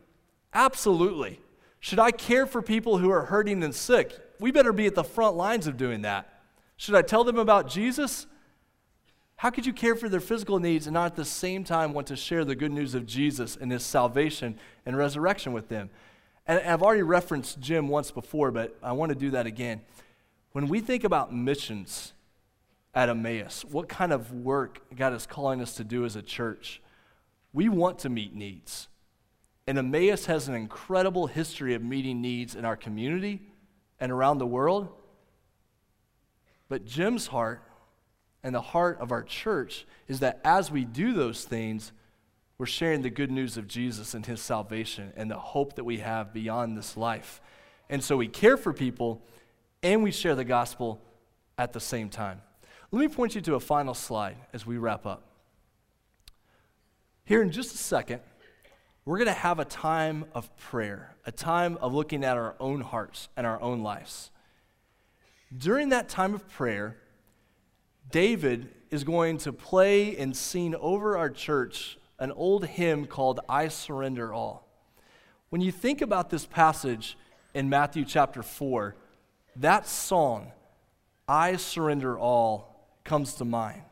Absolutely. 0.53 1.41
Should 1.79 2.01
I 2.01 2.11
care 2.11 2.45
for 2.45 2.61
people 2.61 2.99
who 2.99 3.09
are 3.09 3.27
hurting 3.27 3.63
and 3.63 3.73
sick? 3.73 4.19
We 4.41 4.51
better 4.51 4.73
be 4.73 4.87
at 4.87 4.97
the 4.97 5.05
front 5.05 5.37
lines 5.37 5.69
of 5.69 5.77
doing 5.77 6.03
that. 6.03 6.43
Should 6.77 6.97
I 6.97 7.03
tell 7.03 7.23
them 7.23 7.39
about 7.39 7.69
Jesus? 7.69 8.27
How 9.37 9.51
could 9.51 9.65
you 9.65 9.73
care 9.73 9.95
for 9.95 10.09
their 10.09 10.19
physical 10.19 10.59
needs 10.59 10.89
and 10.89 10.95
not 10.95 11.07
at 11.07 11.17
the 11.17 11.25
same 11.25 11.63
time 11.63 11.93
want 11.93 12.09
to 12.09 12.17
share 12.17 12.45
the 12.45 12.57
good 12.57 12.73
news 12.73 12.97
of 12.97 13.07
Jesus 13.07 13.57
and 13.57 13.71
his 13.71 13.85
salvation 13.85 14.59
and 14.85 14.97
resurrection 14.97 15.53
with 15.53 15.69
them? 15.69 15.89
And 16.45 16.59
I've 16.59 16.83
already 16.83 17.03
referenced 17.03 17.61
Jim 17.61 17.87
once 17.87 18.11
before, 18.11 18.51
but 18.51 18.77
I 18.83 18.91
want 18.91 19.11
to 19.11 19.15
do 19.15 19.31
that 19.31 19.47
again. 19.47 19.83
When 20.51 20.67
we 20.67 20.81
think 20.81 21.05
about 21.05 21.33
missions 21.33 22.13
at 22.93 23.09
Emmaus, 23.09 23.65
what 23.65 23.89
kind 23.89 24.13
of 24.13 24.33
work 24.33 24.83
God 24.97 25.13
is 25.13 25.27
calling 25.27 25.61
us 25.63 25.77
to 25.77 25.85
do 25.85 26.05
as 26.05 26.17
a 26.17 26.23
church, 26.23 26.83
we 27.53 27.69
want 27.69 28.01
to 28.01 28.09
meet 28.09 28.35
needs. 28.35 28.89
And 29.67 29.79
Emmaus 29.79 30.27
has 30.27 30.49
an 30.49 30.55
incredible 30.55 31.27
history 31.27 31.75
of 31.75 31.83
meeting 31.83 32.21
needs 32.21 32.55
in 32.55 32.65
our 32.65 32.77
community 32.77 33.41
and 34.01 34.11
around 34.11 34.39
the 34.39 34.47
world. 34.47 34.89
But 36.69 36.85
Jim's 36.85 37.29
heart 37.29 37.63
and 38.43 38.55
the 38.55 38.61
heart 38.61 38.99
of 39.01 39.13
our 39.13 39.23
church 39.23 39.87
is 40.09 40.21
that 40.21 40.41
as 40.45 40.71
we 40.71 40.85
do 40.85 41.13
those 41.13 41.45
things, 41.45 41.93
we're 42.59 42.67
sharing 42.67 43.03
the 43.03 43.11
good 43.11 43.31
news 43.31 43.57
of 43.57 43.69
Jesus 43.69 44.15
and 44.15 44.27
his 44.27 44.41
salvation 44.41 45.13
and 45.17 45.31
the 45.31 45.39
hope 45.39 45.75
that 45.77 45.85
we 45.85 45.99
have 45.99 46.33
beyond 46.33 46.77
this 46.77 46.97
life. 46.97 47.41
And 47.89 48.03
so 48.03 48.17
we 48.17 48.29
care 48.29 48.57
for 48.57 48.73
people 48.73 49.23
and 49.83 50.03
we 50.03 50.11
share 50.11 50.35
the 50.35 50.45
gospel 50.45 51.01
at 51.59 51.73
the 51.73 51.81
same 51.81 52.09
time. 52.09 52.41
Let 52.91 53.01
me 53.01 53.09
point 53.09 53.35
you 53.35 53.41
to 53.43 53.55
a 53.55 53.61
final 53.61 53.95
slide 53.95 54.37
as 54.53 54.67
we 54.67 54.77
wrap 54.77 55.07
up. 55.07 55.32
Here 57.25 57.41
in 57.41 57.53
just 57.53 57.75
a 57.75 57.79
second, 57.79 58.21
we're 59.05 59.19
going 59.19 59.27
to 59.27 59.33
have 59.33 59.59
a 59.59 59.65
time 59.65 60.25
of 60.35 60.55
prayer, 60.57 61.15
a 61.25 61.33
time 61.33 61.79
of 61.81 61.95
looking 61.95 62.25
at 62.25 62.37
our 62.37 62.57
own 62.59 62.81
hearts 62.81 63.29
and 63.37 63.47
our 63.47 63.61
own 63.61 63.83
lives. 63.83 64.31
During 65.57 65.91
that 65.91 66.09
time 66.09 66.35
of 66.35 66.49
prayer, 66.49 66.97
David 68.11 68.71
is 68.91 69.05
going 69.05 69.39
to 69.39 69.53
play 69.53 70.17
and 70.17 70.37
sing 70.37 70.75
over 70.75 71.17
our 71.17 71.31
church 71.31 71.97
an 72.19 72.33
old 72.33 72.67
hymn 72.67 73.07
called 73.07 73.41
I 73.49 73.69
Surrender 73.69 74.33
All. 74.33 74.69
When 75.51 75.61
you 75.61 75.73
think 75.73 76.01
about 76.03 76.31
this 76.31 76.47
passage 76.47 77.17
in 77.55 77.69
Matthew 77.69 78.05
chapter 78.05 78.43
4, 78.43 78.97
that 79.57 79.87
song, 79.87 80.51
I 81.29 81.57
Surrender 81.57 82.19
All, 82.19 82.99
comes 83.05 83.35
to 83.35 83.45
mind. 83.45 83.83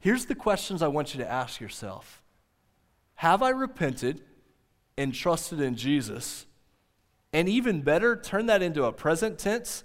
Here's 0.00 0.26
the 0.26 0.34
questions 0.34 0.82
I 0.82 0.88
want 0.88 1.14
you 1.14 1.20
to 1.22 1.30
ask 1.30 1.60
yourself 1.60 2.22
have 3.16 3.42
I 3.42 3.50
repented 3.50 4.22
and 4.96 5.12
trusted 5.12 5.60
in 5.60 5.74
Jesus? 5.74 6.46
And 7.32 7.48
even 7.48 7.82
better, 7.82 8.16
turn 8.16 8.46
that 8.46 8.62
into 8.62 8.84
a 8.84 8.92
present 8.92 9.38
tense. 9.38 9.84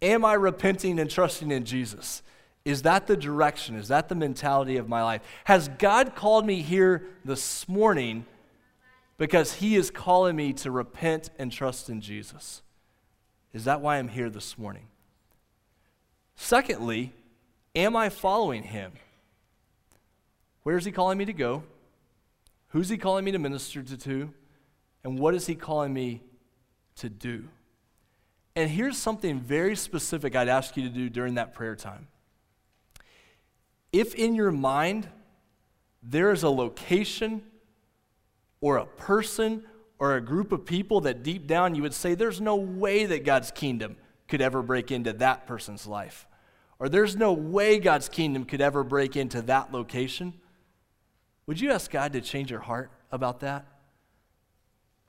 Am 0.00 0.24
I 0.24 0.34
repenting 0.34 1.00
and 1.00 1.10
trusting 1.10 1.50
in 1.50 1.64
Jesus? 1.64 2.22
Is 2.64 2.82
that 2.82 3.06
the 3.06 3.16
direction? 3.16 3.74
Is 3.76 3.88
that 3.88 4.08
the 4.08 4.14
mentality 4.14 4.76
of 4.76 4.88
my 4.88 5.02
life? 5.02 5.22
Has 5.44 5.68
God 5.68 6.14
called 6.14 6.46
me 6.46 6.62
here 6.62 7.04
this 7.24 7.68
morning 7.68 8.26
because 9.18 9.54
He 9.54 9.76
is 9.76 9.90
calling 9.90 10.36
me 10.36 10.52
to 10.54 10.70
repent 10.70 11.30
and 11.38 11.50
trust 11.50 11.88
in 11.88 12.00
Jesus? 12.00 12.62
Is 13.52 13.64
that 13.64 13.80
why 13.80 13.98
I'm 13.98 14.08
here 14.08 14.30
this 14.30 14.58
morning? 14.58 14.88
Secondly, 16.36 17.12
am 17.74 17.96
I 17.96 18.08
following 18.08 18.64
Him? 18.64 18.92
Where 20.64 20.76
is 20.76 20.84
He 20.84 20.92
calling 20.92 21.16
me 21.16 21.24
to 21.24 21.32
go? 21.32 21.62
Who's 22.74 22.88
he 22.88 22.98
calling 22.98 23.24
me 23.24 23.30
to 23.30 23.38
minister 23.38 23.84
to? 23.84 24.34
And 25.04 25.16
what 25.16 25.32
is 25.36 25.46
he 25.46 25.54
calling 25.54 25.94
me 25.94 26.24
to 26.96 27.08
do? 27.08 27.44
And 28.56 28.68
here's 28.68 28.98
something 28.98 29.38
very 29.38 29.76
specific 29.76 30.34
I'd 30.34 30.48
ask 30.48 30.76
you 30.76 30.82
to 30.82 30.88
do 30.88 31.08
during 31.08 31.34
that 31.34 31.54
prayer 31.54 31.76
time. 31.76 32.08
If 33.92 34.16
in 34.16 34.34
your 34.34 34.50
mind 34.50 35.08
there 36.02 36.32
is 36.32 36.42
a 36.42 36.48
location 36.50 37.42
or 38.60 38.78
a 38.78 38.86
person 38.86 39.62
or 40.00 40.16
a 40.16 40.20
group 40.20 40.50
of 40.50 40.66
people 40.66 41.02
that 41.02 41.22
deep 41.22 41.46
down 41.46 41.76
you 41.76 41.82
would 41.82 41.94
say, 41.94 42.16
there's 42.16 42.40
no 42.40 42.56
way 42.56 43.06
that 43.06 43.24
God's 43.24 43.52
kingdom 43.52 43.96
could 44.26 44.40
ever 44.40 44.62
break 44.62 44.90
into 44.90 45.12
that 45.12 45.46
person's 45.46 45.86
life, 45.86 46.26
or 46.80 46.88
there's 46.88 47.14
no 47.14 47.32
way 47.32 47.78
God's 47.78 48.08
kingdom 48.08 48.44
could 48.44 48.60
ever 48.60 48.82
break 48.82 49.14
into 49.14 49.42
that 49.42 49.70
location, 49.70 50.34
would 51.46 51.60
you 51.60 51.72
ask 51.72 51.90
God 51.90 52.12
to 52.14 52.20
change 52.20 52.50
your 52.50 52.60
heart 52.60 52.90
about 53.12 53.40
that? 53.40 53.66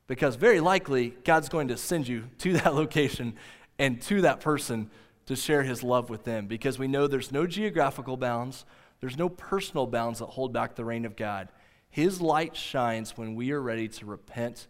Because 0.08 0.36
very 0.36 0.60
likely, 0.60 1.10
God's 1.24 1.50
going 1.50 1.70
to 1.70 1.78
send 1.78 2.08
you 2.08 2.30
to 2.40 2.54
that 2.54 2.76
location 2.76 3.36
and 3.80 4.02
to 4.04 4.22
that 4.22 4.40
person 4.40 4.90
to 5.26 5.36
share 5.36 5.64
his 5.64 5.82
love 5.82 6.10
with 6.10 6.24
them 6.24 6.48
because 6.48 6.78
we 6.78 6.88
know 6.88 7.08
there's 7.08 7.32
no 7.32 7.48
geographical 7.48 8.16
bounds, 8.16 8.66
there's 9.00 9.18
no 9.18 9.30
personal 9.30 9.88
bounds 9.88 10.20
that 10.20 10.28
hold 10.28 10.54
back 10.54 10.76
the 10.76 10.86
reign 10.86 11.06
of 11.06 11.16
God. 11.16 11.50
His 11.90 12.22
light 12.22 12.56
shines 12.56 13.18
when 13.18 13.36
we 13.36 13.52
are 13.52 13.62
ready 13.62 13.88
to 13.88 14.06
repent 14.06 14.68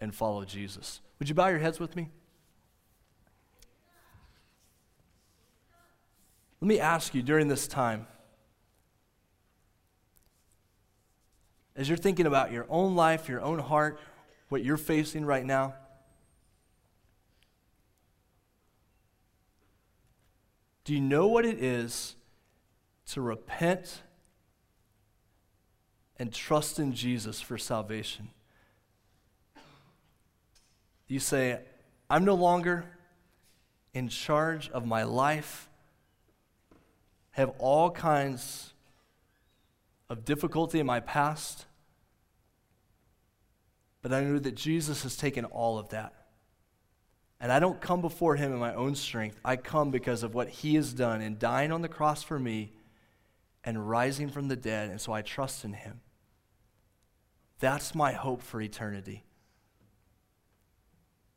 and 0.00 0.14
follow 0.14 0.44
Jesus. 0.44 1.00
Would 1.18 1.28
you 1.28 1.34
bow 1.34 1.48
your 1.48 1.58
heads 1.58 1.80
with 1.80 1.96
me? 1.96 2.08
Let 6.60 6.68
me 6.68 6.80
ask 6.80 7.14
you 7.14 7.22
during 7.22 7.48
this 7.48 7.68
time 7.68 8.06
as 11.78 11.88
you're 11.88 11.96
thinking 11.96 12.26
about 12.26 12.50
your 12.50 12.66
own 12.68 12.96
life, 12.96 13.28
your 13.28 13.40
own 13.40 13.60
heart, 13.60 14.00
what 14.48 14.64
you're 14.64 14.76
facing 14.76 15.24
right 15.24 15.46
now, 15.46 15.74
do 20.82 20.92
you 20.92 21.00
know 21.00 21.28
what 21.28 21.44
it 21.46 21.62
is 21.62 22.16
to 23.06 23.20
repent 23.20 24.02
and 26.18 26.32
trust 26.32 26.80
in 26.80 26.92
Jesus 26.92 27.40
for 27.40 27.56
salvation? 27.56 28.30
You 31.06 31.20
say, 31.20 31.60
I'm 32.10 32.24
no 32.24 32.34
longer 32.34 32.86
in 33.94 34.08
charge 34.08 34.68
of 34.70 34.84
my 34.84 35.04
life, 35.04 35.68
have 37.30 37.52
all 37.60 37.92
kinds 37.92 38.72
of 40.10 40.24
difficulty 40.24 40.80
in 40.80 40.86
my 40.86 40.98
past. 40.98 41.66
But 44.02 44.12
I 44.12 44.22
know 44.22 44.38
that 44.38 44.54
Jesus 44.54 45.02
has 45.02 45.16
taken 45.16 45.44
all 45.44 45.78
of 45.78 45.88
that. 45.90 46.14
And 47.40 47.52
I 47.52 47.60
don't 47.60 47.80
come 47.80 48.00
before 48.00 48.36
him 48.36 48.52
in 48.52 48.58
my 48.58 48.74
own 48.74 48.94
strength. 48.94 49.38
I 49.44 49.56
come 49.56 49.90
because 49.90 50.22
of 50.22 50.34
what 50.34 50.48
he 50.48 50.74
has 50.74 50.92
done 50.92 51.20
in 51.20 51.38
dying 51.38 51.70
on 51.70 51.82
the 51.82 51.88
cross 51.88 52.22
for 52.22 52.38
me 52.38 52.72
and 53.62 53.88
rising 53.88 54.28
from 54.28 54.48
the 54.48 54.56
dead. 54.56 54.90
And 54.90 55.00
so 55.00 55.12
I 55.12 55.22
trust 55.22 55.64
in 55.64 55.72
him. 55.72 56.00
That's 57.60 57.94
my 57.94 58.12
hope 58.12 58.42
for 58.42 58.60
eternity. 58.60 59.24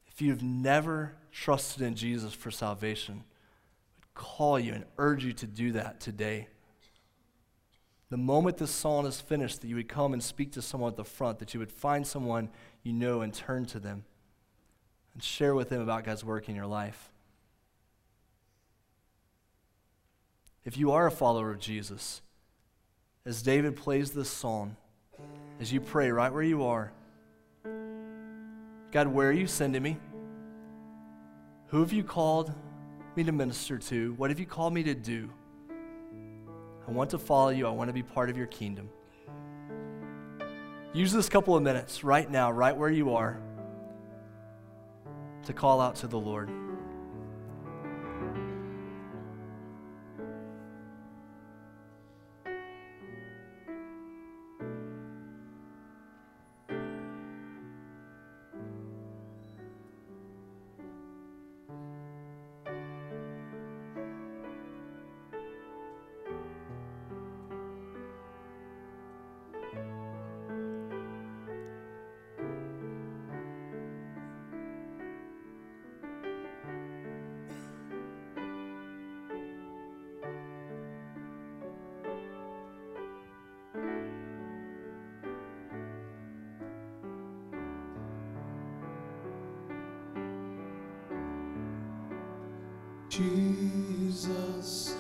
If 0.07 0.21
you've 0.21 0.43
never 0.43 1.15
trusted 1.31 1.81
in 1.81 1.95
Jesus 1.95 2.33
for 2.33 2.51
salvation, 2.51 3.23
I 3.23 3.97
would 3.99 4.13
call 4.13 4.59
you 4.59 4.73
and 4.73 4.85
urge 4.97 5.23
you 5.23 5.33
to 5.33 5.47
do 5.47 5.71
that 5.73 5.99
today. 5.99 6.47
The 8.11 8.17
moment 8.17 8.57
this 8.57 8.71
song 8.71 9.05
is 9.05 9.21
finished, 9.21 9.61
that 9.61 9.67
you 9.69 9.77
would 9.77 9.87
come 9.87 10.11
and 10.11 10.21
speak 10.21 10.51
to 10.51 10.61
someone 10.61 10.91
at 10.91 10.97
the 10.97 11.05
front, 11.05 11.39
that 11.39 11.53
you 11.53 11.61
would 11.61 11.71
find 11.71 12.05
someone 12.05 12.49
you 12.83 12.91
know 12.91 13.21
and 13.21 13.33
turn 13.33 13.65
to 13.67 13.79
them 13.79 14.03
and 15.13 15.23
share 15.23 15.55
with 15.55 15.69
them 15.69 15.81
about 15.81 16.03
God's 16.03 16.23
work 16.23 16.49
in 16.49 16.55
your 16.55 16.65
life. 16.65 17.09
If 20.65 20.77
you 20.77 20.91
are 20.91 21.07
a 21.07 21.11
follower 21.11 21.51
of 21.51 21.59
Jesus, 21.59 22.21
as 23.25 23.41
David 23.41 23.77
plays 23.77 24.11
this 24.11 24.29
song, 24.29 24.75
as 25.61 25.71
you 25.71 25.79
pray 25.79 26.11
right 26.11 26.33
where 26.33 26.43
you 26.43 26.65
are, 26.65 26.91
God, 28.91 29.07
where 29.07 29.29
are 29.29 29.33
you 29.33 29.47
sending 29.47 29.81
me? 29.81 29.95
Who 31.67 31.79
have 31.79 31.93
you 31.93 32.03
called 32.03 32.53
me 33.15 33.23
to 33.23 33.31
minister 33.31 33.77
to? 33.77 34.13
What 34.15 34.31
have 34.31 34.39
you 34.39 34.45
called 34.45 34.73
me 34.73 34.83
to 34.83 34.93
do? 34.93 35.29
I 36.91 36.93
want 36.93 37.11
to 37.11 37.17
follow 37.17 37.51
you. 37.51 37.67
I 37.67 37.69
want 37.69 37.87
to 37.87 37.93
be 37.93 38.03
part 38.03 38.29
of 38.29 38.35
your 38.35 38.47
kingdom. 38.47 38.89
Use 40.91 41.13
this 41.13 41.29
couple 41.29 41.55
of 41.55 41.63
minutes 41.63 42.03
right 42.03 42.29
now, 42.29 42.51
right 42.51 42.75
where 42.75 42.89
you 42.89 43.15
are, 43.15 43.39
to 45.45 45.53
call 45.53 45.79
out 45.79 45.95
to 45.95 46.07
the 46.07 46.19
Lord. 46.19 46.49
Jesus, 93.11 94.95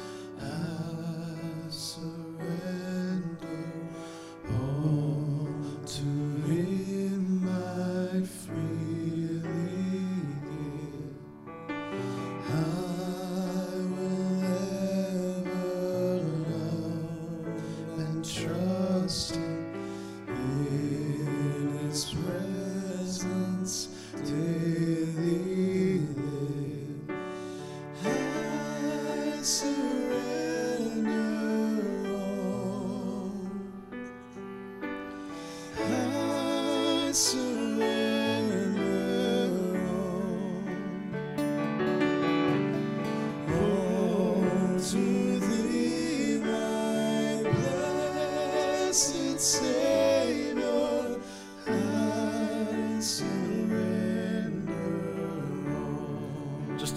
Just 53.01 53.23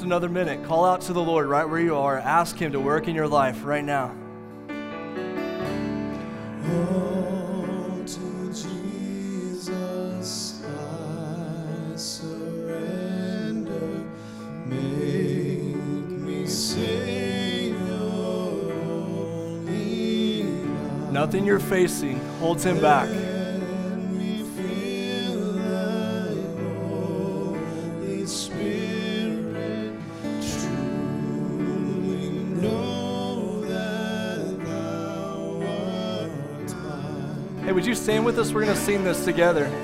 another 0.02 0.28
minute. 0.28 0.62
Call 0.66 0.84
out 0.84 1.00
to 1.02 1.12
the 1.14 1.22
Lord 1.22 1.46
right 1.46 1.64
where 1.64 1.80
you 1.80 1.96
are. 1.96 2.18
Ask 2.18 2.58
Him 2.58 2.72
to 2.72 2.80
work 2.80 3.08
in 3.08 3.14
your 3.14 3.26
life 3.26 3.64
right 3.64 3.82
now. 3.82 4.14
All 6.68 8.02
to 8.04 8.52
Jesus 8.52 10.62
I 10.62 11.96
surrender. 11.96 14.04
Make 14.66 16.20
me 16.20 16.46
Savior. 16.46 17.78
Nothing 21.10 21.46
you're 21.46 21.58
facing 21.58 22.20
holds 22.40 22.62
Him 22.62 22.78
back. 22.82 23.08
Stand 38.04 38.26
with 38.26 38.38
us? 38.38 38.52
We're 38.52 38.66
going 38.66 38.76
to 38.76 38.82
sing 38.82 39.02
this 39.02 39.24
together. 39.24 39.83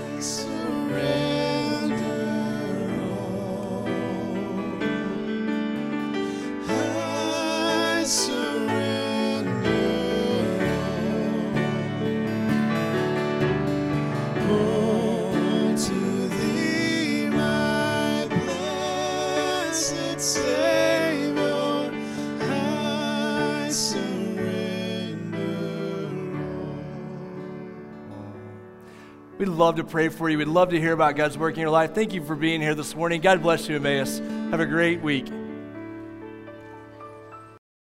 Love 29.61 29.77
to 29.77 29.85
pray 29.85 30.09
for 30.09 30.31
you. 30.31 30.39
We'd 30.39 30.49
love 30.49 30.71
to 30.71 30.81
hear 30.81 30.95
about 30.95 31.17
God's 31.17 31.37
work 31.37 31.53
in 31.53 31.61
your 31.61 31.69
life. 31.69 31.95
Thank 31.95 32.15
you 32.15 32.25
for 32.25 32.35
being 32.35 32.63
here 32.63 32.75
this 32.75 32.97
morning. 32.97 33.21
God 33.21 33.43
bless 33.43 33.69
you, 33.69 33.77
Emmaus. 33.77 34.19
Have 34.51 34.59
a 34.59 34.65
great 34.65 35.03
week. 35.03 35.30